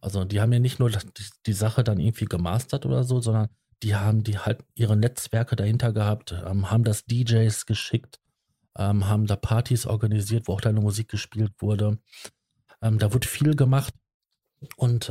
Also 0.00 0.24
die 0.24 0.40
haben 0.40 0.52
ja 0.52 0.58
nicht 0.58 0.78
nur 0.78 0.90
die, 0.90 0.98
die 1.46 1.52
Sache 1.52 1.84
dann 1.84 2.00
irgendwie 2.00 2.24
gemastert 2.24 2.86
oder 2.86 3.04
so, 3.04 3.20
sondern 3.20 3.48
die 3.82 3.94
haben 3.94 4.22
die 4.24 4.38
halt 4.38 4.64
ihre 4.74 4.96
Netzwerke 4.96 5.56
dahinter 5.56 5.92
gehabt, 5.92 6.32
ähm, 6.46 6.70
haben 6.70 6.84
das 6.84 7.04
DJs 7.06 7.66
geschickt, 7.66 8.20
ähm, 8.76 9.06
haben 9.06 9.26
da 9.26 9.36
Partys 9.36 9.86
organisiert, 9.86 10.48
wo 10.48 10.54
auch 10.54 10.60
deine 10.60 10.80
Musik 10.80 11.08
gespielt 11.08 11.52
wurde. 11.58 11.98
Ähm, 12.82 12.98
da 12.98 13.12
wurde 13.12 13.26
viel 13.28 13.54
gemacht 13.56 13.94
und 14.76 15.10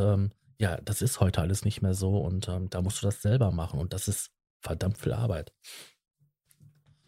ja, 0.61 0.75
das 0.81 1.01
ist 1.01 1.19
heute 1.21 1.41
alles 1.41 1.63
nicht 1.63 1.81
mehr 1.81 1.93
so 1.93 2.17
und 2.19 2.47
da 2.47 2.81
musst 2.81 3.01
du 3.01 3.05
das 3.07 3.21
selber 3.21 3.51
machen 3.51 3.79
und 3.79 3.93
das 3.93 4.07
ist 4.09 4.29
verdammt 4.61 4.97
viel 4.97 5.13
Arbeit. 5.13 5.53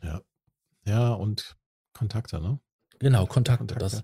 Ja. 0.01 0.21
Ja, 0.85 1.13
und 1.13 1.55
Kontakte, 1.93 2.39
ne? 2.39 2.59
Genau, 2.99 3.25
Kontakte. 3.25 3.65
Kontakte. 3.75 3.83
Das, 3.83 4.03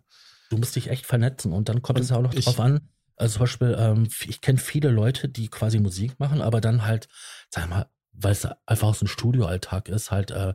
du 0.49 0.57
musst 0.57 0.75
dich 0.75 0.89
echt 0.89 1.05
vernetzen 1.05 1.53
und 1.53 1.69
dann 1.69 1.81
kommt 1.81 1.97
Und 1.99 2.03
es 2.03 2.09
ja 2.09 2.17
auch 2.17 2.21
noch 2.21 2.33
ich- 2.33 2.45
drauf 2.45 2.59
an. 2.59 2.89
Also 3.17 3.33
zum 3.33 3.39
Beispiel, 3.41 3.75
ähm, 3.77 4.07
ich 4.27 4.41
kenne 4.41 4.59
viele 4.59 4.89
Leute, 4.89 5.27
die 5.27 5.49
quasi 5.49 5.79
Musik 5.79 6.19
machen, 6.19 6.41
aber 6.41 6.61
dann 6.61 6.85
halt, 6.85 7.07
sag 7.49 7.67
mal, 7.69 7.89
weil 8.13 8.31
es 8.31 8.47
einfach 8.65 8.93
so 8.95 9.05
ein 9.05 9.09
Studioalltag 9.09 9.89
ist, 9.89 10.11
halt 10.11 10.31
äh, 10.31 10.53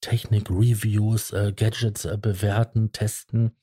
Technik, 0.00 0.50
Reviews, 0.50 1.32
äh, 1.32 1.52
Gadgets 1.54 2.04
äh, 2.04 2.16
bewerten, 2.16 2.92
testen, 2.92 3.56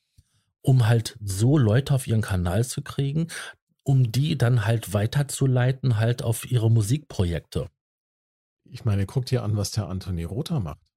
um 0.61 0.87
halt 0.87 1.17
so 1.23 1.57
Leute 1.57 1.93
auf 1.93 2.07
ihren 2.07 2.21
Kanal 2.21 2.65
zu 2.65 2.81
kriegen, 2.81 3.27
um 3.83 4.11
die 4.11 4.37
dann 4.37 4.65
halt 4.65 4.93
weiterzuleiten, 4.93 5.97
halt 5.97 6.21
auf 6.21 6.49
ihre 6.49 6.69
Musikprojekte. 6.69 7.69
Ich 8.65 8.85
meine, 8.85 9.05
guck 9.05 9.25
dir 9.25 9.43
an, 9.43 9.57
was 9.57 9.71
der 9.71 9.87
Anthony 9.87 10.23
Rother 10.23 10.59
macht. 10.59 10.90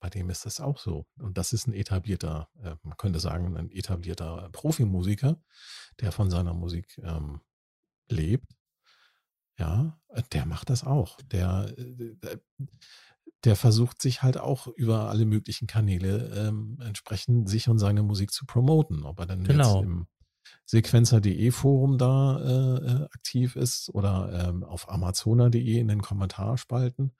Bei 0.00 0.08
dem 0.08 0.30
ist 0.30 0.46
das 0.46 0.60
auch 0.60 0.78
so. 0.78 1.06
Und 1.18 1.36
das 1.36 1.52
ist 1.52 1.66
ein 1.66 1.74
etablierter, 1.74 2.48
äh, 2.62 2.74
man 2.82 2.96
könnte 2.96 3.20
sagen, 3.20 3.56
ein 3.56 3.70
etablierter 3.70 4.48
Profimusiker, 4.52 5.42
der 6.00 6.10
von 6.10 6.30
seiner 6.30 6.54
Musik 6.54 6.98
ähm, 7.04 7.40
lebt. 8.08 8.50
Ja, 9.58 10.00
äh, 10.08 10.22
der 10.32 10.46
macht 10.46 10.70
das 10.70 10.84
auch. 10.84 11.20
Der, 11.22 11.72
äh, 11.76 12.14
der- 12.16 12.40
der 13.44 13.56
versucht 13.56 14.02
sich 14.02 14.22
halt 14.22 14.36
auch 14.38 14.66
über 14.66 15.08
alle 15.08 15.24
möglichen 15.24 15.66
Kanäle 15.66 16.30
ähm, 16.48 16.78
entsprechend 16.82 17.48
sich 17.48 17.68
und 17.68 17.78
seine 17.78 18.02
Musik 18.02 18.32
zu 18.32 18.44
promoten. 18.44 19.04
Ob 19.04 19.18
er 19.18 19.26
dann 19.26 19.44
Genau. 19.44 19.76
jetzt 19.76 19.84
im 19.84 20.06
sequenzer.de 20.66 21.50
Forum 21.50 21.96
da 21.98 22.38
äh, 22.38 22.84
äh, 23.02 23.04
aktiv 23.04 23.56
ist 23.56 23.88
oder 23.94 24.48
ähm, 24.48 24.64
auf 24.64 24.88
amazona.de 24.90 25.78
in 25.78 25.88
den 25.88 26.02
Kommentarspalten 26.02 27.14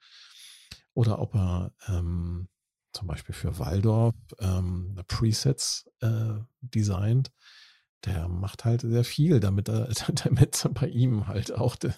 oder 0.93 1.19
ob 1.19 1.33
er 1.35 1.73
ähm, 1.87 2.49
zum 2.93 3.07
Beispiel 3.07 3.35
für 3.35 3.59
Waldorf 3.59 4.15
ähm, 4.39 4.99
Presets 5.07 5.89
äh, 6.01 6.33
designt. 6.61 7.31
Der 8.05 8.27
macht 8.27 8.65
halt 8.65 8.81
sehr 8.81 9.03
viel, 9.03 9.39
damit, 9.39 9.69
er, 9.69 9.89
damit 10.23 10.67
bei 10.73 10.87
ihm 10.87 11.27
halt 11.27 11.53
auch 11.53 11.75
de, 11.75 11.91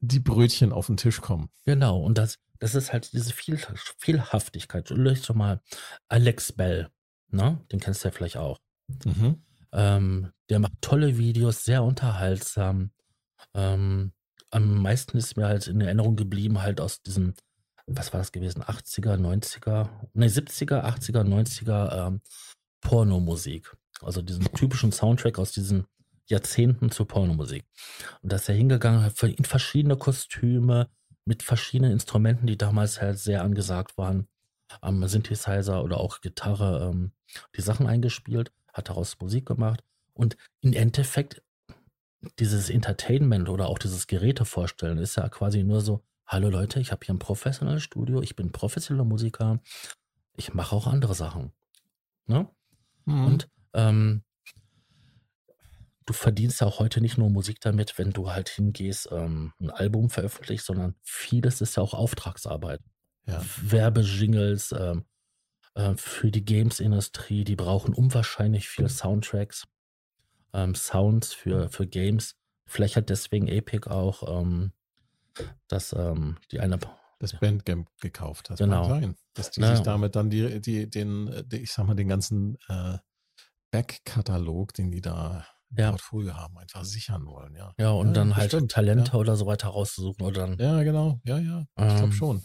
die 0.00 0.20
Brötchen 0.20 0.72
auf 0.72 0.86
den 0.86 0.96
Tisch 0.96 1.20
kommen. 1.20 1.48
Genau, 1.64 2.00
und 2.00 2.18
das, 2.18 2.38
das 2.58 2.74
ist 2.74 2.92
halt 2.92 3.12
diese 3.12 3.32
Viel, 3.32 3.58
Vielhaftigkeit. 3.98 4.90
Löst 4.90 5.28
doch 5.28 5.34
mal 5.34 5.60
Alex 6.08 6.52
Bell, 6.52 6.90
ne? 7.28 7.64
Den 7.72 7.80
kennst 7.80 8.04
du 8.04 8.08
ja 8.08 8.12
vielleicht 8.12 8.36
auch. 8.36 8.58
Mhm. 9.04 9.42
Ähm, 9.72 10.32
der 10.50 10.60
macht 10.60 10.80
tolle 10.80 11.18
Videos, 11.18 11.64
sehr 11.64 11.82
unterhaltsam. 11.82 12.90
Ähm, 13.54 14.12
am 14.50 14.82
meisten 14.82 15.18
ist 15.18 15.36
mir 15.36 15.46
halt 15.46 15.66
in 15.66 15.80
Erinnerung 15.80 16.16
geblieben, 16.16 16.62
halt 16.62 16.80
aus 16.80 17.02
diesem, 17.02 17.34
was 17.86 18.12
war 18.12 18.20
das 18.20 18.32
gewesen, 18.32 18.62
80er, 18.62 19.16
90er, 19.16 19.88
ne, 20.14 20.28
70er, 20.28 20.84
80er, 20.84 21.22
90er 21.22 22.06
ähm, 22.06 22.20
Pornomusik. 22.80 23.76
Also 24.02 24.22
diesen 24.22 24.44
typischen 24.52 24.92
Soundtrack 24.92 25.38
aus 25.38 25.52
diesen 25.52 25.86
Jahrzehnten 26.26 26.90
zur 26.90 27.06
Pornomusik. 27.06 27.64
Und 28.22 28.32
da 28.32 28.36
ist 28.36 28.48
er 28.48 28.54
hingegangen, 28.54 29.02
hat 29.02 29.22
ihn 29.22 29.44
verschiedene 29.44 29.96
Kostüme 29.96 30.88
mit 31.24 31.42
verschiedenen 31.42 31.92
Instrumenten, 31.92 32.46
die 32.46 32.58
damals 32.58 33.00
halt 33.00 33.18
sehr 33.18 33.42
angesagt 33.42 33.96
waren, 33.98 34.26
am 34.80 35.06
Synthesizer 35.06 35.82
oder 35.84 35.98
auch 35.98 36.20
Gitarre, 36.20 36.90
ähm, 36.90 37.12
die 37.56 37.62
Sachen 37.62 37.86
eingespielt, 37.86 38.52
hat 38.72 38.88
daraus 38.88 39.18
Musik 39.20 39.46
gemacht 39.46 39.82
und 40.14 40.36
im 40.60 40.72
Endeffekt 40.72 41.42
dieses 42.38 42.70
Entertainment 42.70 43.48
oder 43.48 43.68
auch 43.68 43.78
dieses 43.78 44.06
Geräte 44.06 44.44
vorstellen 44.44 44.98
ist 44.98 45.16
ja 45.16 45.28
quasi 45.28 45.62
nur 45.62 45.80
so, 45.80 46.02
hallo 46.26 46.50
Leute, 46.50 46.80
ich 46.80 46.92
habe 46.92 47.04
hier 47.04 47.14
ein 47.14 47.18
professionelles 47.18 47.82
Studio, 47.82 48.22
ich 48.22 48.36
bin 48.36 48.52
professioneller 48.52 49.04
Musiker, 49.04 49.60
ich 50.36 50.54
mache 50.54 50.74
auch 50.74 50.86
andere 50.86 51.14
Sachen. 51.14 51.52
Ne? 52.26 52.48
Mhm. 53.04 53.24
Und 53.26 53.48
ähm, 53.74 54.24
du 56.06 56.12
verdienst 56.12 56.60
ja 56.60 56.66
auch 56.66 56.78
heute 56.78 57.00
nicht 57.00 57.18
nur 57.18 57.30
Musik 57.30 57.60
damit, 57.60 57.98
wenn 57.98 58.10
du 58.10 58.30
halt 58.30 58.48
hingehst, 58.48 59.08
ähm, 59.10 59.52
ein 59.60 59.70
Album 59.70 60.10
veröffentlichst, 60.10 60.66
sondern 60.66 60.94
vieles 61.02 61.60
ist 61.60 61.76
ja 61.76 61.82
auch 61.82 61.94
Auftragsarbeit. 61.94 62.80
ja. 63.26 63.42
Werbejingles 63.62 64.72
ähm, 64.72 65.04
äh, 65.74 65.94
für 65.96 66.30
die 66.30 66.44
Games-Industrie, 66.44 67.44
die 67.44 67.56
brauchen 67.56 67.94
unwahrscheinlich 67.94 68.68
viel 68.68 68.88
Soundtracks, 68.88 69.66
ähm, 70.52 70.74
Sounds 70.74 71.32
für, 71.32 71.68
für 71.68 71.86
Games. 71.86 72.36
Vielleicht 72.66 72.96
hat 72.96 73.10
deswegen 73.10 73.48
Epic 73.48 73.88
auch 73.90 74.40
ähm, 74.40 74.72
das, 75.68 75.92
ähm, 75.92 76.36
die 76.52 76.60
eine 76.60 76.78
das 77.20 77.32
Bandcamp 77.38 77.88
gekauft. 78.00 78.50
Das 78.50 78.58
Genau. 78.58 78.84
sein, 78.88 79.16
dass 79.34 79.50
die 79.50 79.60
Ja. 79.62 79.74
sich 79.76 79.82
damit 79.84 80.14
dann 80.16 80.30
die, 80.30 80.60
die, 80.60 80.90
den, 80.90 81.44
die, 81.48 81.58
ich 81.58 81.72
sag 81.72 81.86
mal, 81.86 81.94
den 81.94 82.08
ganzen 82.08 82.58
äh, 82.68 82.98
Backkatalog, 83.70 84.74
den 84.74 84.90
die 84.90 85.00
da 85.00 85.46
im 85.70 85.76
Ja. 85.78 85.90
Portfolio 85.90 86.34
haben, 86.34 86.58
einfach 86.58 86.84
sichern 86.84 87.26
wollen, 87.26 87.54
ja. 87.54 87.72
Ja, 87.78 87.90
und 87.90 88.08
Ja, 88.08 88.12
dann 88.14 88.36
halt 88.36 88.50
bestimmt, 88.50 88.72
Talente 88.72 89.16
oder 89.16 89.36
so 89.36 89.46
weiter 89.46 89.68
rauszusuchen 89.68 90.24
oder 90.24 90.46
dann. 90.46 90.58
Ja, 90.58 90.82
genau, 90.82 91.20
ja, 91.24 91.38
ja, 91.38 91.60
ich 91.60 91.66
Ähm, 91.84 91.96
glaube 91.96 92.12
schon. 92.12 92.42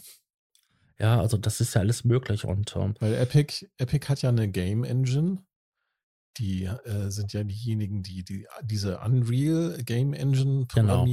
Ja, 0.98 1.20
also 1.20 1.36
das 1.38 1.60
ist 1.60 1.74
ja 1.74 1.80
alles 1.80 2.04
möglich 2.04 2.44
und 2.44 2.74
ähm, 2.76 2.94
Weil 3.00 3.14
Epic, 3.14 3.66
Epic 3.78 4.06
hat 4.08 4.22
ja 4.22 4.28
eine 4.28 4.48
Game 4.50 4.84
Engine. 4.84 5.44
Die 6.38 6.64
äh, 6.64 7.10
sind 7.10 7.32
ja 7.32 7.42
diejenigen, 7.42 8.02
die, 8.02 8.22
die 8.24 8.46
diese 8.62 9.00
Unreal 9.00 9.82
Game 9.84 10.12
Engine 10.14 10.66
Genau. 10.72 11.04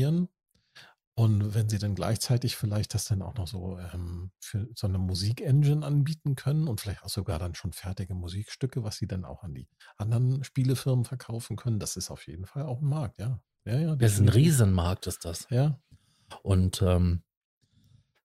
Und 1.17 1.55
wenn 1.55 1.67
sie 1.67 1.79
dann 1.79 1.95
gleichzeitig 1.95 2.55
vielleicht 2.57 2.93
das 2.93 3.05
dann 3.05 3.23
auch 3.23 3.33
noch 3.33 3.47
so 3.47 3.79
ähm, 3.91 4.29
für 4.39 4.69
so 4.75 4.85
eine 4.85 4.99
Musik-Engine 4.99 5.83
anbieten 5.83 6.35
können 6.35 6.67
und 6.67 6.79
vielleicht 6.79 7.01
auch 7.01 7.09
sogar 7.09 7.39
dann 7.39 7.55
schon 7.55 7.73
fertige 7.73 8.13
Musikstücke, 8.13 8.83
was 8.83 8.97
sie 8.97 9.07
dann 9.07 9.25
auch 9.25 9.41
an 9.41 9.55
die 9.55 9.67
anderen 9.97 10.43
Spielefirmen 10.43 11.05
verkaufen 11.05 11.55
können, 11.55 11.79
das 11.79 11.95
ist 11.95 12.11
auf 12.11 12.27
jeden 12.27 12.45
Fall 12.45 12.67
auch 12.67 12.81
ein 12.81 12.87
Markt, 12.87 13.19
ja. 13.19 13.41
Ja, 13.65 13.79
ja. 13.79 13.95
das 13.95 14.13
ist 14.13 14.19
ein. 14.19 14.29
Riesenmarkt, 14.29 15.07
ist 15.07 15.25
das. 15.25 15.47
Ja, 15.49 15.79
Und 16.43 16.83
ähm, 16.83 17.23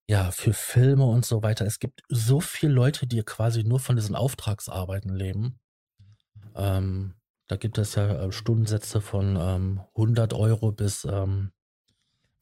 ja, 0.07 0.29
für 0.29 0.53
Filme 0.53 1.05
und 1.05 1.25
so 1.25 1.41
weiter. 1.41 1.65
Es 1.65 1.79
gibt 1.79 2.03
so 2.09 2.41
viele 2.41 2.73
Leute, 2.73 3.07
die 3.07 3.23
quasi 3.23 3.63
nur 3.63 3.79
von 3.79 3.95
diesen 3.95 4.15
Auftragsarbeiten 4.15 5.15
leben. 5.15 5.59
Ähm, 6.53 7.15
da 7.47 7.55
gibt 7.55 7.79
es 7.79 7.95
ja 7.95 8.25
äh, 8.25 8.31
Stundensätze 8.31 9.01
von 9.01 9.35
ähm, 9.35 9.81
100 9.95 10.33
Euro 10.33 10.71
bis 10.71 11.05
ähm, 11.05 11.53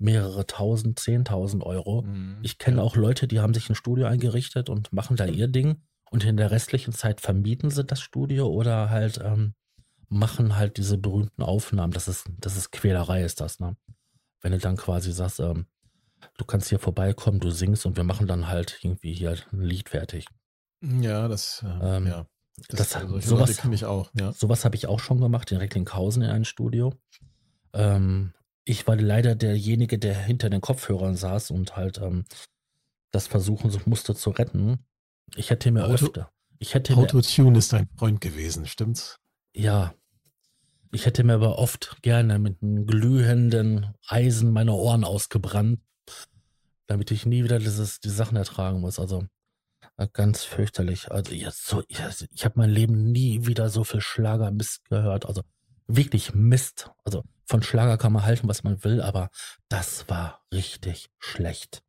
mehrere 0.01 0.45
tausend, 0.47 0.99
zehntausend 0.99 1.63
Euro. 1.63 2.01
Mhm. 2.01 2.39
Ich 2.41 2.57
kenne 2.57 2.81
auch 2.81 2.95
Leute, 2.95 3.27
die 3.27 3.39
haben 3.39 3.53
sich 3.53 3.69
ein 3.69 3.75
Studio 3.75 4.07
eingerichtet 4.07 4.69
und 4.69 4.91
machen 4.91 5.15
da 5.15 5.25
ihr 5.25 5.47
Ding 5.47 5.81
und 6.09 6.23
in 6.25 6.37
der 6.37 6.51
restlichen 6.51 6.91
Zeit 6.93 7.21
vermieten 7.21 7.69
sie 7.69 7.83
das 7.85 8.01
Studio 8.01 8.47
oder 8.47 8.89
halt 8.89 9.19
ähm, 9.23 9.53
machen 10.09 10.57
halt 10.57 10.77
diese 10.77 10.97
berühmten 10.97 11.43
Aufnahmen. 11.43 11.93
Das 11.93 12.07
ist, 12.07 12.25
das 12.39 12.57
ist 12.57 12.71
Quälerei, 12.71 13.23
ist 13.23 13.39
das, 13.39 13.59
ne? 13.59 13.77
Wenn 14.41 14.51
du 14.51 14.57
dann 14.57 14.75
quasi 14.75 15.11
sagst, 15.11 15.39
ähm, 15.39 15.67
du 16.37 16.45
kannst 16.45 16.69
hier 16.69 16.79
vorbeikommen, 16.79 17.39
du 17.39 17.49
singst 17.51 17.85
und 17.85 17.95
wir 17.95 18.03
machen 18.03 18.27
dann 18.27 18.47
halt 18.47 18.79
irgendwie 18.81 19.13
hier 19.13 19.37
ein 19.53 19.61
Lied 19.61 19.89
fertig. 19.89 20.25
Ja, 20.81 21.27
das, 21.27 21.63
äh, 21.63 21.97
Ähm, 21.97 22.07
ja. 22.07 22.25
das- 22.69 22.89
solche 22.89 23.21
sowas- 23.21 23.49
Leute 23.49 23.61
kenne 23.61 23.75
ich 23.75 23.85
auch, 23.85 24.09
ja. 24.19 24.33
Sowas 24.33 24.65
habe 24.65 24.75
ich 24.75 24.87
auch 24.87 24.99
schon 24.99 25.21
gemacht 25.21 25.51
in 25.51 25.59
Recklinghausen 25.59 26.23
in 26.23 26.29
einem 26.31 26.45
Studio. 26.45 26.93
Ähm, 27.73 28.33
ich 28.65 28.87
war 28.87 28.95
leider 28.95 29.35
derjenige, 29.35 29.97
der 29.99 30.15
hinter 30.15 30.49
den 30.49 30.61
Kopfhörern 30.61 31.15
saß 31.15 31.51
und 31.51 31.75
halt 31.75 31.97
ähm, 31.99 32.25
das 33.11 33.27
versuchen 33.27 33.69
so 33.71 33.79
musste 33.85 34.15
zu 34.15 34.29
retten. 34.29 34.85
Ich 35.35 35.49
hätte 35.49 35.71
mir 35.71 35.85
Auto- 35.85 36.05
öfter. 36.05 36.31
Ich 36.59 36.73
hätte 36.75 36.95
Autotune 36.95 37.57
ist 37.57 37.73
dein 37.73 37.89
Freund 37.97 38.21
gewesen, 38.21 38.65
stimmt's? 38.67 39.17
ja. 39.53 39.93
Ich 40.93 41.05
hätte 41.05 41.23
mir 41.23 41.35
aber 41.35 41.57
oft 41.57 42.01
gerne 42.01 42.37
mit 42.37 42.61
einem 42.61 42.85
glühenden 42.85 43.93
Eisen 44.07 44.51
meine 44.51 44.73
Ohren 44.73 45.05
ausgebrannt, 45.05 45.79
damit 46.85 47.11
ich 47.11 47.25
nie 47.25 47.45
wieder 47.45 47.59
dieses, 47.59 48.01
die 48.01 48.09
Sachen 48.09 48.35
ertragen 48.35 48.81
muss. 48.81 48.99
Also 48.99 49.23
äh, 49.95 50.09
ganz 50.11 50.43
fürchterlich. 50.43 51.09
Also 51.09 51.33
jetzt 51.33 51.65
so, 51.65 51.81
ich, 51.87 52.01
ich 52.33 52.43
habe 52.43 52.59
mein 52.59 52.69
Leben 52.69 53.09
nie 53.09 53.45
wieder 53.45 53.69
so 53.69 53.85
viel 53.85 54.01
Schlagermist 54.01 54.83
gehört. 54.89 55.25
Also 55.25 55.43
wirklich 55.95 56.33
Mist. 56.33 56.91
Also 57.03 57.23
von 57.45 57.61
Schlager 57.63 57.97
kann 57.97 58.13
man 58.13 58.23
halten, 58.23 58.47
was 58.47 58.63
man 58.63 58.83
will, 58.83 59.01
aber 59.01 59.29
das 59.69 60.07
war 60.09 60.41
richtig 60.53 61.09
schlecht. 61.19 61.83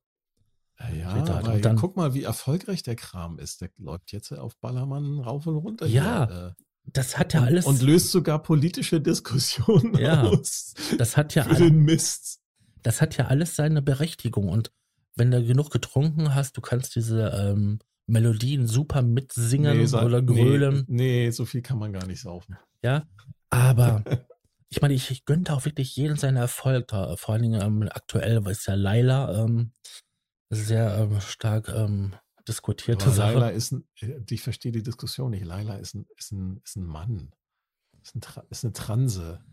Ja, 0.98 1.22
da. 1.22 1.38
aber 1.38 1.58
dann- 1.58 1.76
guck 1.76 1.96
mal, 1.96 2.12
wie 2.14 2.24
erfolgreich 2.24 2.82
der 2.82 2.96
Kram 2.96 3.38
ist. 3.38 3.60
Der 3.60 3.70
läuft 3.78 4.10
jetzt 4.12 4.32
auf 4.32 4.56
Ballermann 4.58 5.20
rauf 5.20 5.46
und 5.46 5.56
runter. 5.56 5.86
Ja, 5.86 6.26
hier, 6.26 6.46
äh, 6.58 6.62
Das 6.92 7.16
hat 7.18 7.34
ja 7.34 7.42
alles. 7.42 7.66
und 7.66 7.82
löst 7.82 8.10
sogar 8.10 8.42
politische 8.42 9.00
Diskussionen 9.00 9.94
Ja, 9.98 10.22
aus. 10.22 10.74
das 10.98 11.16
hat 11.16 11.34
ja 11.36 11.44
für 11.44 11.50
alles. 11.50 11.58
den 11.60 11.78
Mist. 11.84 12.40
das 12.82 13.00
hat 13.00 13.16
ja 13.16 13.26
alles 13.26 13.54
seine 13.54 13.80
Berechtigung. 13.80 14.48
Und 14.48 14.72
wenn 15.14 15.30
du 15.30 15.44
genug 15.44 15.70
getrunken 15.70 16.34
hast, 16.34 16.56
du 16.56 16.60
kannst 16.60 16.96
diese 16.96 17.28
ähm, 17.28 17.78
Melodien 18.08 18.66
super 18.66 19.02
mitsingen 19.02 19.86
sa- 19.86 20.04
oder 20.04 20.20
grölen. 20.20 20.84
Nee, 20.88 21.26
nee, 21.26 21.30
so 21.30 21.44
viel 21.44 21.62
kann 21.62 21.78
man 21.78 21.92
gar 21.92 22.06
nicht 22.06 22.20
saufen. 22.22 22.56
Ja. 22.82 23.04
Aber 23.52 24.02
ich 24.70 24.80
meine, 24.80 24.94
ich, 24.94 25.10
ich 25.10 25.24
gönnte 25.24 25.52
auch 25.52 25.64
wirklich 25.64 25.94
jeden 25.94 26.16
seinen 26.16 26.36
Erfolg. 26.36 26.88
Da. 26.88 27.16
Vor 27.16 27.34
allen 27.34 27.42
Dingen 27.42 27.60
ähm, 27.60 27.88
aktuell 27.92 28.44
ist 28.48 28.66
ja 28.66 28.74
Laila 28.74 29.44
ähm, 29.44 29.72
sehr 30.50 30.96
ähm, 30.98 31.20
stark 31.20 31.68
ähm, 31.68 32.14
diskutierte 32.48 33.06
Aber 33.06 33.14
Sache. 33.14 33.32
Laila 33.34 33.48
ist 33.50 33.72
ein, 33.72 33.86
ich 34.28 34.42
verstehe 34.42 34.72
die 34.72 34.82
Diskussion 34.82 35.30
nicht. 35.30 35.44
Laila 35.44 35.76
ist 35.76 35.94
ein, 35.94 36.06
ist 36.16 36.32
ein, 36.32 36.60
ist 36.64 36.76
ein 36.76 36.86
Mann. 36.86 37.32
Ist, 38.02 38.16
ein, 38.16 38.22
ist 38.50 38.64
eine 38.64 38.72
Transe. 38.72 39.44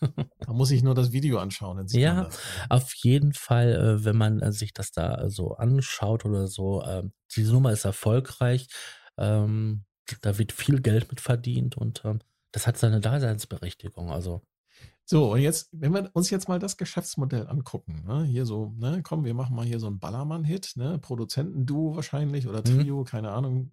Da 0.38 0.52
muss 0.52 0.70
ich 0.70 0.82
nur 0.82 0.94
das 0.94 1.12
Video 1.12 1.38
anschauen. 1.38 1.84
Ja. 1.88 2.28
Auf 2.68 2.94
jeden 2.96 3.32
Fall, 3.32 3.74
äh, 3.74 4.04
wenn 4.04 4.16
man 4.16 4.40
äh, 4.40 4.52
sich 4.52 4.72
das 4.72 4.92
da 4.92 5.28
so 5.30 5.54
anschaut 5.54 6.24
oder 6.24 6.46
so, 6.46 6.82
ähm, 6.84 7.12
die 7.34 7.44
Nummer 7.44 7.72
ist 7.72 7.84
erfolgreich, 7.84 8.68
ähm, 9.16 9.84
da 10.20 10.38
wird 10.38 10.52
viel 10.52 10.80
Geld 10.80 11.08
mit 11.10 11.20
verdient 11.20 11.76
und 11.76 12.02
ähm, 12.04 12.20
das 12.52 12.66
hat 12.66 12.76
seine 12.78 13.00
Daseinsberechtigung. 13.00 14.10
Also, 14.10 14.42
So, 15.04 15.32
und 15.32 15.40
jetzt, 15.40 15.68
wenn 15.72 15.92
wir 15.92 16.08
uns 16.12 16.30
jetzt 16.30 16.48
mal 16.48 16.58
das 16.60 16.76
Geschäftsmodell 16.76 17.48
angucken, 17.48 18.04
ne, 18.06 18.24
hier 18.24 18.46
so, 18.46 18.72
ne, 18.78 19.02
komm, 19.02 19.24
wir 19.24 19.34
machen 19.34 19.56
mal 19.56 19.66
hier 19.66 19.80
so 19.80 19.88
einen 19.88 19.98
Ballermann-Hit, 19.98 20.72
ne, 20.76 20.98
Produzentenduo 20.98 21.96
wahrscheinlich 21.96 22.46
oder 22.46 22.60
Mhm. 22.60 22.80
Trio, 22.80 23.04
keine 23.04 23.30
Ahnung, 23.32 23.72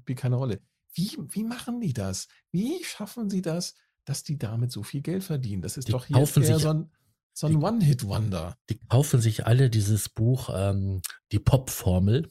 spielt 0.00 0.18
keine 0.18 0.36
Rolle. 0.36 0.60
Wie, 0.94 1.16
wie 1.30 1.44
machen 1.44 1.80
die 1.80 1.92
das? 1.92 2.28
Wie 2.50 2.82
schaffen 2.82 3.28
sie 3.30 3.42
das, 3.42 3.74
dass 4.06 4.22
die 4.24 4.38
damit 4.38 4.72
so 4.72 4.82
viel 4.82 5.02
Geld 5.02 5.22
verdienen? 5.22 5.62
Das 5.62 5.76
ist 5.76 5.88
Die 5.88 5.92
doch 5.92 6.06
hier 6.06 6.16
kaufen 6.16 6.42
eher 6.42 6.54
sich- 6.54 6.62
so 6.62 6.70
ein, 6.70 6.90
so 7.32 7.46
ein 7.46 7.56
One-Hit-Wonder. 7.62 8.56
die 8.70 8.78
kaufen 8.88 9.20
sich 9.20 9.46
alle 9.46 9.70
dieses 9.70 10.08
Buch, 10.08 10.50
ähm, 10.52 11.00
die 11.32 11.38
Pop-Formel. 11.38 12.28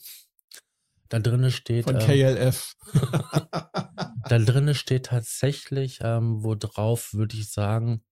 Da 1.10 1.20
drinnen 1.20 1.52
steht, 1.52 1.86
Von 1.86 1.96
ähm, 1.96 2.02
KLF. 2.02 2.76
da 4.30 4.40
drinnen 4.40 4.76
steht 4.76 5.08
tatsächlich, 5.08 6.00
ähm, 6.02 6.44
wo 6.44 6.54
drauf 6.54 7.14
würde 7.14 7.36
ich 7.36 7.52
sagen, 7.52 8.04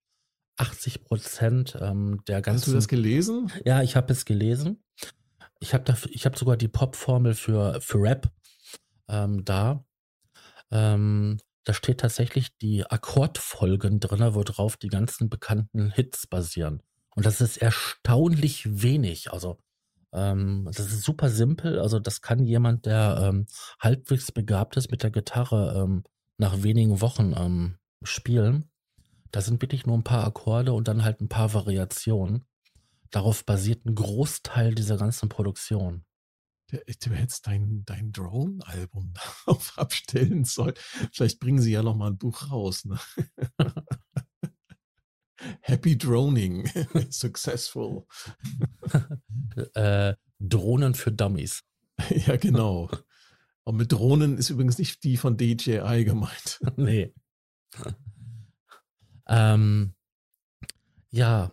80 0.58 1.04
Prozent 1.04 1.78
ähm, 1.80 2.22
der 2.28 2.42
ganzen. 2.42 2.62
Hast 2.62 2.68
du 2.68 2.74
das 2.74 2.88
gelesen? 2.88 3.52
Ja, 3.66 3.84
ich 3.84 3.96
habe 3.96 4.12
es 4.12 4.26
gelesen. 4.26 4.84
Ich 5.60 5.74
habe 5.74 5.92
habe 5.94 6.38
sogar 6.38 6.58
die 6.58 6.68
Pop-Formel 6.68 7.36
für, 7.36 7.80
für 7.82 8.02
Rap 8.02 8.32
ähm, 9.08 9.46
da. 9.46 9.86
Ähm, 10.72 11.38
da 11.64 11.74
steht 11.74 12.00
tatsächlich 12.00 12.58
die 12.58 12.86
Akkordfolgen 12.86 14.00
drin, 14.00 14.34
worauf 14.34 14.78
die 14.78 14.90
ganzen 14.90 15.30
bekannten 15.30 15.92
Hits 15.92 16.26
basieren. 16.26 16.82
Und 17.16 17.26
das 17.26 17.42
ist 17.42 17.58
erstaunlich 17.58 18.82
wenig. 18.82 19.32
Also 19.34 19.60
ähm, 20.18 20.64
das 20.66 20.80
ist 20.80 21.04
super 21.04 21.30
simpel. 21.30 21.80
Also 21.80 22.00
das 22.00 22.22
kann 22.22 22.44
jemand, 22.44 22.86
der 22.86 23.20
ähm, 23.22 23.46
halbwegs 23.80 24.32
begabt 24.32 24.78
ist 24.78 24.92
mit 24.92 25.04
der 25.04 25.12
Gitarre, 25.12 25.82
ähm, 25.82 26.04
nach 26.38 26.64
wenigen 26.64 27.02
Wochen 27.02 27.34
ähm, 27.38 27.78
spielen. 28.04 28.70
Da 29.32 29.42
sind 29.42 29.62
wirklich 29.62 29.86
nur 29.86 29.98
ein 29.98 30.04
paar 30.04 30.26
Akkorde 30.26 30.74
und 30.74 30.88
dann 30.88 31.04
halt 31.04 31.22
ein 31.22 31.30
paar 31.30 31.54
Variationen. 31.54 32.46
Darauf 33.12 33.46
basiert 33.46 33.86
ein 33.86 33.96
Großteil 33.96 34.76
dieser 34.76 34.98
ganzen 34.98 35.30
Produktion. 35.30 36.04
Du 36.70 37.12
hättest 37.12 37.48
dein, 37.48 37.84
dein 37.86 38.12
Drone-Album 38.12 39.14
darauf 39.46 39.78
abstellen 39.78 40.44
sollen. 40.44 40.74
Vielleicht 41.14 41.40
bringen 41.40 41.62
sie 41.62 41.72
ja 41.72 41.82
noch 41.82 41.96
mal 41.96 42.08
ein 42.08 42.18
Buch 42.18 42.52
raus. 42.52 42.84
Ne? 42.86 43.00
Happy 45.62 45.98
Droning. 45.98 46.70
Successful. 47.10 48.06
Äh, 49.74 50.14
Drohnen 50.40 50.94
für 50.94 51.12
Dummies. 51.12 51.64
ja, 52.10 52.36
genau. 52.38 52.92
Und 53.64 53.78
mit 53.78 53.92
Drohnen 53.92 54.38
ist 54.38 54.52
übrigens 54.52 54.78
nicht 54.78 55.04
die 55.04 55.18
von 55.18 55.36
DJI 55.36 56.06
gemeint. 56.06 56.60
nee. 56.76 57.12
ähm, 59.28 59.96
ja, 61.10 61.52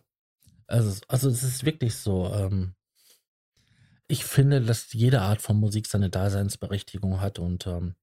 also, 0.66 1.00
also 1.08 1.30
es 1.30 1.42
ist 1.42 1.64
wirklich 1.64 1.94
so. 1.94 2.30
Ähm, 2.32 2.74
ich 4.06 4.24
finde, 4.24 4.60
dass 4.60 4.92
jede 4.92 5.22
Art 5.22 5.40
von 5.40 5.58
Musik 5.58 5.86
seine 5.86 6.10
Daseinsberechtigung 6.10 7.20
hat 7.20 7.38
und 7.38 7.66
ähm, 7.66 7.94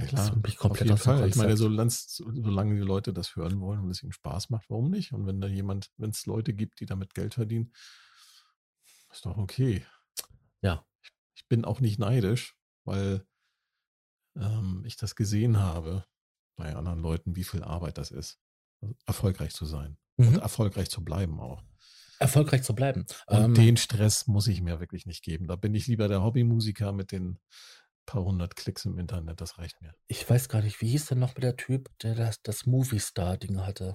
Ja, 0.00 0.06
das 0.10 0.30
bin 0.30 0.42
ich 0.46 0.54
Auf 0.54 0.60
komplett 0.60 0.86
jeden 0.88 0.98
Fall. 0.98 1.28
Ich 1.28 1.36
meine, 1.36 1.56
solange, 1.56 1.90
solange 1.90 2.74
die 2.74 2.80
Leute 2.80 3.12
das 3.12 3.36
hören 3.36 3.60
wollen 3.60 3.80
und 3.80 3.90
es 3.90 4.02
ihnen 4.02 4.12
Spaß 4.12 4.50
macht, 4.50 4.68
warum 4.70 4.90
nicht? 4.90 5.12
Und 5.12 5.26
wenn 5.26 5.40
da 5.40 5.48
jemand, 5.48 5.90
wenn 5.96 6.10
es 6.10 6.26
Leute 6.26 6.54
gibt, 6.54 6.80
die 6.80 6.86
damit 6.86 7.14
Geld 7.14 7.34
verdienen, 7.34 7.72
ist 9.12 9.26
doch 9.26 9.36
okay. 9.38 9.84
Ja. 10.62 10.84
Ich, 11.02 11.10
ich 11.36 11.48
bin 11.48 11.64
auch 11.64 11.80
nicht 11.80 11.98
neidisch, 11.98 12.56
weil 12.84 13.26
ähm, 14.36 14.82
ich 14.86 14.96
das 14.96 15.14
gesehen 15.16 15.58
habe 15.58 16.04
bei 16.56 16.74
anderen 16.74 17.00
Leuten, 17.00 17.36
wie 17.36 17.44
viel 17.44 17.62
Arbeit 17.64 17.98
das 17.98 18.10
ist, 18.10 18.38
also 18.80 18.94
erfolgreich 19.06 19.52
zu 19.54 19.64
sein 19.66 19.96
und 20.16 20.32
Mhm. 20.32 20.38
erfolgreich 20.38 20.90
zu 20.90 21.02
bleiben 21.02 21.40
auch. 21.40 21.62
erfolgreich 22.18 22.62
zu 22.62 22.74
bleiben. 22.74 23.06
Und 23.28 23.36
Ähm, 23.44 23.54
den 23.54 23.76
Stress 23.78 24.26
muss 24.26 24.46
ich 24.46 24.60
mir 24.60 24.78
wirklich 24.78 25.06
nicht 25.06 25.22
geben. 25.24 25.46
Da 25.46 25.56
bin 25.56 25.74
ich 25.74 25.86
lieber 25.86 26.06
der 26.06 26.22
Hobbymusiker 26.22 26.92
mit 26.92 27.12
den 27.12 27.38
paar 28.10 28.24
hundert 28.24 28.56
Klicks 28.56 28.84
im 28.84 28.98
Internet. 28.98 29.40
Das 29.40 29.58
reicht 29.58 29.80
mir. 29.82 29.94
ich 30.08 30.28
weiß 30.28 30.48
gar 30.48 30.62
nicht, 30.62 30.80
wie 30.80 30.88
hieß 30.88 31.06
denn 31.06 31.18
noch 31.20 31.34
mit 31.34 31.42
der 31.44 31.56
Typ, 31.56 31.88
der 32.02 32.14
das, 32.14 32.42
das 32.42 32.66
Movie-Star-Ding 32.66 33.60
hatte? 33.60 33.94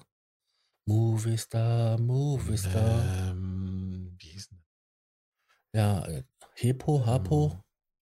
Movie-Star, 0.88 2.00
Movie-Star. 2.00 3.32
Ähm, 3.32 4.16
wie 4.20 4.28
hieß 4.28 4.50
denn? 4.50 4.64
Ja, 5.74 6.06
äh, 6.06 6.24
Hepo, 6.54 7.06
Hapo. 7.06 7.52
Hm, 7.54 7.62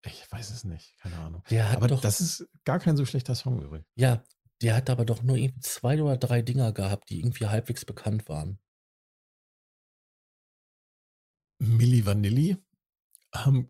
Ich 0.05 0.31
weiß 0.33 0.51
es 0.51 0.65
nicht, 0.65 0.97
keine 0.99 1.17
Ahnung. 1.19 1.45
Der 1.51 1.69
hat 1.69 1.77
Aber 1.77 1.87
doch, 1.89 2.01
das 2.01 2.21
ist 2.21 2.49
gar 2.65 2.79
kein 2.81 2.97
so 2.97 3.05
schlechter 3.05 3.35
Song 3.35 3.61
übrigens. 3.63 3.87
ja, 3.95 4.25
der 4.63 4.75
hat 4.77 4.91
aber 4.91 5.05
doch 5.05 5.23
nur 5.23 5.37
irgendwie 5.37 5.61
zwei 5.61 6.01
oder 6.03 6.17
drei 6.17 6.41
Dinger 6.43 6.73
gehabt, 6.73 7.11
die 7.11 7.19
irgendwie 7.21 7.47
halbwegs 7.47 7.85
bekannt 7.85 8.29
waren. 8.29 8.59
Milli 11.61 12.05
Vanilli 12.07 12.57
haben 13.35 13.69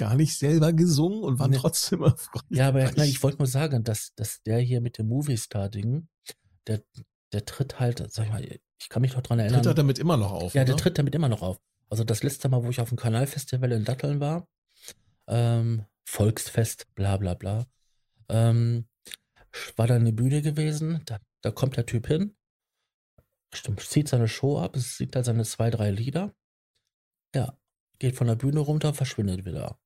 gar 0.00 0.14
nicht 0.16 0.36
selber 0.38 0.72
gesungen 0.72 1.22
und 1.22 1.38
waren 1.38 1.50
Nee. 1.50 1.58
trotzdem 1.58 2.02
erfolgreich. 2.02 2.58
Ja, 2.58 2.68
aber 2.68 2.90
na, 2.96 3.04
ich 3.04 3.22
wollte 3.22 3.38
nur 3.38 3.46
sagen, 3.46 3.84
dass, 3.84 4.14
dass 4.14 4.42
der 4.42 4.58
hier 4.58 4.80
mit 4.80 4.96
dem 4.98 5.06
Movie-Star-Ding, 5.08 6.08
der, 6.66 6.82
der 7.32 7.44
tritt 7.44 7.78
halt, 7.78 7.98
sag 8.10 8.26
ich 8.26 8.32
mal, 8.32 8.42
ich 8.80 8.88
kann 8.88 9.02
mich 9.02 9.14
noch 9.14 9.20
dran 9.22 9.38
erinnern. 9.38 9.62
Tritt 9.62 9.72
er 9.72 9.74
damit 9.74 9.98
immer 9.98 10.16
noch 10.16 10.32
auf? 10.32 10.54
Ja, 10.54 10.64
der 10.64 10.74
oder? 10.74 10.82
tritt 10.82 10.98
damit 10.98 11.14
immer 11.14 11.28
noch 11.28 11.42
auf. 11.42 11.60
Also 11.90 12.02
das 12.02 12.22
letzte 12.22 12.48
Mal, 12.48 12.62
wo 12.64 12.70
ich 12.70 12.80
auf 12.80 12.88
dem 12.88 12.96
Kanalfestival 12.98 13.70
in 13.72 13.84
Datteln 13.84 14.20
war, 14.20 14.48
ähm, 15.28 15.84
Volksfest, 16.04 16.86
bla 16.94 17.16
bla 17.18 17.34
bla, 17.34 17.66
ähm, 18.28 18.86
war 19.76 19.86
da 19.86 19.96
eine 19.96 20.12
Bühne 20.12 20.40
gewesen, 20.40 21.02
da, 21.06 21.18
da 21.42 21.50
kommt 21.50 21.76
der 21.76 21.86
Typ 21.86 22.06
hin, 22.06 22.36
stimmt, 23.52 23.80
zieht 23.80 24.08
seine 24.08 24.28
Show 24.28 24.58
ab, 24.58 24.76
es 24.76 24.96
singt 24.96 25.14
halt 25.14 25.26
seine 25.26 25.44
zwei, 25.44 25.70
drei 25.70 25.90
Lieder, 25.90 26.34
ja, 27.34 27.56
geht 27.98 28.16
von 28.16 28.28
der 28.28 28.36
Bühne 28.36 28.60
runter, 28.60 28.94
verschwindet 28.94 29.44
wieder. 29.44 29.78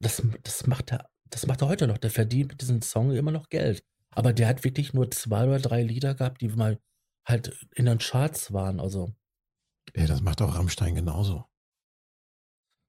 Das, 0.00 0.22
das 0.42 0.66
macht 0.66 0.92
er, 0.92 1.08
das 1.30 1.46
macht 1.46 1.62
er 1.62 1.68
heute 1.68 1.86
noch, 1.86 1.98
der 1.98 2.10
verdient 2.10 2.50
mit 2.50 2.60
diesem 2.60 2.82
Song 2.82 3.10
immer 3.12 3.30
noch 3.32 3.48
Geld. 3.48 3.84
Aber 4.10 4.32
der 4.32 4.48
hat 4.48 4.64
wirklich 4.64 4.94
nur 4.94 5.10
zwei 5.10 5.44
oder 5.44 5.58
drei 5.58 5.82
Lieder 5.82 6.14
gehabt, 6.14 6.40
die 6.40 6.48
mal 6.48 6.78
halt 7.26 7.66
in 7.74 7.86
den 7.86 7.98
Charts 7.98 8.52
waren, 8.52 8.80
also 8.80 9.12
Ja, 9.96 10.06
das 10.06 10.22
macht 10.22 10.40
auch 10.42 10.54
Rammstein 10.54 10.94
genauso. 10.94 11.44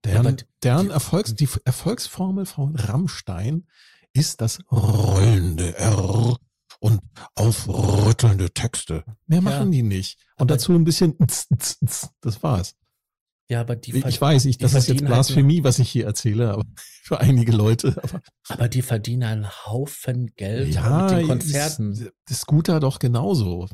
Ja, 0.06 0.20
aber 0.20 0.24
Deren, 0.32 0.38
die- 0.38 0.46
deren 0.64 0.90
Erfolgs, 0.92 1.36
die 1.36 1.50
Erfolgsformel 1.66 2.46
von 2.46 2.76
Rammstein 2.76 3.68
ist 4.14 4.40
das 4.42 4.60
rollende 4.72 5.76
R 5.78 6.38
und 6.80 7.02
aufrüttelnde 7.36 8.52
Texte. 8.52 9.04
Mehr 9.28 9.42
machen 9.42 9.72
die 9.72 9.84
nicht. 9.84 10.26
Und 10.38 10.50
dazu 10.52 10.72
ein 10.74 10.86
bisschen 10.86 11.16
das 11.20 12.42
war's. 12.44 12.76
Ja, 13.50 13.62
aber 13.62 13.76
die 13.76 13.96
Ich 13.96 14.02
verd- 14.04 14.22
weiß, 14.22 14.46
ich, 14.46 14.58
das 14.60 14.72
ist 14.72 14.76
jetzt 14.76 14.86
verdienen 14.86 15.08
halt 15.10 15.16
Blasphemie, 15.16 15.64
was 15.64 15.80
ich 15.80 15.90
hier 15.90 16.06
erzähle, 16.06 16.52
aber 16.52 16.66
für 17.04 17.20
einige 17.20 17.52
Leute. 17.52 17.96
Aber 18.04 18.22
Aber 18.48 18.70
die 18.70 18.84
verdienen 18.84 19.24
einen 19.24 19.50
Haufen 19.66 20.28
Geld 20.36 20.74
ja, 20.76 21.02
mit 21.08 21.12
den 21.20 21.28
Konzerten. 21.28 21.94
Ist, 21.94 22.12
das 22.28 22.42
Scooter 22.42 22.80
doch 22.80 23.00
genauso. 23.00 23.68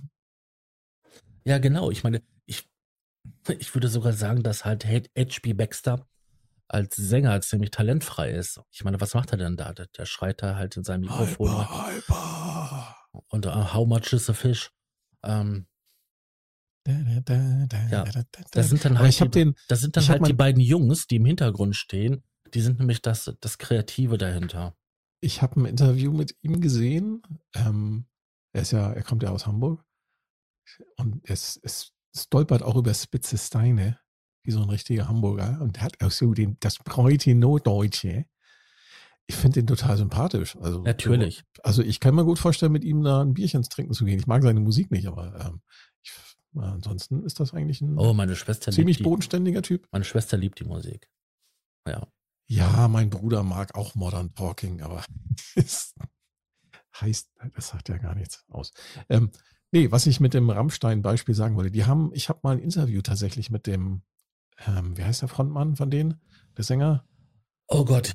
Ja, 1.43 1.57
genau. 1.57 1.91
Ich 1.91 2.03
meine, 2.03 2.21
ich, 2.45 2.67
ich 3.59 3.73
würde 3.75 3.89
sogar 3.89 4.13
sagen, 4.13 4.43
dass 4.43 4.63
halt 4.65 4.85
H.P. 4.85 5.53
Baxter 5.53 6.07
als 6.67 6.95
Sänger 6.95 7.39
ziemlich 7.41 7.71
talentfrei 7.71 8.31
ist. 8.31 8.59
Ich 8.71 8.83
meine, 8.83 8.99
was 9.01 9.13
macht 9.13 9.31
er 9.31 9.37
denn 9.37 9.55
da? 9.57 9.73
Der, 9.73 9.87
der 9.87 10.05
schreit 10.05 10.41
da 10.41 10.55
halt 10.55 10.77
in 10.77 10.83
seinem 10.83 11.01
Mikrofon 11.01 11.51
Hyper, 11.51 11.87
hyper. 11.91 12.95
und 13.27 13.45
uh, 13.45 13.73
how 13.73 13.85
much 13.87 14.13
is 14.13 14.29
a 14.29 14.33
fish? 14.33 14.71
Ähm, 15.21 15.67
Ja, 16.87 17.21
da, 17.21 17.65
da, 17.67 18.23
da. 18.31 18.41
das 18.51 18.69
sind 18.69 18.85
dann 18.85 18.99
halt, 18.99 19.09
ich 19.09 19.17
die, 19.17 19.29
den, 19.29 19.55
das 19.67 19.81
sind 19.81 19.97
dann 19.97 20.07
halt 20.07 20.27
die 20.27 20.33
beiden 20.33 20.61
Jungs, 20.61 21.07
die 21.07 21.15
im 21.15 21.25
Hintergrund 21.25 21.75
stehen. 21.75 22.23
Die 22.53 22.61
sind 22.61 22.79
nämlich 22.79 23.01
das, 23.01 23.33
das 23.41 23.57
Kreative 23.57 24.17
dahinter. 24.17 24.75
ich 25.19 25.41
habe 25.41 25.59
ein 25.59 25.65
Interview 25.65 26.11
mit 26.13 26.35
ihm 26.41 26.61
gesehen. 26.61 27.23
Ähm, 27.55 28.05
er 28.53 28.61
ist 28.61 28.71
ja, 28.71 28.91
er 28.93 29.03
kommt 29.03 29.23
ja 29.23 29.31
aus 29.31 29.47
Hamburg 29.47 29.83
und 30.97 31.21
es, 31.23 31.59
es 31.63 31.93
stolpert 32.15 32.63
auch 32.63 32.75
über 32.75 32.93
spitze 32.93 33.37
Steine, 33.37 33.99
wie 34.43 34.51
so 34.51 34.61
ein 34.61 34.69
richtiger 34.69 35.07
Hamburger 35.07 35.59
und 35.61 35.81
hat 35.81 36.01
auch 36.03 36.11
so 36.11 36.33
den, 36.33 36.57
das 36.59 36.77
breite 36.77 37.33
Norddeutsche. 37.35 38.25
Ich 39.27 39.35
finde 39.35 39.59
den 39.61 39.67
total 39.67 39.97
sympathisch. 39.97 40.55
Also, 40.57 40.83
Natürlich. 40.83 41.43
Also 41.63 41.81
ich 41.81 41.99
kann 41.99 42.13
mir 42.13 42.25
gut 42.25 42.37
vorstellen, 42.37 42.71
mit 42.71 42.83
ihm 42.83 43.01
da 43.03 43.21
ein 43.21 43.33
Bierchen 43.33 43.63
trinken 43.63 43.93
zu 43.93 44.05
gehen. 44.05 44.19
Ich 44.19 44.27
mag 44.27 44.43
seine 44.43 44.59
Musik 44.59 44.91
nicht, 44.91 45.07
aber 45.07 45.33
ähm, 45.43 45.61
ich, 46.03 46.13
äh, 46.55 46.61
ansonsten 46.65 47.23
ist 47.23 47.39
das 47.39 47.53
eigentlich 47.53 47.81
ein 47.81 47.97
Oh, 47.97 48.15
ziemlich 48.71 49.03
bodenständiger 49.03 49.61
Typ. 49.61 49.87
meine 49.91 50.05
Schwester 50.05 50.37
liebt 50.37 50.59
die 50.59 50.65
Musik. 50.65 51.09
Ja. 51.87 52.07
Ja, 52.47 52.87
mein 52.87 53.09
Bruder 53.09 53.43
mag 53.43 53.75
auch 53.75 53.95
Modern 53.95 54.33
Talking, 54.35 54.81
aber 54.81 55.03
es 55.55 55.95
heißt, 57.01 57.31
das 57.55 57.69
sagt 57.69 57.89
ja 57.89 57.97
gar 57.97 58.15
nichts 58.15 58.45
aus. 58.49 58.71
Ähm, 59.09 59.31
nee, 59.71 59.91
was 59.91 60.05
ich 60.05 60.19
mit 60.19 60.33
dem 60.33 60.49
Rammstein-Beispiel 60.49 61.35
sagen 61.35 61.55
wollte, 61.55 61.71
die 61.71 61.85
haben, 61.85 62.11
ich 62.13 62.29
habe 62.29 62.39
mal 62.43 62.53
ein 62.55 62.59
Interview 62.59 63.01
tatsächlich 63.01 63.49
mit 63.49 63.67
dem, 63.67 64.03
ähm, 64.67 64.95
wie 64.95 65.03
heißt 65.03 65.21
der 65.21 65.29
Frontmann 65.29 65.75
von 65.75 65.89
denen? 65.89 66.21
Der 66.55 66.63
Sänger? 66.63 67.03
Oh 67.67 67.83
Gott. 67.83 68.13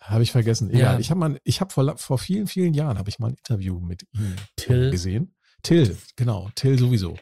Habe 0.00 0.22
ich 0.22 0.32
vergessen. 0.32 0.70
Egal. 0.70 0.94
Ja. 0.94 0.98
Ich 0.98 1.10
habe 1.10 1.20
mal, 1.20 1.40
ich 1.44 1.60
habe 1.60 1.72
vor, 1.72 1.96
vor 1.98 2.18
vielen, 2.18 2.46
vielen 2.46 2.72
Jahren 2.74 2.98
habe 2.98 3.10
ich 3.10 3.18
mal 3.18 3.28
ein 3.28 3.34
Interview 3.34 3.80
mit 3.80 4.06
ihm 4.14 4.36
Till 4.56 4.90
gesehen. 4.90 5.34
Till, 5.62 5.96
genau, 6.16 6.48
Till 6.54 6.78
sowieso. 6.78 7.16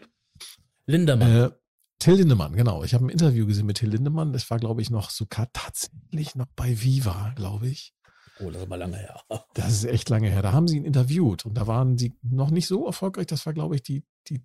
Lindemann. 0.89 1.30
Äh, 1.30 1.51
Till 1.99 2.14
Lindemann, 2.14 2.55
genau. 2.55 2.82
Ich 2.82 2.95
habe 2.95 3.05
ein 3.05 3.11
Interview 3.11 3.47
gesehen 3.47 3.66
mit 3.66 3.76
Till 3.76 3.91
Lindemann. 3.91 4.32
Das 4.32 4.51
war, 4.51 4.59
glaube 4.59 4.80
ich, 4.80 4.91
noch 4.91 5.11
sogar 5.11 5.49
tatsächlich 5.53 6.34
noch 6.34 6.47
bei 6.57 6.80
Viva, 6.80 7.32
glaube 7.36 7.68
ich. 7.68 7.95
oh, 8.41 8.51
das 8.51 8.62
ist 8.62 8.68
mal 8.68 8.76
lange 8.76 8.97
her. 8.97 9.20
Das 9.55 9.72
ist 9.72 9.84
echt 9.84 10.09
lange 10.09 10.30
her. 10.30 10.41
Da 10.41 10.53
haben 10.53 10.66
sie 10.66 10.78
ihn 10.78 10.84
interviewt 10.84 11.45
und 11.45 11.55
da 11.55 11.66
waren 11.66 11.99
sie 11.99 12.16
noch 12.22 12.51
nicht 12.51 12.66
so 12.66 12.86
erfolgreich. 12.86 13.26
Das 13.26 13.45
war, 13.45 13.53
glaube 13.53 13.74
ich, 13.74 13.82
die, 13.82 14.05
die, 14.28 14.43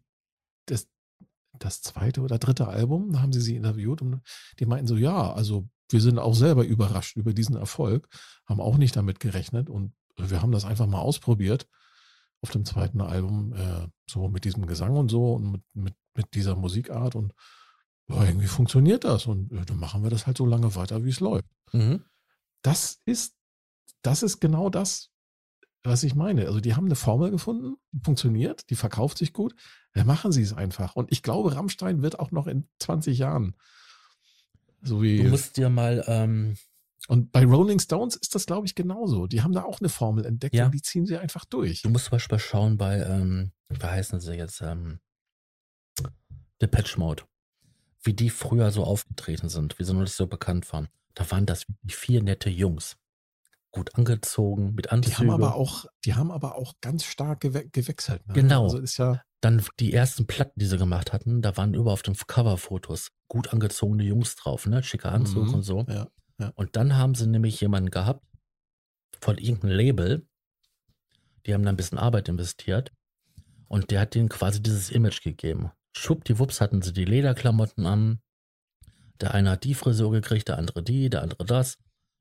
das, 0.66 0.88
das 1.60 1.82
zweite 1.82 2.22
oder 2.22 2.40
dritte 2.40 2.68
Album. 2.68 3.14
Da 3.14 3.22
haben 3.22 3.32
sie 3.32 3.42
sie 3.42 3.56
interviewt 3.56 4.02
und 4.02 4.22
die 4.60 4.66
meinten 4.66 4.88
so, 4.88 4.98
ja, 4.98 5.32
also 5.32 5.70
wir 5.90 6.02
sind 6.02 6.20
auch 6.20 6.34
selber 6.34 6.66
überrascht 6.66 7.16
über 7.16 7.34
diesen 7.34 7.56
Erfolg, 7.56 8.10
haben 8.48 8.60
auch 8.60 8.78
nicht 8.78 8.96
damit 8.96 9.20
gerechnet 9.20 9.70
und 9.70 9.94
wir 10.18 10.42
haben 10.42 10.52
das 10.52 10.66
einfach 10.66 10.88
mal 10.88 11.00
ausprobiert 11.00 11.68
auf 12.42 12.52
dem 12.52 12.66
zweiten 12.66 13.00
Album, 13.00 13.54
äh, 13.54 13.88
so 14.10 14.28
mit 14.28 14.44
diesem 14.44 14.66
Gesang 14.66 14.98
und 14.98 15.10
so 15.10 15.34
und 15.34 15.52
mit, 15.52 15.62
mit, 15.74 15.96
mit 16.16 16.34
dieser 16.36 16.56
Musikart 16.56 17.16
und 17.16 17.34
ja, 18.10 18.24
irgendwie 18.26 18.48
funktioniert 18.48 19.04
das 19.04 19.26
und 19.28 19.52
äh, 19.52 19.66
dann 19.66 19.78
machen 19.78 20.04
wir 20.04 20.10
das 20.10 20.28
halt 20.28 20.38
so 20.38 20.46
lange 20.46 20.76
weiter, 20.76 21.04
wie 21.06 21.10
es 21.10 21.20
läuft 21.20 21.46
Mhm. 21.72 22.04
das 22.62 23.02
ist, 23.06 23.36
das 24.04 24.22
ist 24.24 24.40
genau 24.40 24.70
das, 24.70 25.10
was 25.84 26.04
ich 26.04 26.14
meine. 26.16 26.46
Also 26.46 26.60
die 26.60 26.76
haben 26.76 26.86
eine 26.86 26.96
Formel 26.96 27.32
gefunden, 27.32 27.76
die 27.92 28.00
funktioniert, 28.04 28.70
die 28.70 28.76
verkauft 28.76 29.18
sich 29.18 29.34
gut. 29.34 29.56
Dann 29.94 30.06
machen 30.08 30.32
sie 30.32 30.42
es 30.42 30.54
einfach. 30.54 30.96
Und 30.96 31.12
ich 31.12 31.24
glaube, 31.24 31.56
Rammstein 31.56 32.02
wird 32.02 32.20
auch 32.20 32.32
noch 32.32 32.48
in 32.48 32.68
20 32.80 33.18
Jahren 33.18 33.56
so 34.82 35.02
wie. 35.02 35.24
Du 35.24 35.30
musst 35.30 35.58
dir 35.58 35.70
mal, 35.70 36.04
ähm, 36.08 36.56
und 37.08 37.32
bei 37.32 37.44
Rolling 37.46 37.80
Stones 37.80 38.16
ist 38.16 38.34
das, 38.36 38.46
glaube 38.46 38.66
ich, 38.66 38.76
genauso. 38.76 39.28
Die 39.28 39.42
haben 39.42 39.52
da 39.54 39.64
auch 39.64 39.80
eine 39.82 39.90
Formel 39.90 40.26
entdeckt 40.26 40.56
Ja. 40.56 40.66
und 40.68 40.74
die 40.74 40.82
ziehen 40.82 41.06
sie 41.06 41.18
einfach 41.18 41.44
durch. 41.46 41.82
du 41.82 41.90
musst 41.90 42.06
zum 42.06 42.12
Beispiel 42.12 42.40
schauen 42.40 42.78
bei, 42.78 43.00
ähm, 43.02 43.52
wie 43.70 43.84
heißen 43.86 44.20
sie 44.22 44.36
jetzt, 44.36 44.62
ähm, 44.62 45.00
Depeche 46.62 47.00
Mode. 47.00 47.24
Wie 48.04 48.14
die 48.14 48.30
früher 48.30 48.72
so 48.72 48.84
aufgetreten 48.84 49.50
sind, 49.50 49.80
wie 49.80 49.84
sie 49.84 49.94
noch 49.94 50.02
nicht 50.02 50.14
so 50.14 50.28
bekannt 50.28 50.72
waren. 50.74 50.88
Da 51.14 51.30
waren 51.32 51.46
das 51.46 51.68
wirklich 51.70 51.96
vier 51.96 52.22
nette 52.24 52.50
Jungs. 52.50 52.98
Gut 53.72 53.96
angezogen, 53.96 54.76
mit 54.76 54.86
Die 54.86 54.90
Anzügen. 54.90 55.18
haben 55.18 55.30
aber 55.32 55.56
auch, 55.56 55.86
die 56.06 56.14
haben 56.14 56.32
aber 56.32 56.56
auch 56.58 56.74
ganz 56.82 57.06
stark 57.06 57.42
gewe 57.42 57.68
gewechselt. 57.70 58.28
Ne? 58.28 58.34
Genau. 58.36 58.64
Also 58.66 58.78
ist 58.80 58.98
ja, 58.98 59.22
Dann 59.42 59.64
die 59.80 59.94
ersten 59.94 60.28
Platten, 60.28 60.60
die 60.60 60.66
sie 60.66 60.78
gemacht 60.78 61.12
hatten, 61.12 61.42
da 61.42 61.58
waren 61.58 61.74
über 61.74 61.92
auf 61.92 62.02
den 62.04 62.16
Coverfotos 62.16 63.10
gut 63.28 63.52
angezogene 63.52 64.04
Jungs 64.04 64.36
drauf, 64.36 64.68
ne? 64.68 64.84
Schicker 64.84 65.12
Anzug 65.12 65.48
Mhm. 65.48 65.54
und 65.56 65.64
so. 65.64 65.86
ja. 65.90 66.08
Und 66.56 66.76
dann 66.76 66.98
haben 66.98 67.16
sie 67.16 67.26
nämlich 67.28 67.60
jemanden 67.62 67.90
gehabt 67.90 68.26
von 69.22 69.38
irgendeinem 69.38 69.76
Label, 69.78 70.28
die 71.46 71.54
haben 71.54 71.64
da 71.64 71.70
ein 71.70 71.78
bisschen 71.78 71.98
Arbeit 71.98 72.28
investiert 72.28 72.92
und 73.70 73.92
der 73.92 74.02
hat 74.02 74.14
denen 74.14 74.30
quasi 74.30 74.62
dieses 74.62 74.90
Image 74.92 75.22
gegeben. 75.24 75.72
Schwuppdiwupps 75.96 76.62
hatten 76.62 76.82
sie 76.82 76.94
die 76.94 77.06
Lederklamotten 77.06 77.86
an. 77.86 78.20
Der 79.22 79.34
eine 79.34 79.52
hat 79.52 79.64
die 79.64 79.74
Frisur 79.76 80.12
gekriegt, 80.12 80.48
der 80.48 80.58
andere 80.58 80.84
die, 80.84 81.10
der 81.10 81.22
andere 81.22 81.46
das 81.46 81.78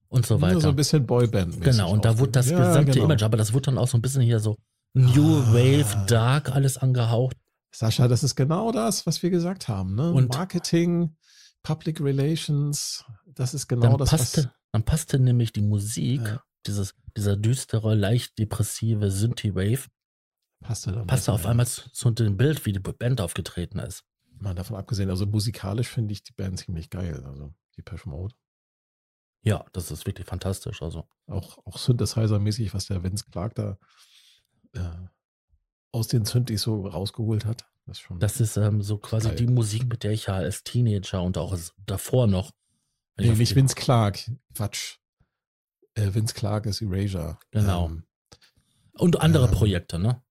und 0.09 0.27
so 0.27 0.41
weiter. 0.41 0.61
so 0.61 0.69
ein 0.69 0.77
bisschen 0.77 1.07
Boyband. 1.07 1.61
genau, 1.63 1.91
und 1.91 2.05
da 2.05 2.19
wurde 2.19 2.33
das 2.33 2.51
ja, 2.51 2.59
gesamte 2.59 2.93
genau. 2.93 3.07
Image, 3.07 3.23
aber 3.23 3.37
das 3.39 3.53
wurde 3.53 3.67
dann 3.67 3.79
auch 3.79 3.89
so 3.89 3.97
ein 3.99 4.03
bisschen 4.03 4.23
hier 4.23 4.41
so 4.41 4.57
New 4.95 5.39
Ah. 5.39 5.53
Wave, 5.55 6.05
Dark, 6.07 6.51
alles 6.55 6.77
angehaucht. 6.77 7.37
Sascha, 7.75 8.07
das 8.09 8.23
ist 8.23 8.37
genau 8.37 8.71
das, 8.73 9.07
was 9.07 9.23
wir 9.23 9.31
gesagt 9.31 9.69
haben. 9.69 9.95
Ne? 9.95 10.13
Und- 10.13 10.29
Marketing, 10.29 11.17
Public 11.63 12.01
Relations, 12.03 13.05
das 13.27 13.55
ist 13.55 13.69
genau 13.69 13.89
dann, 13.89 13.99
das, 13.99 14.11
passte, 14.11 14.53
dann 14.73 14.83
passte 14.83 15.19
nämlich 15.19 15.53
die 15.55 15.63
Musik, 15.63 16.21
Ja. 16.27 16.43
dieses, 16.67 16.95
dieser 17.17 17.37
düstere, 17.39 17.95
leicht 17.95 18.39
depressive 18.39 19.11
Synthie-Wave, 19.11 19.79
was 19.79 19.89
passte 20.63 20.93
dann. 20.93 21.07
passte 21.07 21.31
besser, 21.31 21.33
auf 21.35 21.47
einmal 21.47 21.67
zu, 21.67 21.91
zu 21.91 22.11
dem 22.11 22.37
Bild, 22.37 22.65
wie 22.67 22.73
die 22.73 22.79
Band 22.81 23.21
aufgetreten 23.21 23.79
ist. 23.79 24.05
Mal 24.41 24.55
davon 24.55 24.77
abgesehen, 24.77 25.11
also 25.11 25.27
musikalisch 25.27 25.89
finde 25.89 26.13
ich 26.13 26.23
die 26.23 26.33
Band 26.33 26.59
ziemlich 26.59 26.91
geil. 26.91 27.23
Also 27.27 27.55
die 27.77 27.83
Pesh 27.83 28.07
Mode. 28.07 28.35
Ja, 29.43 29.65
das 29.73 29.91
ist 29.91 30.07
wirklich 30.07 30.27
fantastisch. 30.27 30.83
Also, 30.83 31.09
Auch, 31.27 31.59
auch 31.67 31.77
Synthesizer-mäßig, 31.77 32.75
was 32.75 32.87
der 32.87 33.03
Vince 33.03 33.25
Clark 33.31 33.55
da 33.57 33.77
äh, 34.75 34.81
aus 35.91 36.09
den 36.09 36.25
Synthes 36.25 36.63
so 36.63 36.87
rausgeholt 36.87 37.45
hat. 37.45 37.67
Das 37.87 37.99
ist 37.99 38.03
schon. 38.03 38.21
das 38.21 38.41
ist 38.41 38.57
ähm, 38.57 38.81
so 38.83 38.99
quasi 38.99 39.29
Geil. 39.29 39.37
die 39.37 39.47
Musik, 39.49 39.87
mit 39.89 40.05
der 40.05 40.13
ich 40.13 40.27
ja 40.27 40.35
als 40.35 40.63
Teenager 40.63 41.23
und 41.23 41.37
auch 41.39 41.57
davor 41.87 42.29
noch. 42.29 42.53
nee, 43.17 43.31
nicht 43.33 43.57
Vince 43.57 43.75
Clark. 43.75 44.31
Quatsch. 44.55 44.99
Äh, 45.95 46.15
Vince 46.15 46.35
Clark 46.35 46.67
ist 46.67 46.81
Erasure. 46.81 47.39
Genau. 47.51 47.87
Ähm, 47.89 48.05
Und 48.99 49.21
andere 49.21 49.47
ähm, 49.47 49.51
Projekte, 49.53 49.99
ne? 49.99 50.23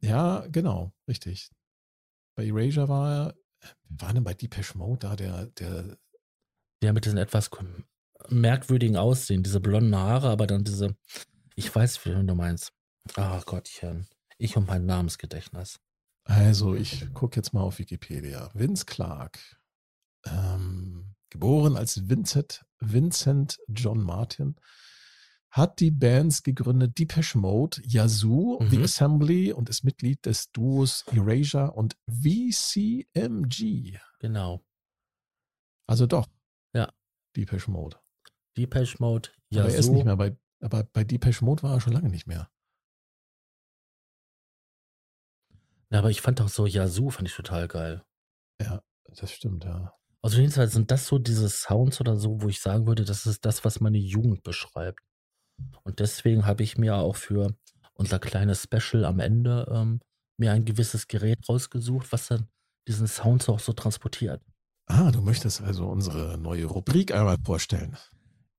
Ja, 0.00 0.46
genau, 0.48 0.92
richtig. 1.08 1.50
Bei 2.36 2.46
Erasure 2.46 2.88
war 2.88 3.12
er, 3.12 3.34
war 3.88 4.12
denn 4.14 4.24
bei 4.24 4.34
Depeche 4.34 4.78
Mode 4.78 5.08
da, 5.08 5.16
der, 5.16 5.46
der, 5.46 5.98
Der 6.82 6.92
mit 6.92 7.04
diesen 7.04 7.18
etwas 7.18 7.50
merkwürdigen 8.28 8.96
Aussehen, 8.96 9.42
diese 9.42 9.60
blonden 9.60 9.96
Haare, 9.96 10.30
aber 10.30 10.46
dann 10.46 10.64
diese, 10.64 10.96
ich 11.56 11.74
weiß, 11.74 12.04
wen 12.06 12.26
du 12.26 12.34
meinst. 12.34 12.72
Ach 13.16 13.44
Gottchen, 13.44 14.06
ich 14.36 14.56
und 14.56 14.66
mein 14.68 14.86
Namensgedächtnis. 14.86 15.80
also 16.24 16.74
ich 16.74 17.12
gucke 17.14 17.36
jetzt 17.36 17.52
mal 17.52 17.62
auf 17.62 17.78
Wikipedia. 17.78 18.50
Vince 18.54 18.84
Clark, 18.84 19.40
ähm, 20.26 21.14
geboren 21.30 21.76
als 21.76 22.08
Vincent, 22.08 22.64
Vincent 22.80 23.58
John 23.68 24.02
Martin, 24.02 24.56
hat 25.50 25.80
die 25.80 25.90
Bands 25.90 26.42
gegründet 26.42 26.98
Depeche 26.98 27.38
Mode, 27.38 27.80
Yazoo, 27.84 28.58
Mhm. 28.60 28.70
The 28.70 28.82
Assembly 28.82 29.52
und 29.52 29.68
ist 29.68 29.82
Mitglied 29.84 30.24
des 30.26 30.50
Duos 30.52 31.04
Erasure 31.12 31.72
und 31.72 31.96
VCMG. 32.08 33.98
Genau. 34.20 34.62
Also 35.86 36.06
doch. 36.06 36.26
Ja. 36.74 36.92
Depeche 37.36 37.70
Mode. 37.70 37.98
Depeche 38.56 38.96
Mode, 39.00 39.30
aber 39.52 39.62
er 39.62 39.68
ist 39.68 39.74
Yazoo. 39.76 39.94
nicht 39.94 40.04
mehr 40.04 40.16
bei, 40.16 40.36
aber 40.60 40.84
bei 40.84 41.04
Depeche 41.04 41.44
Mode 41.44 41.62
war 41.62 41.74
er 41.74 41.80
schon 41.80 41.92
lange 41.92 42.10
nicht 42.10 42.26
mehr. 42.26 42.50
Ja, 45.90 46.00
aber 46.00 46.10
ich 46.10 46.20
fand 46.20 46.40
auch 46.40 46.48
so 46.48 46.66
Yazoo, 46.66 47.10
fand 47.10 47.28
ich 47.28 47.34
total 47.34 47.66
geil. 47.68 48.04
Ja, 48.60 48.82
das 49.04 49.32
stimmt, 49.32 49.64
ja. 49.64 49.94
Also 50.20 50.38
jedenfalls 50.38 50.72
sind 50.72 50.90
das 50.90 51.06
so 51.06 51.18
diese 51.18 51.48
Sounds 51.48 52.00
oder 52.00 52.16
so, 52.16 52.42
wo 52.42 52.48
ich 52.48 52.60
sagen 52.60 52.86
würde, 52.86 53.04
das 53.04 53.24
ist 53.24 53.44
das, 53.46 53.64
was 53.64 53.80
meine 53.80 53.98
Jugend 53.98 54.42
beschreibt. 54.42 55.00
Und 55.82 56.00
deswegen 56.00 56.46
habe 56.46 56.62
ich 56.62 56.78
mir 56.78 56.96
auch 56.96 57.16
für 57.16 57.54
unser 57.94 58.18
kleines 58.18 58.62
Special 58.62 59.04
am 59.04 59.20
Ende 59.20 59.66
ähm, 59.72 60.00
mir 60.36 60.52
ein 60.52 60.64
gewisses 60.64 61.08
Gerät 61.08 61.48
rausgesucht, 61.48 62.12
was 62.12 62.28
dann 62.28 62.48
diesen 62.86 63.06
Sound 63.06 63.48
auch 63.48 63.60
so 63.60 63.72
transportiert. 63.72 64.42
Ah, 64.86 65.10
du 65.10 65.20
möchtest 65.20 65.60
also 65.60 65.86
unsere 65.86 66.38
neue 66.38 66.64
Rubrik 66.64 67.12
einmal 67.12 67.36
vorstellen. 67.44 67.96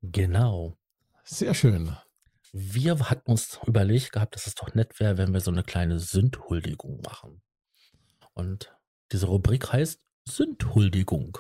Genau. 0.02 0.78
Sehr 1.24 1.54
schön. 1.54 1.96
Wir 2.52 3.00
hatten 3.00 3.32
uns 3.32 3.60
überlegt 3.66 4.12
gehabt, 4.12 4.36
dass 4.36 4.48
es 4.48 4.56
doch 4.56 4.74
nett 4.74 5.00
wäre, 5.00 5.18
wenn 5.18 5.34
wir 5.34 5.42
so 5.42 5.52
eine 5.52 5.64
kleine 5.64 6.00
Sündhuldigung 6.00 7.02
machen. 7.02 7.42
Und 8.34 8.76
diese 9.12 9.28
Rubrik 9.28 9.72
heißt 9.72 10.00
Sündhuldigung. 10.28 11.38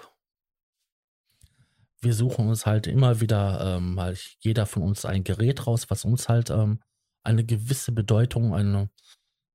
Wir 2.02 2.14
suchen 2.14 2.48
uns 2.48 2.66
halt 2.66 2.88
immer 2.88 3.20
wieder 3.22 3.78
ähm, 3.78 3.96
mal 3.96 4.16
jeder 4.40 4.66
von 4.66 4.84
uns 4.84 5.06
ein 5.06 5.24
Gerät 5.24 5.68
raus, 5.68 5.90
was 5.90 6.06
uns 6.06 6.30
halt 6.30 6.50
ähm, 6.50 6.82
eine 7.24 7.46
gewisse 7.46 7.92
Bedeutung, 7.92 8.54
eine, 8.54 8.90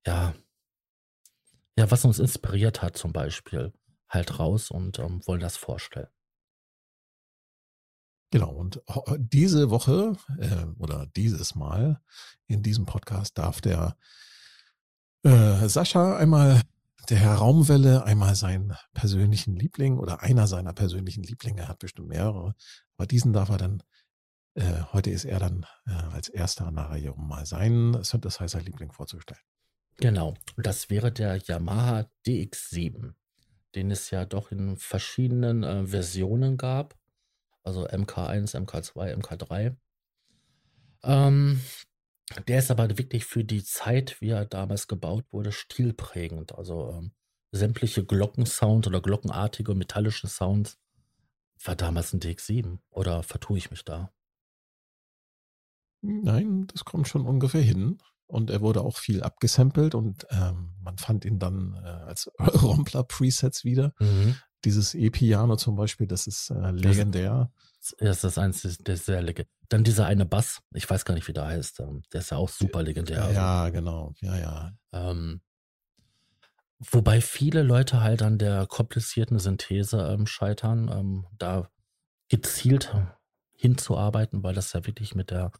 ja, 0.07 0.35
ja, 1.77 1.91
was 1.91 2.05
uns 2.05 2.19
inspiriert 2.19 2.83
hat 2.83 2.97
zum 2.97 3.13
Beispiel, 3.13 3.73
halt 4.09 4.39
raus 4.39 4.71
und 4.71 4.99
ähm, 4.99 5.27
wollen 5.27 5.41
das 5.41 5.57
vorstellen. 5.57 6.09
Genau, 8.31 8.51
und 8.51 8.83
diese 9.17 9.71
Woche 9.71 10.17
äh, 10.39 10.67
oder 10.79 11.07
dieses 11.15 11.55
Mal 11.55 12.01
in 12.47 12.63
diesem 12.63 12.85
Podcast 12.85 13.39
darf 13.39 13.61
der 13.61 13.97
äh, 15.23 15.69
Sascha 15.69 16.17
einmal 16.17 16.61
der 17.05 17.19
Herr 17.19 17.35
Raumwelle 17.35 18.05
einmal 18.05 18.35
seinen 18.35 18.75
persönlichen 18.93 19.55
Liebling 19.55 19.99
oder 19.99 20.23
einer 20.23 20.47
seiner 20.47 20.73
persönlichen 20.73 21.23
Lieblinge, 21.23 21.63
er 21.63 21.69
hat 21.69 21.79
bestimmt 21.79 22.09
mehrere, 22.09 22.55
aber 22.97 23.07
diesen 23.07 23.33
darf 23.33 23.49
er 23.51 23.59
dann, 23.59 23.83
äh, 24.55 24.83
heute 24.93 25.11
ist 25.11 25.25
er 25.25 25.39
dann 25.39 25.67
äh, 25.87 25.93
als 25.93 26.29
erster 26.29 26.67
an 26.67 26.77
der 26.77 26.85
Reihe, 26.85 27.13
um 27.13 27.29
mal 27.29 27.47
seinen 27.47 28.03
Synthesizer-Liebling 28.03 28.93
vorzustellen. 28.93 29.43
Genau, 29.99 30.35
das 30.57 30.91
wäre 30.91 31.13
der 31.13 31.37
Yamaha 31.37 32.07
DX7, 32.27 33.15
den 33.75 33.91
es 33.91 34.11
ja 34.11 34.25
doch 34.25 34.51
in 34.51 34.77
verschiedenen 34.77 35.63
äh, 35.63 35.87
Versionen 35.87 36.57
gab, 36.57 36.97
also 37.63 37.87
MK1, 37.87 38.57
MK2, 38.57 39.15
MK3. 39.15 39.77
Ähm, 41.05 41.61
der 42.49 42.59
ist 42.59 42.71
aber 42.71 42.97
wirklich 42.99 43.25
für 43.25 43.45
die 43.45 43.63
Zeit, 43.63 44.21
wie 44.21 44.31
er 44.31 44.47
damals 44.47 44.89
gebaut 44.89 45.25
wurde, 45.31 45.53
stilprägend. 45.53 46.55
Also 46.55 46.91
ähm, 46.91 47.13
sämtliche 47.53 48.05
Glockensound 48.05 48.87
oder 48.87 49.01
glockenartige 49.01 49.75
metallische 49.75 50.27
Sounds 50.27 50.79
war 51.63 51.77
damals 51.77 52.13
ein 52.13 52.21
DX7. 52.21 52.79
Oder 52.91 53.23
vertue 53.23 53.59
ich 53.59 53.71
mich 53.71 53.85
da? 53.85 54.13
Nein, 56.01 56.67
das 56.67 56.85
kommt 56.85 57.09
schon 57.09 57.27
ungefähr 57.27 57.63
hin. 57.63 57.99
Und 58.27 58.51
er 58.51 58.61
wurde 58.63 58.81
auch 58.81 58.97
viel 58.97 59.23
abgesampelt 59.23 59.95
und 59.95 60.27
ähm, 60.31 60.75
man 60.83 60.97
fand 60.99 61.25
ihn 61.25 61.39
dann 61.39 61.75
äh, 61.75 61.87
als 61.87 62.31
Rompler-Presets 62.39 63.65
wieder. 63.65 63.93
Mhm. 63.99 64.37
Dieses 64.65 64.95
E-Piano 64.95 65.57
zum 65.57 65.77
Beispiel, 65.77 66.07
das 66.07 66.27
ist 66.27 66.51
äh, 66.51 66.71
legendär. 66.71 67.53
Das 67.53 67.74
ist 67.93 68.39
eins 68.39 68.63
der 68.63 68.97
sehr 68.97 69.23
legendär. 69.23 69.53
Dann 69.69 69.85
dieser 69.85 70.07
eine 70.07 70.27
Bass, 70.27 70.61
ich 70.75 70.89
weiß 70.89 71.05
gar 71.05 71.15
nicht, 71.15 71.29
wie 71.29 71.33
der 71.33 71.47
heißt. 71.47 71.81
Ähm, 71.81 72.03
der 72.13 72.21
ist 72.21 72.31
ja 72.31 72.37
auch 72.37 72.49
super 72.49 72.83
legendär. 72.83 73.31
Ja, 73.33 73.63
also. 73.63 73.73
genau. 73.73 74.15
Ja, 74.21 74.37
ja. 74.37 74.73
Ähm, 74.93 75.41
wobei 76.79 77.21
viele 77.21 77.63
Leute 77.63 78.01
halt 78.01 78.23
an 78.23 78.39
der 78.39 78.67
komplizierten 78.67 79.39
Synthese 79.39 79.99
ähm, 79.99 80.27
scheitern, 80.27 80.91
ähm, 80.93 81.27
da 81.39 81.69
gezielt 82.29 82.95
hinzuarbeiten, 83.53 84.43
weil 84.43 84.55
das 84.55 84.73
ja 84.73 84.87
wirklich 84.87 85.15
mit 85.15 85.31
der 85.31 85.53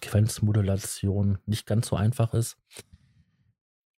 Frequenzmodulation 0.00 1.38
nicht 1.46 1.66
ganz 1.66 1.88
so 1.88 1.96
einfach 1.96 2.34
ist. 2.34 2.56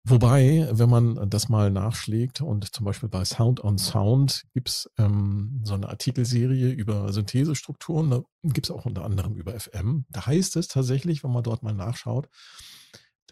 Wobei, 0.09 0.69
wenn 0.71 0.89
man 0.89 1.29
das 1.29 1.49
mal 1.49 1.69
nachschlägt 1.69 2.41
und 2.41 2.73
zum 2.73 2.87
Beispiel 2.87 3.09
bei 3.09 3.25
Sound 3.25 3.65
on 3.65 3.77
Sound 3.77 4.45
gibt 4.55 4.69
es 4.69 4.89
ähm, 4.99 5.61
so 5.65 5.75
eine 5.75 5.89
Artikelserie 5.89 6.71
über 6.71 7.13
Synthesestrukturen, 7.13 8.11
da 8.11 8.23
gibt 8.45 8.67
es 8.67 8.71
auch 8.71 8.87
unter 8.87 9.05
anderem 9.05 9.35
über 9.35 9.59
FM. 9.59 10.05
Da 10.11 10.25
heißt 10.27 10.55
es 10.55 10.69
tatsächlich, 10.69 11.25
wenn 11.25 11.33
man 11.33 11.43
dort 11.43 11.65
mal 11.65 11.75
nachschaut, 11.75 12.29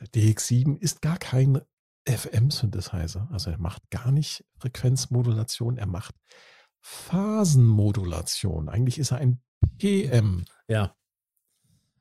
der 0.01 0.09
DX7 0.09 0.77
ist 0.81 1.01
gar 1.01 1.17
kein 1.17 1.61
FM-Synthesizer. 2.09 3.29
Also 3.31 3.51
er 3.51 3.59
macht 3.59 3.89
gar 3.91 4.11
nicht 4.11 4.45
Frequenzmodulation, 4.59 5.79
er 5.79 5.87
macht 5.87 6.17
Phasenmodulation. 6.81 8.69
Eigentlich 8.69 8.99
ist 8.99 9.13
er 9.13 9.19
ein 9.19 9.41
PM. 9.79 10.45
Ja. 10.67 10.97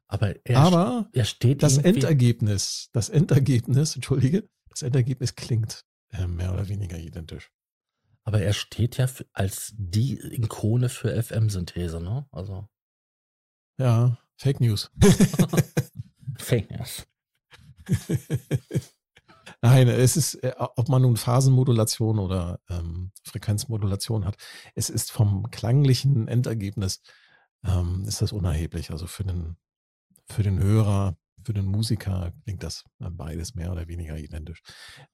Aber 0.08 0.36
er, 0.48 0.58
Aber 0.58 1.10
er 1.12 1.26
steht 1.26 1.62
das 1.62 1.78
Endergebnis, 1.78 2.90
das 2.92 3.10
Endergebnis, 3.10 3.96
entschuldige, 3.96 4.50
das 4.74 4.82
Endergebnis 4.82 5.36
klingt 5.36 5.86
äh, 6.12 6.28
mehr 6.28 6.54
oder 6.54 6.68
weniger 6.68 6.98
identisch. 6.98 7.52
Aber 8.24 8.42
er 8.42 8.54
steht 8.54 8.98
ja 8.98 9.08
als 9.34 9.74
die 9.76 10.20
Ikone 10.36 10.90
für 10.90 11.22
FM-Synthese, 11.22 12.00
ne? 12.00 12.26
Also. 12.32 12.68
Ja, 13.78 14.18
Fake 14.38 14.62
News. 14.62 14.92
Fake 16.38 16.72
News. 16.72 17.06
Nein, 19.62 19.88
es 19.88 20.18
ist, 20.18 20.36
äh, 20.36 20.54
ob 20.58 20.90
man 20.90 21.02
nun 21.02 21.18
Phasenmodulation 21.18 22.20
oder 22.20 22.60
ähm, 22.70 23.12
Frequenzmodulation 23.24 24.26
hat, 24.26 24.38
es 24.76 24.90
ist 24.90 25.12
vom 25.12 25.50
klanglichen 25.52 26.28
Endergebnis 26.28 27.02
ähm, 27.66 28.04
ist 28.08 28.22
das 28.22 28.32
unerheblich. 28.32 28.92
Also 28.92 29.08
für 29.08 29.24
den, 29.24 29.58
für 30.26 30.44
den 30.44 30.60
Hörer 30.60 31.18
für 31.44 31.54
den 31.54 31.66
Musiker 31.66 32.32
klingt 32.44 32.64
das 32.64 32.84
beides 33.00 33.56
mehr 33.56 33.72
oder 33.72 33.88
weniger 33.88 34.18
identisch. 34.18 34.62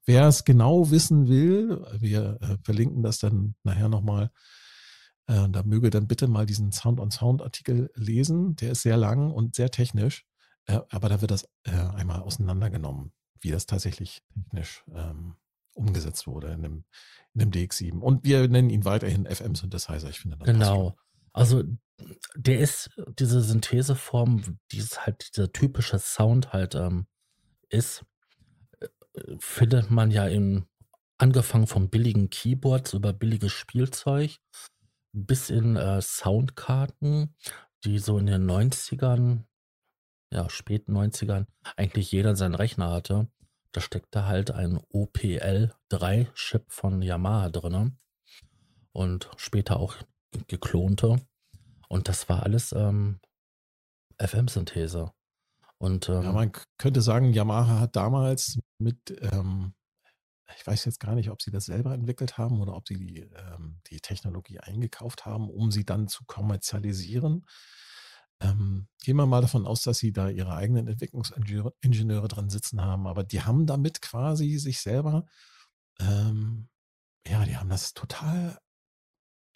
Wer 0.06 0.28
es 0.28 0.46
genau 0.46 0.92
wissen 0.92 1.28
will, 1.28 1.86
wir 2.00 2.38
äh, 2.42 2.58
verlinken 2.64 3.04
das 3.04 3.20
dann 3.20 3.56
nachher 3.64 3.90
nochmal. 3.90 4.32
Äh, 5.28 5.50
da 5.50 5.64
möge 5.64 5.90
dann 5.90 6.08
bitte 6.08 6.28
mal 6.28 6.46
diesen 6.46 6.72
Sound 6.72 7.00
on 7.00 7.12
Sound 7.12 7.42
Artikel 7.42 7.92
lesen. 7.96 8.56
Der 8.56 8.72
ist 8.72 8.82
sehr 8.82 8.98
lang 8.98 9.32
und 9.32 9.56
sehr 9.56 9.70
technisch, 9.70 10.26
äh, 10.66 10.80
aber 10.90 11.10
da 11.10 11.22
wird 11.22 11.32
das 11.32 11.44
äh, 11.64 11.72
einmal 11.72 12.22
auseinandergenommen, 12.22 13.12
wie 13.40 13.52
das 13.52 13.66
tatsächlich 13.66 14.22
technisch 14.34 14.84
ähm, 14.94 15.36
umgesetzt 15.76 16.28
wurde 16.28 16.50
in 16.50 16.62
dem, 16.62 16.84
in 17.34 17.40
dem 17.40 17.52
DX7. 17.52 18.00
Und 18.00 18.24
wir 18.24 18.48
nennen 18.48 18.70
ihn 18.70 18.86
weiterhin 18.86 19.26
FM 19.26 19.56
Synthesizer. 19.56 20.10
Ich 20.10 20.20
finde 20.20 20.38
das 20.38 20.48
Genau. 20.48 20.96
Also 21.34 21.64
der 22.36 22.60
ist 22.60 22.90
diese 23.20 23.42
Syntheseform, 23.42 24.58
dieses 24.72 25.06
halt 25.06 25.36
dieser 25.36 25.52
typische 25.52 26.00
Sound 26.00 26.54
halt 26.54 26.76
ähm, 26.76 27.08
ist, 27.70 28.06
äh, 28.80 28.88
findet 29.40 29.92
man 29.92 30.12
ja 30.12 30.28
im 30.28 30.66
angefangen 31.18 31.68
vom 31.68 31.90
billigen 31.90 32.30
Keyboards 32.30 32.94
über 32.94 33.14
billiges 33.14 33.52
Spielzeug 33.52 34.38
bis 35.12 35.50
in 35.50 35.76
äh, 35.76 36.02
Soundkarten, 36.02 37.36
die 37.84 38.00
so 38.00 38.18
in 38.18 38.28
den 38.28 38.50
90ern, 38.50 39.44
ja, 40.32 40.50
späten 40.50 40.96
90ern, 40.96 41.46
eigentlich 41.76 42.12
jeder 42.12 42.36
seinen 42.36 42.56
Rechner 42.56 42.92
hatte. 42.92 43.28
Da 43.72 43.82
steckte 43.82 44.26
halt 44.26 44.52
ein 44.52 44.80
OPL3-Chip 44.94 46.72
von 46.72 47.02
Yamaha 47.02 47.50
drin 47.50 47.98
und 48.94 49.30
später 49.38 49.80
auch 49.80 49.96
geklonte. 50.48 51.22
Und 51.88 52.08
das 52.08 52.30
war 52.30 52.44
alles 52.44 52.72
ähm, 52.72 53.20
FM-Synthese. 54.20 55.12
Und 55.78 56.10
ähm, 56.10 56.24
ja, 56.24 56.32
man 56.32 56.52
könnte 56.78 57.02
sagen, 57.02 57.34
Yamaha 57.34 57.80
hat 57.80 57.96
damals 57.96 58.60
mit, 58.80 58.98
ähm, 59.32 59.74
ich 60.56 60.68
weiß 60.68 60.86
jetzt 60.86 61.00
gar 61.00 61.16
nicht, 61.16 61.30
ob 61.30 61.42
sie 61.42 61.52
das 61.52 61.66
selber 61.66 61.94
entwickelt 61.94 62.38
haben 62.38 62.62
oder 62.62 62.76
ob 62.76 62.88
sie 62.88 62.98
die, 62.98 63.20
ähm, 63.20 63.80
die 63.88 64.02
Technologie 64.02 64.60
eingekauft 64.60 65.26
haben, 65.26 65.50
um 65.50 65.72
sie 65.72 65.86
dann 65.86 66.08
zu 66.08 66.26
kommerzialisieren. 66.26 67.46
Ähm, 68.42 68.88
gehen 69.04 69.18
wir 69.18 69.26
mal 69.26 69.42
davon 69.42 69.66
aus, 69.66 69.82
dass 69.82 69.98
sie 69.98 70.12
da 70.12 70.30
ihre 70.30 70.54
eigenen 70.54 70.88
Entwicklungsingenieure 70.88 72.28
dran 72.28 72.50
sitzen 72.50 72.82
haben, 72.82 73.08
aber 73.08 73.24
die 73.24 73.42
haben 73.42 73.66
damit 73.66 74.02
quasi 74.02 74.58
sich 74.58 74.80
selber, 74.82 75.26
ähm, 76.00 76.70
ja, 77.28 77.44
die 77.46 77.58
haben 77.58 77.70
das 77.70 77.94
total 77.94 78.58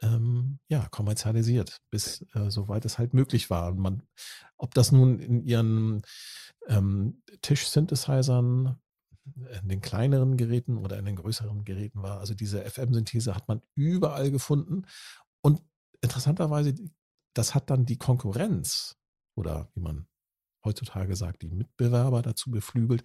ähm, 0.03 0.59
ja, 0.67 0.87
kommerzialisiert, 0.89 1.77
bis 1.89 2.25
äh, 2.33 2.49
soweit 2.49 2.85
es 2.85 2.97
halt 2.97 3.13
möglich 3.13 3.49
war. 3.49 3.71
Und 3.71 3.79
man, 3.79 4.03
ob 4.57 4.73
das 4.73 4.91
nun 4.91 5.19
in 5.19 5.41
ihren 5.41 6.03
ähm, 6.67 7.21
Tisch-Synthesizern, 7.41 8.77
in 9.61 9.69
den 9.69 9.79
kleineren 9.79 10.35
Geräten 10.35 10.77
oder 10.77 10.99
in 10.99 11.05
den 11.05 11.15
größeren 11.15 11.63
Geräten 11.63 12.01
war, 12.01 12.19
also 12.19 12.33
diese 12.33 12.61
FM-Synthese 12.69 13.33
hat 13.33 13.47
man 13.47 13.61
überall 13.73 14.31
gefunden. 14.31 14.85
Und 15.41 15.61
interessanterweise, 16.01 16.75
das 17.33 17.55
hat 17.55 17.69
dann 17.69 17.85
die 17.85 17.97
Konkurrenz 17.97 18.97
oder 19.35 19.69
wie 19.73 19.79
man 19.79 20.07
heutzutage 20.65 21.15
sagt, 21.15 21.41
die 21.41 21.49
Mitbewerber 21.49 22.21
dazu 22.21 22.51
beflügelt, 22.51 23.03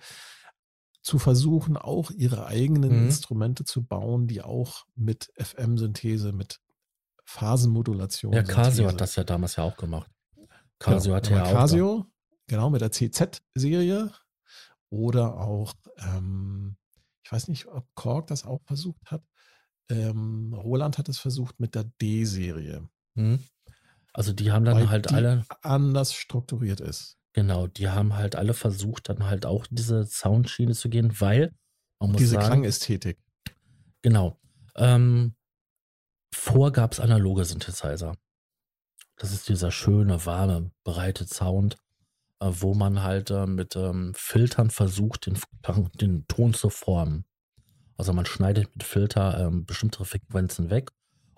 zu 1.03 1.19
versuchen, 1.19 1.77
auch 1.77 2.11
ihre 2.11 2.47
eigenen 2.47 2.99
mhm. 2.99 3.07
Instrumente 3.07 3.65
zu 3.65 3.85
bauen, 3.85 4.27
die 4.27 4.43
auch 4.43 4.85
mit 4.95 5.33
FM-Synthese, 5.37 6.33
mit 6.33 6.61
Phasenmodulation. 7.29 8.33
Ja, 8.33 8.43
Casio 8.43 8.89
hat 8.89 9.01
das 9.03 9.15
ja 9.17 9.23
damals 9.23 9.57
ja 9.57 9.65
auch 9.65 9.77
gemacht. 9.77 10.11
Casio 10.79 11.13
genau, 11.13 11.17
hat 11.17 11.31
ja 11.31 11.45
auch. 11.45 11.53
Casio, 11.53 12.07
genau, 12.47 12.71
mit 12.71 12.81
der 12.81 12.91
CZ-Serie. 12.91 14.11
Oder 14.91 15.39
auch, 15.39 15.75
ähm, 15.99 16.77
ich 17.23 17.31
weiß 17.31 17.49
nicht, 17.49 17.67
ob 17.67 17.87
Korg 17.95 18.29
das 18.29 18.45
auch 18.47 18.63
versucht 18.65 19.11
hat. 19.11 19.23
ähm, 19.91 20.55
Roland 20.55 20.97
hat 20.97 21.09
es 21.11 21.19
versucht 21.19 21.61
mit 21.61 21.75
der 21.75 21.85
D-Serie. 22.01 22.89
Mhm. 23.15 23.43
Also 24.15 24.33
die 24.33 24.51
haben 24.51 24.65
dann 24.65 24.77
weil 24.77 24.89
halt 24.89 25.13
alle, 25.13 25.45
anders 25.63 26.15
strukturiert 26.15 26.81
ist. 26.81 27.19
genau, 27.35 27.67
die 27.67 27.89
haben 27.91 28.17
halt 28.17 28.37
alle 28.37 28.55
versucht, 28.55 29.11
dann 29.11 29.25
halt 29.27 29.45
auch 29.45 29.67
diese 29.71 30.05
Soundschiene 30.07 30.73
zu 30.75 30.89
gehen, 30.89 31.21
weil 31.21 31.55
man 32.01 32.13
muss 32.13 32.19
Diese 32.21 32.35
sagen, 32.37 32.47
Klangästhetik. 32.47 33.19
genau, 34.03 34.41
ähm, 34.77 35.35
vor 36.33 36.73
gab 36.73 36.93
es 36.93 37.01
analoge 37.01 37.45
Synthesizer. 37.45 38.15
Das 39.17 39.33
ist 39.33 39.49
dieser 39.49 39.71
schöne, 39.71 40.25
warme, 40.27 40.71
breite 40.85 41.27
Sound, 41.27 41.77
äh, 42.41 42.51
wo 42.51 42.75
man 42.75 43.03
halt 43.03 43.31
äh, 43.31 43.47
mit 43.47 43.77
ähm, 43.77 44.13
Filtern 44.17 44.71
versucht, 44.71 45.27
den, 45.27 45.39
den 46.01 46.27
Ton 46.29 46.55
zu 46.55 46.71
formen. 46.71 47.25
Also 47.97 48.13
man 48.13 48.27
schneidet 48.27 48.75
mit 48.75 48.85
Filter 48.85 49.39
ähm, 49.41 49.67
bestimmte 49.67 50.05
Frequenzen 50.05 50.71
weg 50.71 50.93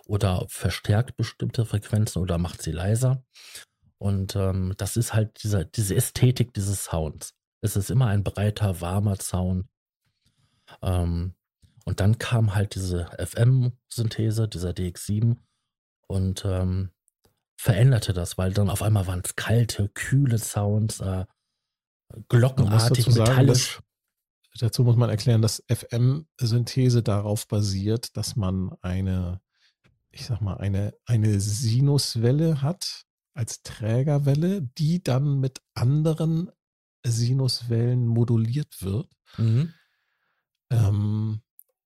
oder 0.05 0.45
verstärkt 0.49 1.17
bestimmte 1.17 1.65
Frequenzen 1.65 2.21
oder 2.21 2.37
macht 2.37 2.61
sie 2.63 2.73
leiser. 2.73 3.25
Und 3.97 4.37
ähm, 4.37 4.75
das 4.77 4.97
ist 4.97 5.15
halt 5.15 5.43
dieser, 5.43 5.65
diese 5.65 5.95
Ästhetik 5.95 6.53
dieses 6.53 6.85
Sounds. 6.85 7.35
Es 7.63 7.77
ist 7.77 7.91
immer 7.91 8.07
ein 8.07 8.25
breiter, 8.25 8.81
warmer 8.81 9.17
Sound. 9.17 9.67
Ähm, 10.83 11.35
und 11.91 11.99
dann 11.99 12.19
kam 12.19 12.55
halt 12.55 12.77
diese 12.77 13.07
FM-Synthese, 13.19 14.47
dieser 14.47 14.71
DX7 14.71 15.39
und 16.07 16.45
ähm, 16.45 16.91
veränderte 17.57 18.13
das, 18.13 18.39
weil 18.39 18.53
dann 18.53 18.71
auf 18.71 18.83
einmal 18.83 19.09
waren 19.09 19.23
es 19.25 19.35
kalte, 19.35 19.89
kühle 19.89 20.39
Sounds, 20.39 21.01
äh, 21.01 21.25
glockenartig, 22.29 23.07
dazu 23.07 23.11
sagen, 23.11 23.31
metallisch. 23.31 23.81
Dazu 24.61 24.85
muss 24.85 24.95
man 24.95 25.11
erklären, 25.11 25.43
dass 25.43 25.65
FM-Synthese 25.67 27.03
darauf 27.03 27.49
basiert, 27.49 28.17
dass 28.17 28.37
man 28.37 28.73
eine, 28.83 29.41
ich 30.13 30.27
sag 30.27 30.41
mal, 30.41 30.59
eine, 30.59 30.95
eine 31.07 31.41
Sinuswelle 31.41 32.63
hat 32.63 33.05
als 33.35 33.65
Trägerwelle, 33.65 34.63
die 34.63 35.03
dann 35.03 35.41
mit 35.41 35.61
anderen 35.75 36.53
Sinuswellen 37.05 38.07
moduliert 38.07 38.81
wird. 38.81 39.09
Mhm. 39.39 39.75
Ähm, 40.71 41.43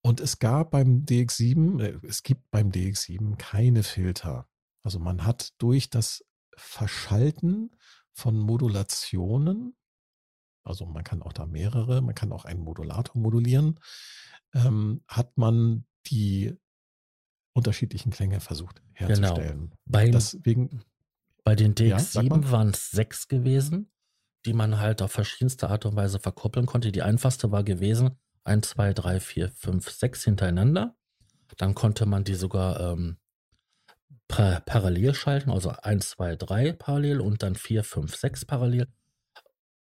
und 0.07 0.21
es 0.21 0.39
gab 0.39 0.73
beim 0.73 1.07
DX7, 1.07 1.83
äh, 1.83 1.99
es 2.07 2.23
gibt 2.23 2.51
beim 2.51 2.71
DX7 2.71 3.37
keine 3.37 3.83
Filter. 3.83 4.47
Also 4.83 4.99
man 4.99 5.25
hat 5.25 5.55
durch 5.57 5.89
das 5.89 6.27
Verschalten 6.57 7.75
von 8.13 8.39
Modulationen, 8.39 9.75
also 10.63 10.85
man 10.85 11.05
kann 11.05 11.23
auch 11.23 11.33
da 11.33 11.47
mehrere, 11.47 12.03
man 12.03 12.15
kann 12.15 12.33
auch 12.33 12.45
einen 12.45 12.61
Modulator 12.61 13.17
modulieren, 13.19 13.81
ähm, 14.53 15.03
hat 15.09 15.39
man 15.39 15.87
die 16.07 16.55
unterschiedlichen 17.55 18.13
Klänge 18.13 18.41
versucht 18.41 18.83
herzustellen. 18.93 19.75
Beim, 19.87 20.13
Deswegen, 20.13 20.85
bei 21.45 21.55
den 21.55 21.75
Ja, 21.79 21.99
sag 21.99 22.25
mal. 22.27 22.41
DX7 22.41 22.51
waren 22.51 22.69
es 22.69 22.91
sechs 22.91 23.27
gewesen, 23.27 23.91
die 24.45 24.53
man 24.53 24.79
halt 24.81 25.01
auf 25.01 25.13
verschiedenste 25.13 25.71
Art 25.71 25.87
und 25.87 25.97
Weise 25.97 26.21
verkoppeln 26.21 26.67
konnte. 26.67 26.93
Die 26.93 27.03
einfachste 27.03 27.51
war 27.51 27.65
gewesen, 27.65 28.19
1, 28.45 28.69
2, 28.69 28.93
3, 28.93 29.21
4, 29.21 29.51
5, 29.51 29.91
6 29.91 30.25
hintereinander. 30.25 30.97
Dann 31.57 31.75
konnte 31.75 32.07
man 32.07 32.25
die 32.25 32.35
sogar 32.35 32.81
ähm, 32.81 33.19
pa 34.29 34.61
parallel 34.61 35.15
schalten, 35.15 35.51
also 35.51 35.71
1, 35.71 36.11
2, 36.11 36.37
3 36.37 36.73
parallel 36.73 37.21
und 37.21 37.43
dann 37.43 37.55
4, 37.55 37.85
5, 37.85 38.15
6 38.15 38.45
parallel. 38.45 38.89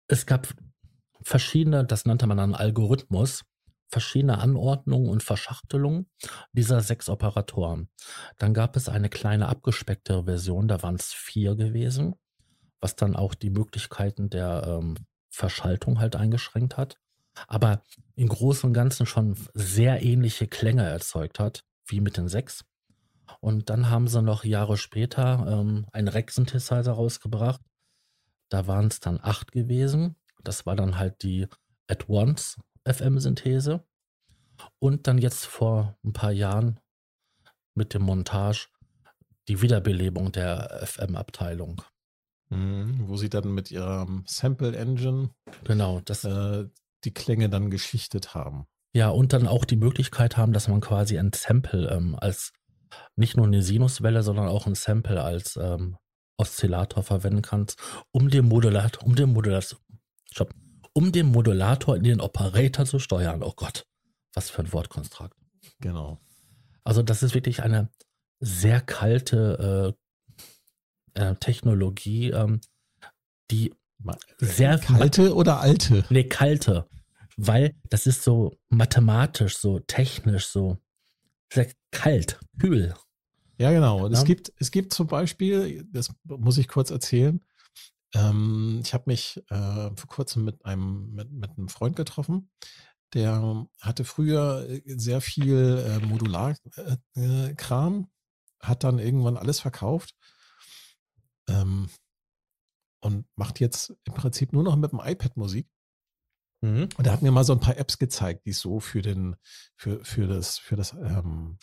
Es 0.09 0.27
gab 0.27 0.49
verschiedene, 1.23 1.85
das 1.85 2.05
nannte 2.05 2.27
man 2.27 2.37
dann 2.37 2.55
Algorithmus, 2.55 3.45
verschiedene 3.91 4.39
Anordnungen 4.39 5.09
und 5.09 5.23
Verschachtelungen 5.23 6.07
dieser 6.53 6.81
sechs 6.81 7.09
Operatoren. 7.09 7.89
Dann 8.39 8.55
gab 8.55 8.77
es 8.77 8.89
eine 8.89 9.09
kleine 9.09 9.49
abgespecktere 9.49 10.25
Version, 10.25 10.69
da 10.69 10.83
waren 10.83 10.95
es 10.95 11.13
vier 11.13 11.57
gewesen, 11.57 12.15
was 12.81 12.97
dann 12.97 13.17
auch 13.17 13.35
die 13.35 13.51
Möglichkeiten 13.51 14.31
der 14.31 14.65
ähm, 14.67 14.97
Verschaltung 15.29 15.99
halt 15.99 16.17
eingeschränkt 16.17 16.77
hat. 16.77 16.99
Aber 17.47 17.83
im 18.17 18.29
Großen 18.29 18.69
und 18.69 18.75
Ganzen 18.75 19.07
schon 19.07 19.37
sehr 19.55 20.03
ähnliche 20.03 20.47
Klänge 20.47 20.87
erzeugt 20.89 21.39
hat, 21.39 21.65
wie 21.87 22.01
mit 22.01 22.17
den 22.17 22.29
sechs. 22.29 22.65
Und 23.41 23.71
dann 23.71 23.89
haben 23.91 24.09
sie 24.09 24.23
noch 24.23 24.45
Jahre 24.45 24.77
später 24.77 25.47
ähm, 25.49 25.87
einen 25.93 26.09
Rack-Synthesizer 26.09 26.93
rausgebracht. 26.93 27.61
Da 28.49 28.67
waren 28.67 28.89
es 28.89 29.01
dann 29.01 29.21
acht 29.23 29.53
gewesen. 29.53 30.17
Das 30.43 30.67
war 30.67 30.77
dann 30.77 30.99
halt 30.99 31.23
die 31.23 31.47
At-Once 31.87 32.59
FM-Synthese. 32.85 33.85
Und 34.79 35.07
dann 35.07 35.19
jetzt 35.19 35.47
vor 35.47 35.97
ein 36.05 36.13
paar 36.13 36.33
Jahren 36.33 36.81
mit 37.75 37.95
dem 37.95 38.03
Montage 38.03 38.69
die 39.49 39.63
Wiederbelebung 39.63 40.33
der 40.33 40.81
FM-Abteilung. 40.85 41.83
mh, 42.51 43.09
wo 43.09 43.17
sie 43.17 43.31
dann 43.31 43.55
mit 43.55 43.71
ihrem 43.71 44.25
Sample 44.27 44.77
Engine 44.77 45.31
Genau, 45.65 46.01
das 46.05 46.25
äh, 46.25 46.69
die 47.05 47.13
Klänge 47.13 47.49
dann 47.49 47.71
geschichtet 47.71 48.35
haben. 48.35 48.67
Ja, 48.93 49.11
und 49.11 49.33
dann 49.33 49.47
auch 49.47 49.65
die 49.65 49.77
Möglichkeit 49.77 50.37
haben, 50.37 50.53
dass 50.53 50.69
man 50.69 50.81
quasi 50.81 51.19
ein 51.19 51.33
Sample 51.33 51.89
ähm, 51.91 52.17
als 52.19 52.53
nicht 53.17 53.37
nur 53.37 53.47
eine 53.47 53.63
Sinuswelle, 53.63 54.23
sondern 54.23 54.49
auch 54.49 54.67
ein 54.67 54.75
Sample 54.75 55.23
als 55.23 55.57
ähm, 55.57 55.97
Oszillator 56.37 57.03
verwenden 57.03 57.43
kann, 57.43 57.67
um 58.11 58.31
den 58.31 58.47
Modulator, 58.47 59.05
um 59.05 59.15
den 59.15 59.33
Modulator, 59.33 59.79
stopp, 60.33 60.55
um 60.93 61.13
den 61.13 61.27
Modulator 61.27 61.97
in 61.97 62.03
den 62.03 62.21
Operator 62.21 62.85
zu 62.85 62.99
steuern. 62.99 63.43
Oh 63.43 63.53
Gott, 63.55 63.87
was 64.35 64.51
für 64.51 64.63
ein 64.63 64.73
Wortkonstrukt. 64.73 65.37
Genau. 65.81 66.19
Also 66.83 67.03
das 67.03 67.23
ist 67.23 67.35
wirklich 67.35 67.63
eine 67.63 67.91
sehr 68.41 68.81
kalte 68.81 69.95
äh, 71.15 71.21
äh, 71.21 71.35
Technologie, 71.37 72.31
ähm, 72.31 72.61
die 73.51 73.75
sehr 74.39 74.79
Kalte 74.79 75.35
oder 75.35 75.61
alte? 75.61 76.05
Nee, 76.11 76.25
kalte. 76.25 76.87
Weil 77.37 77.75
das 77.89 78.07
ist 78.07 78.23
so 78.23 78.57
mathematisch, 78.69 79.57
so 79.57 79.79
technisch, 79.81 80.47
so 80.47 80.79
sehr 81.53 81.71
kalt, 81.91 82.39
kühl. 82.59 82.95
Ja, 83.59 83.71
genau. 83.73 84.05
Und 84.07 84.13
Es, 84.13 84.21
Ja. 84.21 84.25
gibt, 84.25 84.53
es 84.59 84.71
gibt 84.71 84.93
zum 84.93 85.07
Beispiel, 85.07 85.87
das 85.93 86.11
muss 86.25 86.59
ich 86.59 86.69
kurz 86.69 86.91
erzählen, 86.91 87.41
ähm, 88.15 88.81
ich 88.85 88.93
habe 88.95 89.05
mich 89.07 89.43
äh, 89.51 89.91
vor 89.95 90.07
kurzem 90.09 90.45
mit 90.45 90.65
einem, 90.65 91.13
mit, 91.13 91.31
mit 91.31 91.51
einem 91.57 91.69
Freund 91.69 91.97
getroffen, 91.97 92.51
der 93.15 93.67
hatte 93.81 94.05
früher 94.05 94.67
äh, 94.69 94.83
sehr 94.87 95.21
viel 95.21 95.79
äh, 95.87 96.01
Modular-Kram, 96.07 98.01
äh, 98.01 98.67
hat 98.67 98.85
dann 98.85 98.99
irgendwann 98.99 99.37
alles 99.37 99.61
verkauft 99.61 100.15
ähm, 101.49 101.89
und 103.01 103.27
macht 103.37 103.61
jetzt 103.61 103.95
im 104.05 104.15
Prinzip 104.15 104.53
nur 104.53 104.63
noch 104.63 104.77
mit 104.77 104.93
dem 104.93 105.01
iPad 105.03 105.37
Musik. 105.37 105.69
Und 106.97 107.07
er 107.07 107.13
hat 107.13 107.23
mir 107.23 107.31
mal 107.33 107.45
so 107.45 107.53
ein 107.55 107.61
paar 107.61 107.79
Apps 107.79 107.99
gezeigt, 107.99 108.45
die 108.47 108.51
es 108.51 108.61
so 108.61 108.81
für 108.81 109.01
den, 109.03 109.37
für, 109.77 110.05
für 110.05 110.27
das, 110.27 110.59
für 110.59 110.77
das, 110.77 110.93
ähm, 110.93 111.59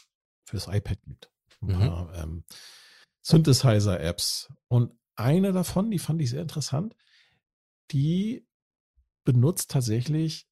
für 0.45 0.57
das 0.57 0.67
iPad 0.67 1.01
gibt. 1.03 1.31
Ein 1.61 1.67
Mhm. 1.67 1.73
paar 1.79 2.13
ähm, 2.15 2.43
Synthesizer-Apps. 3.23 4.51
Und 4.67 4.97
eine 5.15 5.51
davon, 5.51 5.91
die 5.91 5.99
fand 5.99 6.21
ich 6.21 6.29
sehr 6.29 6.41
interessant, 6.41 6.95
die 7.91 8.47
benutzt 9.23 9.71
tatsächlich 9.71 10.47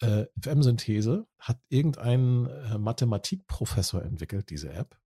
äh, 0.00 0.26
FM-Synthese, 0.40 1.26
hat 1.38 1.60
irgendein 1.68 2.46
äh, 2.46 2.78
Mathematikprofessor 2.78 4.02
entwickelt, 4.02 4.50
diese 4.50 4.72
App. 4.72 4.98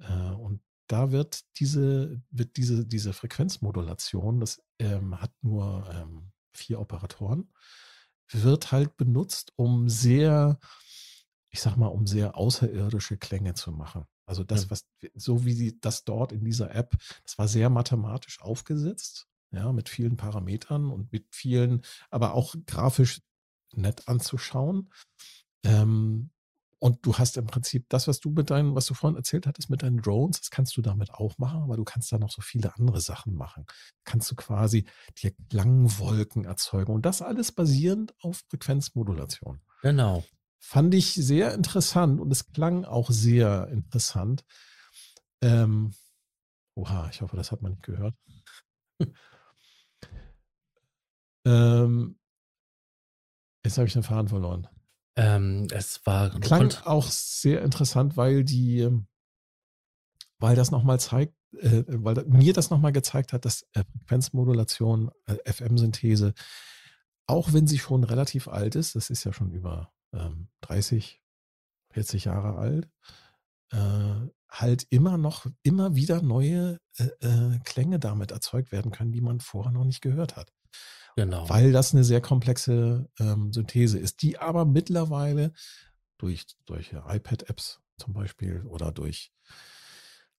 Äh, 0.00 0.30
und 0.32 0.62
da 0.90 1.12
wird 1.12 1.42
diese, 1.58 2.22
wird 2.30 2.56
diese, 2.56 2.86
diese 2.86 3.12
Frequenzmodulation, 3.12 4.40
das 4.40 4.62
ähm, 4.78 5.20
hat 5.20 5.32
nur 5.42 5.88
ähm, 5.94 6.32
vier 6.52 6.80
Operatoren, 6.80 7.52
wird 8.32 8.72
halt 8.72 8.96
benutzt, 8.96 9.52
um 9.56 9.88
sehr, 9.88 10.58
ich 11.50 11.60
sag 11.60 11.76
mal, 11.76 11.88
um 11.88 12.06
sehr 12.06 12.36
außerirdische 12.36 13.18
Klänge 13.18 13.54
zu 13.54 13.72
machen. 13.72 14.04
Also 14.26 14.44
das, 14.44 14.64
Ja. 14.64 14.70
was, 14.70 14.86
so 15.14 15.44
wie 15.44 15.52
sie 15.52 15.80
das 15.80 16.04
dort 16.04 16.32
in 16.32 16.44
dieser 16.44 16.74
App, 16.74 16.96
das 17.24 17.38
war 17.38 17.48
sehr 17.48 17.70
mathematisch 17.70 18.40
aufgesetzt, 18.40 19.26
ja, 19.52 19.72
mit 19.72 19.88
vielen 19.88 20.16
Parametern 20.16 20.90
und 20.90 21.12
mit 21.12 21.26
vielen, 21.30 21.82
aber 22.10 22.34
auch 22.34 22.54
grafisch 22.66 23.20
nett 23.74 24.08
anzuschauen. 24.08 24.90
Ähm, 25.64 26.30
und 26.80 27.04
du 27.04 27.18
hast 27.18 27.36
im 27.36 27.46
Prinzip 27.46 27.84
das, 27.90 28.08
was 28.08 28.20
du 28.20 28.30
mit 28.30 28.48
deinen, 28.48 28.74
was 28.74 28.86
du 28.86 28.94
vorhin 28.94 29.18
erzählt 29.18 29.46
hattest 29.46 29.68
mit 29.68 29.82
deinen 29.82 30.00
Drones, 30.00 30.40
das 30.40 30.50
kannst 30.50 30.74
du 30.78 30.82
damit 30.82 31.12
auch 31.12 31.36
machen, 31.36 31.62
aber 31.62 31.76
du 31.76 31.84
kannst 31.84 32.10
da 32.10 32.18
noch 32.18 32.30
so 32.30 32.40
viele 32.40 32.74
andere 32.74 33.02
Sachen 33.02 33.34
machen. 33.34 33.66
Kannst 34.04 34.30
du 34.30 34.34
quasi 34.34 34.86
dir 35.18 35.32
Klangwolken 35.50 36.46
erzeugen 36.46 36.92
und 36.92 37.04
das 37.04 37.20
alles 37.20 37.52
basierend 37.52 38.14
auf 38.22 38.42
Frequenzmodulation. 38.48 39.60
Genau. 39.82 40.24
Fand 40.58 40.94
ich 40.94 41.12
sehr 41.12 41.52
interessant 41.52 42.18
und 42.18 42.32
es 42.32 42.50
klang 42.50 42.86
auch 42.86 43.10
sehr 43.10 43.68
interessant. 43.68 44.44
Ähm, 45.42 45.92
oha, 46.74 47.10
ich 47.10 47.20
hoffe, 47.20 47.36
das 47.36 47.52
hat 47.52 47.60
man 47.60 47.72
nicht 47.72 47.82
gehört. 47.82 48.14
ähm, 51.44 52.18
jetzt 53.66 53.76
habe 53.76 53.86
ich 53.86 53.92
den 53.92 54.02
Faden 54.02 54.28
verloren. 54.28 54.66
Ähm, 55.16 55.66
es 55.70 56.04
war 56.06 56.30
klang 56.40 56.72
auch 56.84 57.08
sehr 57.08 57.62
interessant, 57.62 58.16
weil 58.16 58.44
die, 58.44 58.88
weil 60.38 60.56
das 60.56 60.70
nochmal 60.70 61.00
zeigt, 61.00 61.34
äh, 61.58 61.84
weil 61.88 62.24
mir 62.26 62.52
das 62.52 62.70
nochmal 62.70 62.92
gezeigt 62.92 63.32
hat, 63.32 63.44
dass 63.44 63.62
äh, 63.72 63.84
Frequenzmodulation, 63.98 65.10
äh, 65.26 65.52
FM-Synthese, 65.52 66.34
auch 67.26 67.52
wenn 67.52 67.66
sie 67.66 67.78
schon 67.78 68.04
relativ 68.04 68.48
alt 68.48 68.74
ist, 68.74 68.94
das 68.94 69.10
ist 69.10 69.24
ja 69.24 69.32
schon 69.32 69.52
über 69.52 69.92
ähm, 70.12 70.48
30, 70.62 71.20
40 71.92 72.24
Jahre 72.24 72.56
alt, 72.56 72.88
äh, 73.72 74.28
halt 74.48 74.86
immer 74.90 75.16
noch, 75.16 75.46
immer 75.62 75.94
wieder 75.94 76.22
neue 76.22 76.78
äh, 76.96 77.58
Klänge 77.64 77.98
damit 77.98 78.32
erzeugt 78.32 78.72
werden 78.72 78.90
können, 78.90 79.12
die 79.12 79.20
man 79.20 79.40
vorher 79.40 79.72
noch 79.72 79.84
nicht 79.84 80.00
gehört 80.00 80.36
hat. 80.36 80.52
Genau. 81.16 81.48
Weil 81.48 81.72
das 81.72 81.92
eine 81.92 82.04
sehr 82.04 82.20
komplexe 82.20 83.08
ähm, 83.18 83.52
Synthese 83.52 83.98
ist, 83.98 84.22
die 84.22 84.38
aber 84.38 84.64
mittlerweile 84.64 85.52
durch, 86.18 86.46
durch 86.66 86.92
iPad-Apps 86.92 87.80
zum 87.96 88.12
Beispiel 88.12 88.62
oder 88.66 88.92
durch 88.92 89.32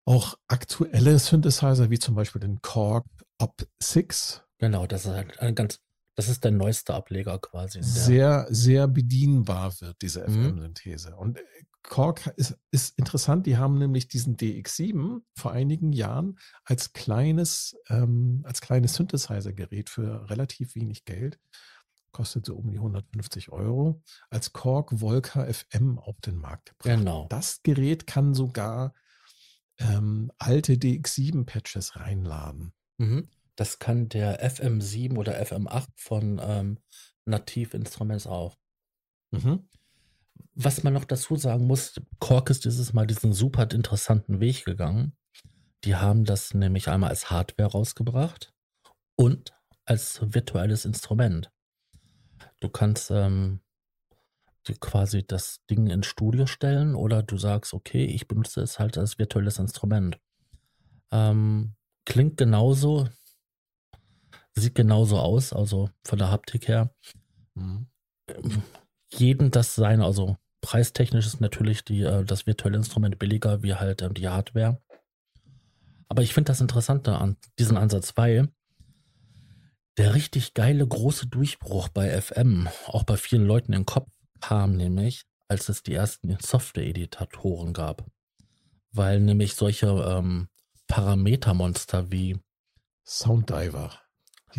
auch 0.05 0.37
aktuelle 0.47 1.19
Synthesizer, 1.19 1.89
wie 1.89 1.99
zum 1.99 2.15
Beispiel 2.15 2.41
den 2.41 2.61
Korg 2.61 3.05
Op 3.37 3.65
6. 3.81 4.43
Genau, 4.57 4.85
das 4.85 5.05
ist 5.05 5.11
halt 5.11 5.39
ein 5.39 5.55
ganz, 5.55 5.79
das 6.15 6.29
ist 6.29 6.43
der 6.43 6.51
neueste 6.51 6.93
Ableger 6.93 7.39
quasi. 7.39 7.81
Sehr, 7.81 8.47
sehr 8.49 8.87
bedienbar 8.87 9.73
wird 9.81 10.01
diese 10.01 10.23
FM-Synthese. 10.23 11.11
Mhm. 11.11 11.17
Und 11.17 11.37
äh, 11.39 11.43
Korg 11.83 12.27
ist, 12.37 12.57
ist 12.71 12.97
interessant, 12.97 13.45
die 13.45 13.57
haben 13.57 13.77
nämlich 13.77 14.07
diesen 14.07 14.37
DX7 14.37 15.21
vor 15.35 15.51
einigen 15.51 15.93
Jahren 15.93 16.37
als 16.63 16.93
kleines, 16.93 17.75
ähm, 17.89 18.41
als 18.45 18.61
kleines 18.61 18.93
Synthesizer-Gerät 18.95 19.89
für 19.89 20.29
relativ 20.29 20.75
wenig 20.75 21.05
Geld, 21.05 21.39
kostet 22.11 22.45
so 22.45 22.55
um 22.55 22.69
die 22.69 22.77
150 22.77 23.51
Euro, 23.51 24.01
als 24.29 24.53
Korg 24.53 25.01
Volca 25.01 25.51
FM 25.51 25.97
auf 25.97 26.19
den 26.21 26.37
Markt 26.37 26.69
gebracht. 26.69 26.97
Genau. 26.97 27.27
Das 27.29 27.63
Gerät 27.63 28.05
kann 28.05 28.33
sogar 28.33 28.93
ähm, 29.77 30.31
alte 30.37 30.73
DX7-Patches 30.73 31.95
reinladen. 31.95 32.73
Mhm. 32.97 33.29
Das 33.55 33.79
kann 33.79 34.09
der 34.09 34.43
FM7 34.47 35.17
oder 35.17 35.41
FM8 35.41 35.87
von 35.95 36.39
ähm, 36.43 36.79
Nativ 37.25 37.73
Instruments 37.73 38.27
auch. 38.27 38.57
Mhm. 39.31 39.67
Was 40.53 40.83
man 40.83 40.93
noch 40.93 41.05
dazu 41.05 41.35
sagen 41.35 41.67
muss, 41.67 41.99
Kork 42.19 42.49
ist 42.49 42.65
dieses 42.65 42.93
Mal 42.93 43.07
diesen 43.07 43.33
super 43.33 43.69
interessanten 43.71 44.39
Weg 44.39 44.65
gegangen. 44.65 45.13
Die 45.83 45.95
haben 45.95 46.25
das 46.25 46.53
nämlich 46.53 46.89
einmal 46.89 47.09
als 47.09 47.31
Hardware 47.31 47.71
rausgebracht 47.71 48.53
und 49.15 49.53
als 49.85 50.19
virtuelles 50.21 50.85
Instrument. 50.85 51.51
Du 52.59 52.69
kannst 52.69 53.09
ähm, 53.11 53.61
quasi 54.79 55.25
das 55.25 55.65
Ding 55.69 55.87
ins 55.87 56.05
Studio 56.05 56.45
stellen 56.45 56.95
oder 56.95 57.23
du 57.23 57.37
sagst, 57.37 57.73
okay, 57.73 58.05
ich 58.05 58.27
benutze 58.27 58.61
es 58.61 58.79
halt 58.79 58.97
als 58.97 59.17
virtuelles 59.17 59.57
Instrument. 59.57 60.19
Ähm, 61.11 61.75
klingt 62.05 62.37
genauso, 62.37 63.09
sieht 64.53 64.75
genauso 64.75 65.19
aus, 65.19 65.51
also 65.51 65.89
von 66.05 66.19
der 66.19 66.29
Haptik 66.29 66.67
her. 66.67 66.93
Mhm. 67.55 67.87
Jeden 69.13 69.51
das 69.51 69.75
sein, 69.75 70.01
also 70.01 70.37
preistechnisch 70.61 71.25
ist 71.25 71.41
natürlich 71.41 71.83
die, 71.83 72.01
äh, 72.01 72.23
das 72.23 72.45
virtuelle 72.47 72.77
Instrument 72.77 73.19
billiger 73.19 73.63
wie 73.63 73.75
halt 73.75 74.01
ähm, 74.01 74.13
die 74.13 74.29
Hardware. 74.29 74.81
Aber 76.07 76.21
ich 76.21 76.33
finde 76.33 76.49
das 76.49 76.61
Interessante 76.61 77.17
an 77.17 77.37
diesen 77.57 77.77
Ansatz, 77.77 78.13
weil 78.15 78.49
der 79.97 80.13
richtig 80.13 80.53
geile 80.53 80.85
große 80.87 81.27
Durchbruch 81.27 81.89
bei 81.89 82.21
FM, 82.21 82.69
auch 82.87 83.03
bei 83.03 83.17
vielen 83.17 83.45
Leuten 83.45 83.73
im 83.73 83.85
Kopf, 83.85 84.09
kam 84.39 84.75
nämlich, 84.75 85.25
als 85.47 85.69
es 85.69 85.83
die 85.83 85.93
ersten 85.93 86.37
Software-Editatoren 86.41 87.73
gab. 87.73 88.05
Weil 88.91 89.19
nämlich 89.19 89.55
solche 89.55 89.87
ähm, 89.87 90.47
Parametermonster 90.87 92.11
wie 92.11 92.39
Sounddiver. 93.05 93.91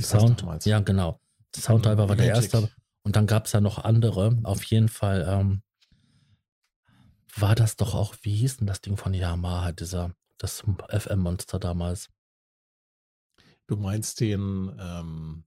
Sound, 0.00 0.64
ja, 0.64 0.80
genau. 0.80 1.20
Sounddiver 1.55 2.09
war 2.09 2.16
der 2.16 2.28
erste. 2.28 2.70
Und 3.05 3.16
dann 3.16 3.26
gab 3.26 3.46
es 3.46 3.53
ja 3.53 3.61
noch 3.61 3.78
andere. 3.78 4.38
Auf 4.44 4.62
jeden 4.64 4.88
Fall 4.88 5.26
ähm, 5.28 5.62
war 7.34 7.55
das 7.55 7.76
doch 7.76 7.94
auch, 7.94 8.14
wie 8.22 8.34
hieß 8.34 8.59
denn 8.59 8.66
das 8.66 8.80
Ding 8.80 8.96
von 8.96 9.14
Yamaha, 9.14 9.72
dieser, 9.72 10.14
das 10.38 10.62
FM-Monster 10.90 11.59
damals? 11.59 12.11
Du 13.66 13.76
meinst 13.76 14.20
den, 14.20 14.74
ähm, 14.78 15.44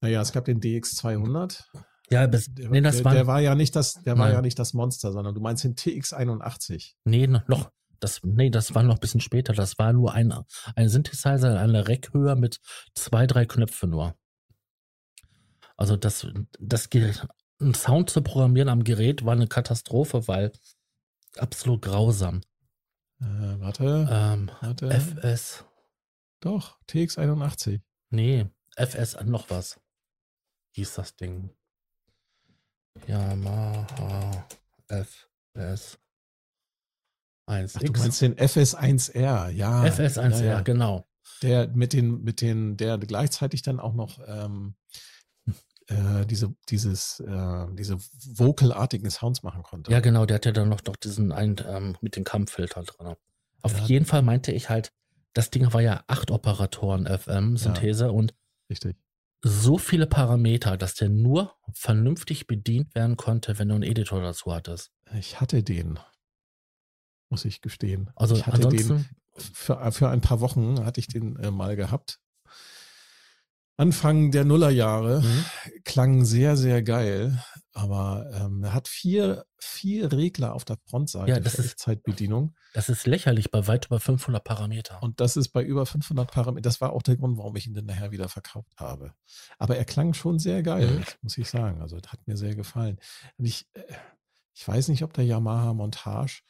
naja, 0.00 0.20
es 0.20 0.32
gab 0.32 0.44
den 0.44 0.60
DX200. 0.60 1.64
Ja, 2.10 2.26
bis, 2.26 2.54
der, 2.54 2.70
nee, 2.70 2.80
das 2.80 2.96
der, 2.96 3.04
war, 3.04 3.14
der 3.14 3.26
war 3.26 3.40
ja 3.40 3.54
nicht 3.54 3.76
das, 3.76 3.94
der 3.94 4.14
nein. 4.14 4.18
war 4.18 4.32
ja 4.32 4.40
nicht 4.40 4.58
das 4.58 4.72
Monster, 4.72 5.12
sondern 5.12 5.34
du 5.34 5.40
meinst 5.40 5.64
den 5.64 5.74
TX81. 5.74 6.94
Nee, 7.04 7.26
noch, 7.26 7.70
das, 8.00 8.20
nee, 8.22 8.50
das 8.50 8.74
war 8.74 8.82
noch 8.82 8.94
ein 8.94 9.00
bisschen 9.00 9.20
später. 9.20 9.52
Das 9.52 9.78
war 9.78 9.92
nur 9.92 10.14
ein, 10.14 10.32
ein 10.74 10.88
Synthesizer 10.88 11.50
in 11.50 11.56
einer 11.56 11.88
Rackhöhe 11.88 12.36
mit 12.36 12.60
zwei, 12.94 13.26
drei 13.26 13.44
Knöpfe 13.44 13.86
nur. 13.86 14.14
Also 15.78 15.96
das, 15.96 16.26
das 16.58 16.90
einen 17.60 17.74
Sound 17.74 18.10
zu 18.10 18.20
programmieren 18.20 18.68
am 18.68 18.84
Gerät 18.84 19.24
war 19.24 19.32
eine 19.32 19.46
Katastrophe, 19.46 20.26
weil 20.28 20.52
absolut 21.36 21.82
grausam. 21.82 22.42
Äh, 23.20 23.24
warte, 23.60 24.08
ähm, 24.10 24.50
warte. 24.60 24.90
FS. 24.90 25.64
Doch, 26.40 26.78
TX81. 26.88 27.80
Nee, 28.10 28.46
FS 28.76 29.16
noch 29.24 29.50
was. 29.50 29.80
Hieß 30.72 30.94
das 30.94 31.16
Ding. 31.16 31.50
Yamaha 33.06 34.46
FS 34.88 35.98
1 37.46 37.76
Ach, 37.76 37.80
du 37.80 37.92
meinst 37.92 38.20
den 38.20 38.34
FS1R, 38.34 39.50
ja. 39.50 39.84
FS1R, 39.84 40.38
ja, 40.38 40.44
ja. 40.44 40.60
genau. 40.60 41.08
Der 41.42 41.68
mit 41.68 41.92
den, 41.92 42.22
mit 42.22 42.40
den, 42.40 42.76
der 42.76 42.98
gleichzeitig 42.98 43.62
dann 43.62 43.80
auch 43.80 43.94
noch 43.94 44.18
ähm, 44.26 44.74
äh, 45.88 46.26
diese, 46.26 46.54
dieses, 46.68 47.20
äh, 47.20 47.66
diese 47.72 47.98
vocalartigen 48.34 49.10
Sounds 49.10 49.42
machen 49.42 49.62
konnte. 49.62 49.90
Ja, 49.90 50.00
genau, 50.00 50.26
der 50.26 50.36
hat 50.36 50.46
ja 50.46 50.52
dann 50.52 50.68
noch, 50.68 50.82
noch 50.84 50.96
diesen 50.96 51.32
einen 51.32 51.56
ähm, 51.66 51.96
mit 52.00 52.16
dem 52.16 52.24
Kampffilter 52.24 52.82
drin. 52.82 53.14
Auf 53.62 53.76
ja. 53.76 53.84
jeden 53.84 54.04
Fall 54.04 54.22
meinte 54.22 54.52
ich 54.52 54.68
halt, 54.68 54.92
das 55.34 55.50
Ding 55.50 55.72
war 55.72 55.80
ja 55.80 56.04
acht 56.06 56.30
Operatoren 56.30 57.06
FM-Synthese 57.06 58.06
ja, 58.06 58.10
und 58.10 58.34
richtig 58.70 58.96
so 59.42 59.78
viele 59.78 60.06
Parameter, 60.06 60.76
dass 60.76 60.94
der 60.94 61.08
nur 61.08 61.54
vernünftig 61.72 62.46
bedient 62.46 62.94
werden 62.94 63.16
konnte, 63.16 63.58
wenn 63.58 63.68
du 63.68 63.74
einen 63.74 63.84
Editor 63.84 64.20
dazu 64.20 64.52
hattest. 64.52 64.90
Ich 65.16 65.40
hatte 65.40 65.62
den, 65.62 65.98
muss 67.28 67.44
ich 67.44 67.60
gestehen. 67.60 68.10
Also 68.16 68.36
ich 68.36 68.46
hatte 68.46 68.68
den 68.68 69.06
für, 69.36 69.92
für 69.92 70.08
ein 70.08 70.20
paar 70.20 70.40
Wochen 70.40 70.84
hatte 70.84 70.98
ich 70.98 71.06
den 71.06 71.36
äh, 71.36 71.50
mal 71.50 71.76
gehabt. 71.76 72.20
Anfang 73.78 74.32
der 74.32 74.44
Nullerjahre 74.44 75.22
mhm. 75.22 75.44
klang 75.84 76.24
sehr, 76.24 76.56
sehr 76.56 76.82
geil, 76.82 77.40
aber 77.72 78.28
ähm, 78.34 78.64
er 78.64 78.74
hat 78.74 78.88
vier, 78.88 79.46
vier 79.60 80.10
Regler 80.10 80.52
auf 80.52 80.64
der 80.64 80.78
Frontseite 80.86 81.30
ja, 81.30 81.38
das 81.38 81.54
für 81.54 81.62
ist, 81.62 81.78
Zeitbedienung. 81.78 82.56
Das 82.74 82.88
ist 82.88 83.06
lächerlich 83.06 83.52
bei 83.52 83.68
weit 83.68 83.86
über 83.86 84.00
500 84.00 84.42
Parameter. 84.42 85.00
Und 85.00 85.20
das 85.20 85.36
ist 85.36 85.50
bei 85.50 85.62
über 85.62 85.86
500 85.86 86.28
Parameter. 86.28 86.62
Das 86.62 86.80
war 86.80 86.92
auch 86.92 87.02
der 87.02 87.16
Grund, 87.16 87.38
warum 87.38 87.54
ich 87.54 87.68
ihn 87.68 87.74
dann 87.74 87.86
nachher 87.86 88.10
wieder 88.10 88.28
verkauft 88.28 88.74
habe. 88.78 89.12
Aber 89.58 89.76
er 89.76 89.84
klang 89.84 90.12
schon 90.12 90.40
sehr 90.40 90.64
geil, 90.64 90.88
mhm. 90.88 91.04
muss 91.22 91.38
ich 91.38 91.48
sagen. 91.48 91.80
Also 91.80 91.98
hat 91.98 92.26
mir 92.26 92.36
sehr 92.36 92.56
gefallen. 92.56 92.98
Und 93.36 93.44
ich, 93.44 93.68
äh, 93.74 93.82
ich 94.54 94.66
weiß 94.66 94.88
nicht, 94.88 95.04
ob 95.04 95.12
der 95.12 95.24
Yamaha 95.24 95.72
Montage 95.72 96.42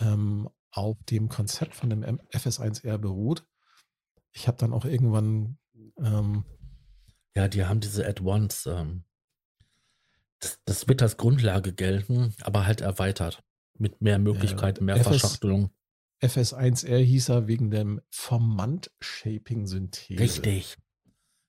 ähm, 0.00 0.50
auf 0.70 0.98
dem 1.08 1.30
Konzept 1.30 1.74
von 1.74 1.88
dem 1.88 2.04
FS1R 2.04 2.98
beruht. 2.98 3.46
Ich 4.32 4.46
habe 4.48 4.58
dann 4.58 4.74
auch 4.74 4.84
irgendwann 4.84 5.56
ähm, 5.96 6.44
ja, 7.34 7.48
die 7.48 7.64
haben 7.64 7.80
diese 7.80 8.06
Add-ons. 8.06 8.66
Ähm, 8.66 9.04
das, 10.40 10.60
das, 10.64 10.86
wird 10.88 11.02
als 11.02 11.16
Grundlage 11.16 11.72
gelten, 11.72 12.34
aber 12.42 12.66
halt 12.66 12.80
erweitert. 12.80 13.44
Mit 13.74 14.00
mehr 14.02 14.18
Möglichkeiten, 14.18 14.84
mehr 14.84 14.96
FS, 14.96 15.20
Verschachtelung. 15.20 15.70
FS1R 16.20 16.98
hieß 16.98 17.28
er 17.28 17.46
wegen 17.46 17.70
dem 17.70 18.00
Formant-Shaping-Synthese. 18.10 20.20
Richtig. 20.20 20.76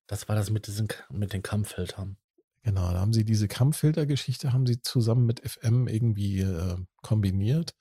Das 0.05 0.27
war 0.27 0.35
das 0.35 0.51
mit, 0.51 0.67
diesen, 0.67 0.89
mit 1.11 1.33
den 1.33 1.41
Kampffiltern. 1.41 2.17
Genau, 2.63 2.91
da 2.91 2.99
haben 2.99 3.13
sie 3.13 3.23
diese 3.23 3.47
Kampffilter-Geschichte 3.47 4.51
haben 4.53 4.67
sie 4.67 4.81
zusammen 4.81 5.25
mit 5.25 5.39
FM 5.47 5.87
irgendwie 5.87 6.41
äh, 6.41 6.77
kombiniert. 7.01 7.73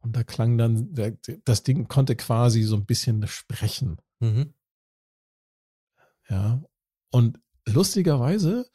Und 0.00 0.16
da 0.16 0.24
klang 0.24 0.58
dann, 0.58 0.94
der, 0.94 1.16
das 1.44 1.62
Ding 1.62 1.88
konnte 1.88 2.16
quasi 2.16 2.62
so 2.62 2.76
ein 2.76 2.86
bisschen 2.86 3.26
sprechen. 3.26 4.00
Mhm. 4.20 4.54
Ja, 6.28 6.62
und 7.10 7.38
lustigerweise, 7.66 8.68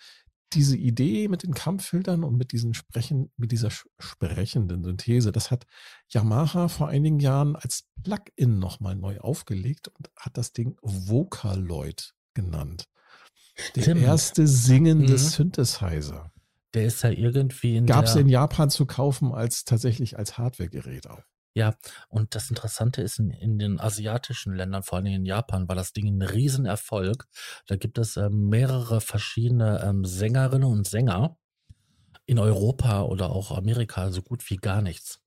diese 0.54 0.78
Idee 0.78 1.28
mit 1.28 1.44
den 1.44 1.54
Kampffiltern 1.54 2.24
und 2.24 2.38
mit 2.38 2.52
diesen 2.52 2.74
Sprechen, 2.74 3.32
mit 3.38 3.52
dieser 3.52 3.72
sprechenden 3.72 4.84
Synthese, 4.84 5.32
das 5.32 5.52
hat 5.52 5.66
Yamaha 6.10 6.68
vor 6.68 6.90
einigen 6.90 7.20
Jahren 7.20 7.56
als 7.56 7.86
Plugin 8.04 8.60
nochmal 8.60 8.96
neu 8.96 9.20
aufgelegt 9.20 9.88
und 9.88 10.10
hat 10.16 10.38
das 10.38 10.54
Ding 10.54 10.78
Vocaloid 10.82 12.14
genannt. 12.34 12.86
Der 13.76 13.84
Stimmt. 13.84 14.02
erste 14.02 14.48
singende 14.48 15.14
mhm. 15.14 15.18
Synthesizer. 15.18 16.32
der 16.74 16.86
ist 16.86 17.04
ja 17.04 17.12
irgendwie 17.12 17.78
in 17.78 17.86
Gab 17.86 18.06
es 18.06 18.16
in 18.16 18.30
Japan 18.30 18.70
zu 18.70 18.86
kaufen 18.86 19.32
als 19.32 19.64
tatsächlich 19.64 20.18
als 20.18 20.38
Hardware-Gerät 20.38 21.08
auch. 21.08 21.22
Ja, 21.56 21.76
und 22.10 22.34
das 22.34 22.50
Interessante 22.50 23.02
ist, 23.02 23.20
in, 23.20 23.30
in 23.30 23.60
den 23.60 23.80
asiatischen 23.80 24.56
Ländern, 24.56 24.82
vor 24.82 24.98
allem 24.98 25.08
in 25.08 25.26
Japan, 25.26 25.68
war 25.68 25.76
das 25.76 25.94
Ding 25.94 26.08
ein 26.08 26.22
Riesenerfolg. 26.22 27.28
Da 27.68 27.76
gibt 27.76 28.00
es 28.00 28.18
ähm, 28.18 28.50
mehrere 28.50 29.02
verschiedene 29.02 29.82
ähm, 29.84 30.04
Sängerinnen 30.04 30.68
und 30.68 30.88
Sänger. 30.88 31.38
In 32.26 32.40
Europa 32.40 33.04
oder 33.04 33.32
auch 33.32 33.52
Amerika 33.52 34.10
so 34.10 34.22
gut 34.22 34.50
wie 34.50 34.56
gar 34.56 34.82
nichts. 34.82 35.22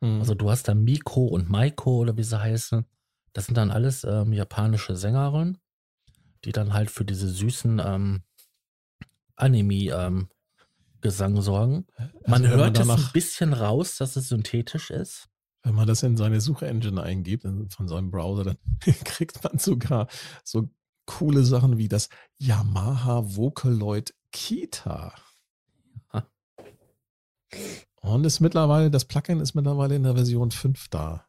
Mhm. 0.00 0.20
Also 0.20 0.34
du 0.34 0.50
hast 0.50 0.68
da 0.68 0.74
Miko 0.74 1.24
und 1.26 1.48
Maiko 1.48 1.96
oder 1.96 2.16
wie 2.16 2.22
sie 2.22 2.38
heißen. 2.38 2.84
Das 3.32 3.46
sind 3.46 3.56
dann 3.56 3.70
alles 3.70 4.04
ähm, 4.04 4.32
japanische 4.32 4.96
Sängerinnen, 4.96 5.58
die 6.44 6.52
dann 6.52 6.74
halt 6.74 6.90
für 6.90 7.04
diese 7.04 7.28
süßen 7.28 7.80
ähm, 7.84 8.22
Anime-Gesang 11.02 11.40
sorgen. 11.42 11.86
Man 12.26 12.44
Also 12.44 12.56
hört 12.56 12.76
es 12.76 12.82
ein 12.82 12.88
danach- 12.88 13.12
bisschen 13.12 13.52
raus, 13.52 13.96
dass 13.96 14.16
es 14.16 14.28
synthetisch 14.28 14.90
ist. 14.90 15.28
Wenn 15.62 15.74
man 15.74 15.86
das 15.86 16.02
in 16.02 16.16
seine 16.16 16.40
Suchengine 16.40 17.02
eingibt, 17.02 17.44
in- 17.44 17.68
von 17.70 17.88
seinem 17.88 18.10
Browser, 18.10 18.44
dann 18.44 18.56
kriegt 19.04 19.42
man 19.44 19.58
sogar 19.58 20.08
so 20.44 20.68
coole 21.06 21.42
Sachen 21.44 21.78
wie 21.78 21.88
das 21.88 22.08
Yamaha 22.38 23.22
Vocaloid 23.36 24.14
Kita. 24.30 25.14
Ah. 26.10 26.22
Und 28.02 28.24
ist 28.24 28.40
mittlerweile, 28.40 28.90
das 28.90 29.04
Plugin 29.06 29.40
ist 29.40 29.54
mittlerweile 29.54 29.96
in 29.96 30.02
der 30.02 30.14
Version 30.14 30.50
5 30.50 30.88
da. 30.88 31.24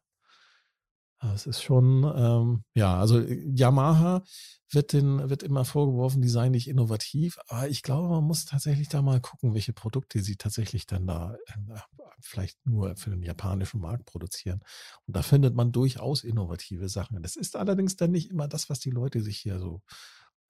Das 1.21 1.47
ist 1.47 1.61
schon, 1.61 2.03
ähm, 2.15 2.63
ja, 2.75 2.97
also 2.97 3.19
Yamaha 3.19 4.23
wird, 4.71 4.93
den, 4.93 5.29
wird 5.29 5.43
immer 5.43 5.65
vorgeworfen, 5.65 6.21
die 6.21 6.29
seien 6.29 6.51
nicht 6.53 6.69
innovativ, 6.69 7.37
aber 7.47 7.67
ich 7.67 7.83
glaube, 7.83 8.07
man 8.07 8.23
muss 8.23 8.45
tatsächlich 8.45 8.87
da 8.87 9.01
mal 9.01 9.19
gucken, 9.19 9.53
welche 9.53 9.73
Produkte 9.73 10.21
sie 10.21 10.37
tatsächlich 10.37 10.85
dann 10.87 11.07
da 11.07 11.35
äh, 11.47 11.79
vielleicht 12.21 12.65
nur 12.65 12.95
für 12.95 13.09
den 13.09 13.21
japanischen 13.23 13.81
Markt 13.81 14.05
produzieren. 14.05 14.61
Und 15.07 15.15
da 15.15 15.21
findet 15.21 15.55
man 15.55 15.71
durchaus 15.73 16.23
innovative 16.23 16.87
Sachen. 16.87 17.21
Das 17.21 17.35
ist 17.35 17.55
allerdings 17.57 17.97
dann 17.97 18.11
nicht 18.11 18.29
immer 18.29 18.47
das, 18.47 18.69
was 18.69 18.79
die 18.79 18.91
Leute 18.91 19.21
sich 19.21 19.39
hier 19.39 19.59
so, 19.59 19.81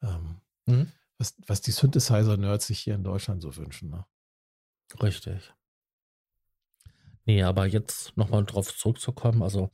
ähm, 0.04 0.42
Mhm. 0.68 0.92
was, 1.18 1.36
was 1.48 1.62
die 1.62 1.72
Synthesizer-Nerds 1.72 2.68
sich 2.68 2.80
hier 2.80 2.96
in 2.96 3.04
Deutschland 3.04 3.42
so 3.42 3.56
wünschen. 3.58 3.90
Ne? 3.90 4.06
Richtig. 5.02 5.52
Nee, 7.26 7.44
aber 7.44 7.66
jetzt 7.68 8.16
nochmal 8.18 8.44
drauf 8.46 8.76
zurückzukommen, 8.76 9.44
also 9.44 9.70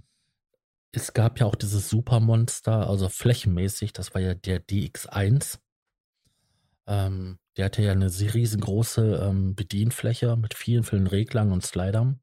es 0.95 1.13
gab 1.13 1.39
ja 1.39 1.45
auch 1.45 1.55
dieses 1.55 1.89
Supermonster, 1.89 2.87
also 2.89 3.09
flächenmäßig, 3.09 3.93
das 3.93 4.13
war 4.13 4.21
ja 4.21 4.33
der 4.33 4.59
DX1. 4.65 5.59
Ähm, 6.87 7.39
der 7.57 7.65
hatte 7.65 7.81
ja 7.81 7.91
eine 7.93 8.07
riesengroße 8.11 9.27
ähm, 9.27 9.55
Bedienfläche 9.55 10.35
mit 10.35 10.53
vielen, 10.53 10.83
vielen 10.83 11.07
Reglern 11.07 11.51
und 11.51 11.65
Slidern. 11.65 12.19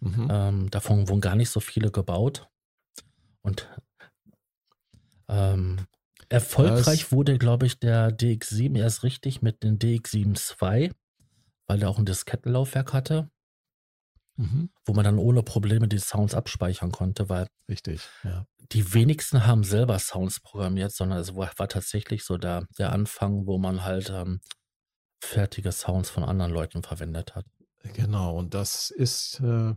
Mhm. 0.00 0.28
Ähm, 0.30 0.70
davon 0.70 1.08
wurden 1.08 1.20
gar 1.20 1.36
nicht 1.36 1.50
so 1.50 1.60
viele 1.60 1.90
gebaut. 1.90 2.48
Und 3.42 3.68
ähm, 5.28 5.86
erfolgreich 6.28 7.02
Das- 7.02 7.12
wurde, 7.12 7.38
glaube 7.38 7.66
ich, 7.66 7.78
der 7.78 8.10
DX7 8.10 8.76
erst 8.78 9.02
richtig 9.02 9.42
mit 9.42 9.62
dem 9.62 9.78
DX7 9.78 10.34
II, 10.60 10.92
weil 11.66 11.78
der 11.78 11.88
auch 11.88 11.98
ein 11.98 12.04
Diskettenlaufwerk 12.06 12.92
hatte, 12.92 13.30
Mhm. 14.38 14.70
wo 14.84 14.92
man 14.92 15.04
dann 15.04 15.18
ohne 15.18 15.42
Probleme 15.42 15.88
die 15.88 15.98
Sounds 15.98 16.34
abspeichern 16.34 16.92
konnte, 16.92 17.28
weil 17.28 17.46
Richtig, 17.68 18.02
ja. 18.22 18.46
die 18.72 18.92
wenigsten 18.92 19.46
haben 19.46 19.64
selber 19.64 19.98
Sounds 19.98 20.40
programmiert, 20.40 20.92
sondern 20.92 21.18
es 21.18 21.34
war, 21.34 21.50
war 21.56 21.68
tatsächlich 21.68 22.24
so 22.24 22.36
der, 22.36 22.66
der 22.78 22.92
Anfang, 22.92 23.46
wo 23.46 23.58
man 23.58 23.84
halt 23.84 24.10
ähm, 24.10 24.40
fertige 25.22 25.72
Sounds 25.72 26.10
von 26.10 26.24
anderen 26.24 26.52
Leuten 26.52 26.82
verwendet 26.82 27.34
hat. 27.34 27.46
Genau, 27.94 28.36
und 28.36 28.54
das 28.54 28.90
ist 28.90 29.40
äh, 29.40 29.74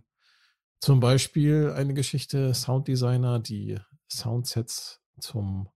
zum 0.79 0.99
Beispiel 0.99 1.71
eine 1.75 1.93
Geschichte, 1.93 2.53
Sounddesigner, 2.53 3.39
die 3.39 3.79
Soundsets 4.11 5.01
zum 5.19 5.69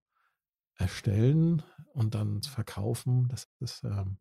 Erstellen 0.76 1.64
und 1.94 2.16
dann 2.16 2.42
verkaufen. 2.42 3.28
Das 3.30 3.48
ist, 3.60 3.84
ähm, 3.84 4.18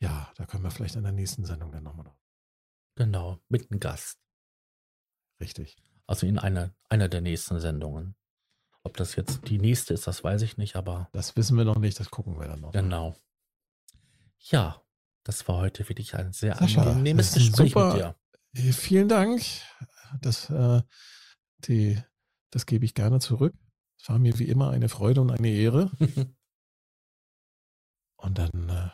ja, 0.00 0.32
da 0.36 0.46
können 0.46 0.64
wir 0.64 0.70
vielleicht 0.70 0.96
in 0.96 1.02
der 1.02 1.12
nächsten 1.12 1.44
Sendung 1.44 1.72
dann 1.72 1.84
nochmal 1.84 2.06
noch. 2.06 2.23
Genau, 2.96 3.40
mit 3.48 3.70
einem 3.70 3.80
Gast. 3.80 4.18
Richtig. 5.40 5.76
Also 6.06 6.26
in 6.26 6.38
einer, 6.38 6.74
einer 6.88 7.08
der 7.08 7.20
nächsten 7.20 7.58
Sendungen. 7.60 8.14
Ob 8.82 8.96
das 8.98 9.16
jetzt 9.16 9.48
die 9.48 9.58
nächste 9.58 9.94
ist, 9.94 10.06
das 10.06 10.22
weiß 10.22 10.42
ich 10.42 10.58
nicht, 10.58 10.76
aber 10.76 11.08
Das 11.12 11.36
wissen 11.36 11.56
wir 11.56 11.64
noch 11.64 11.78
nicht, 11.78 11.98
das 11.98 12.10
gucken 12.10 12.38
wir 12.38 12.46
dann 12.46 12.60
noch. 12.60 12.72
genau. 12.72 13.16
Ja, 14.50 14.82
das 15.24 15.48
war 15.48 15.56
heute 15.56 15.88
wirklich 15.88 16.14
ein 16.14 16.32
sehr 16.32 16.54
Sascha, 16.56 16.82
angenehmes 16.82 17.32
Gespräch 17.32 17.70
super- 17.72 17.94
mit 17.94 18.02
dir. 18.02 18.14
Äh, 18.68 18.72
Vielen 18.72 19.08
Dank. 19.08 19.42
Das, 20.20 20.50
äh, 20.50 20.82
die, 21.60 21.98
das 22.50 22.66
gebe 22.66 22.84
ich 22.84 22.92
gerne 22.94 23.20
zurück. 23.20 23.54
Es 23.98 24.08
war 24.10 24.18
mir 24.18 24.38
wie 24.38 24.48
immer 24.48 24.70
eine 24.70 24.90
Freude 24.90 25.22
und 25.22 25.30
eine 25.30 25.48
Ehre. 25.48 25.90
Und 28.16 28.38
dann, 28.38 28.68
äh, 28.70 28.90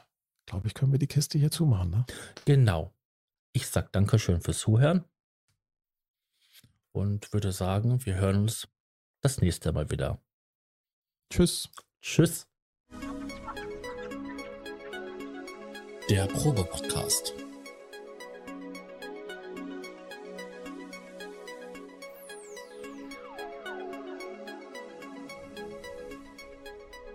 glaube 0.47 0.67
ich, 0.67 0.75
können 0.75 0.91
wir 0.93 0.99
die 0.99 1.07
Kiste 1.07 1.39
hier 1.39 1.51
zumachen. 1.51 1.91
Ne? 1.91 2.05
genau. 2.47 2.93
Ich 3.53 3.67
sag 3.67 3.93
Dankeschön 3.93 4.41
fürs 4.41 4.61
Zuhören 4.61 5.05
und 6.93 7.33
würde 7.33 7.51
sagen, 7.51 8.05
wir 8.07 8.15
hören 8.15 8.43
uns 8.43 8.69
das 9.23 9.41
nächste 9.41 9.73
Mal 9.73 9.91
wieder. 9.91 10.23
Tschüss. 11.31 11.69
Tschüss. 12.01 12.47
Der 16.09 16.27
Probe-Podcast. 16.27 17.35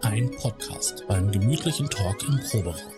Ein 0.02 0.32
Podcast 0.32 1.06
beim 1.08 1.32
gemütlichen 1.32 1.90
Talk 1.90 2.24
im 2.28 2.40
Proberaum. 2.40 2.95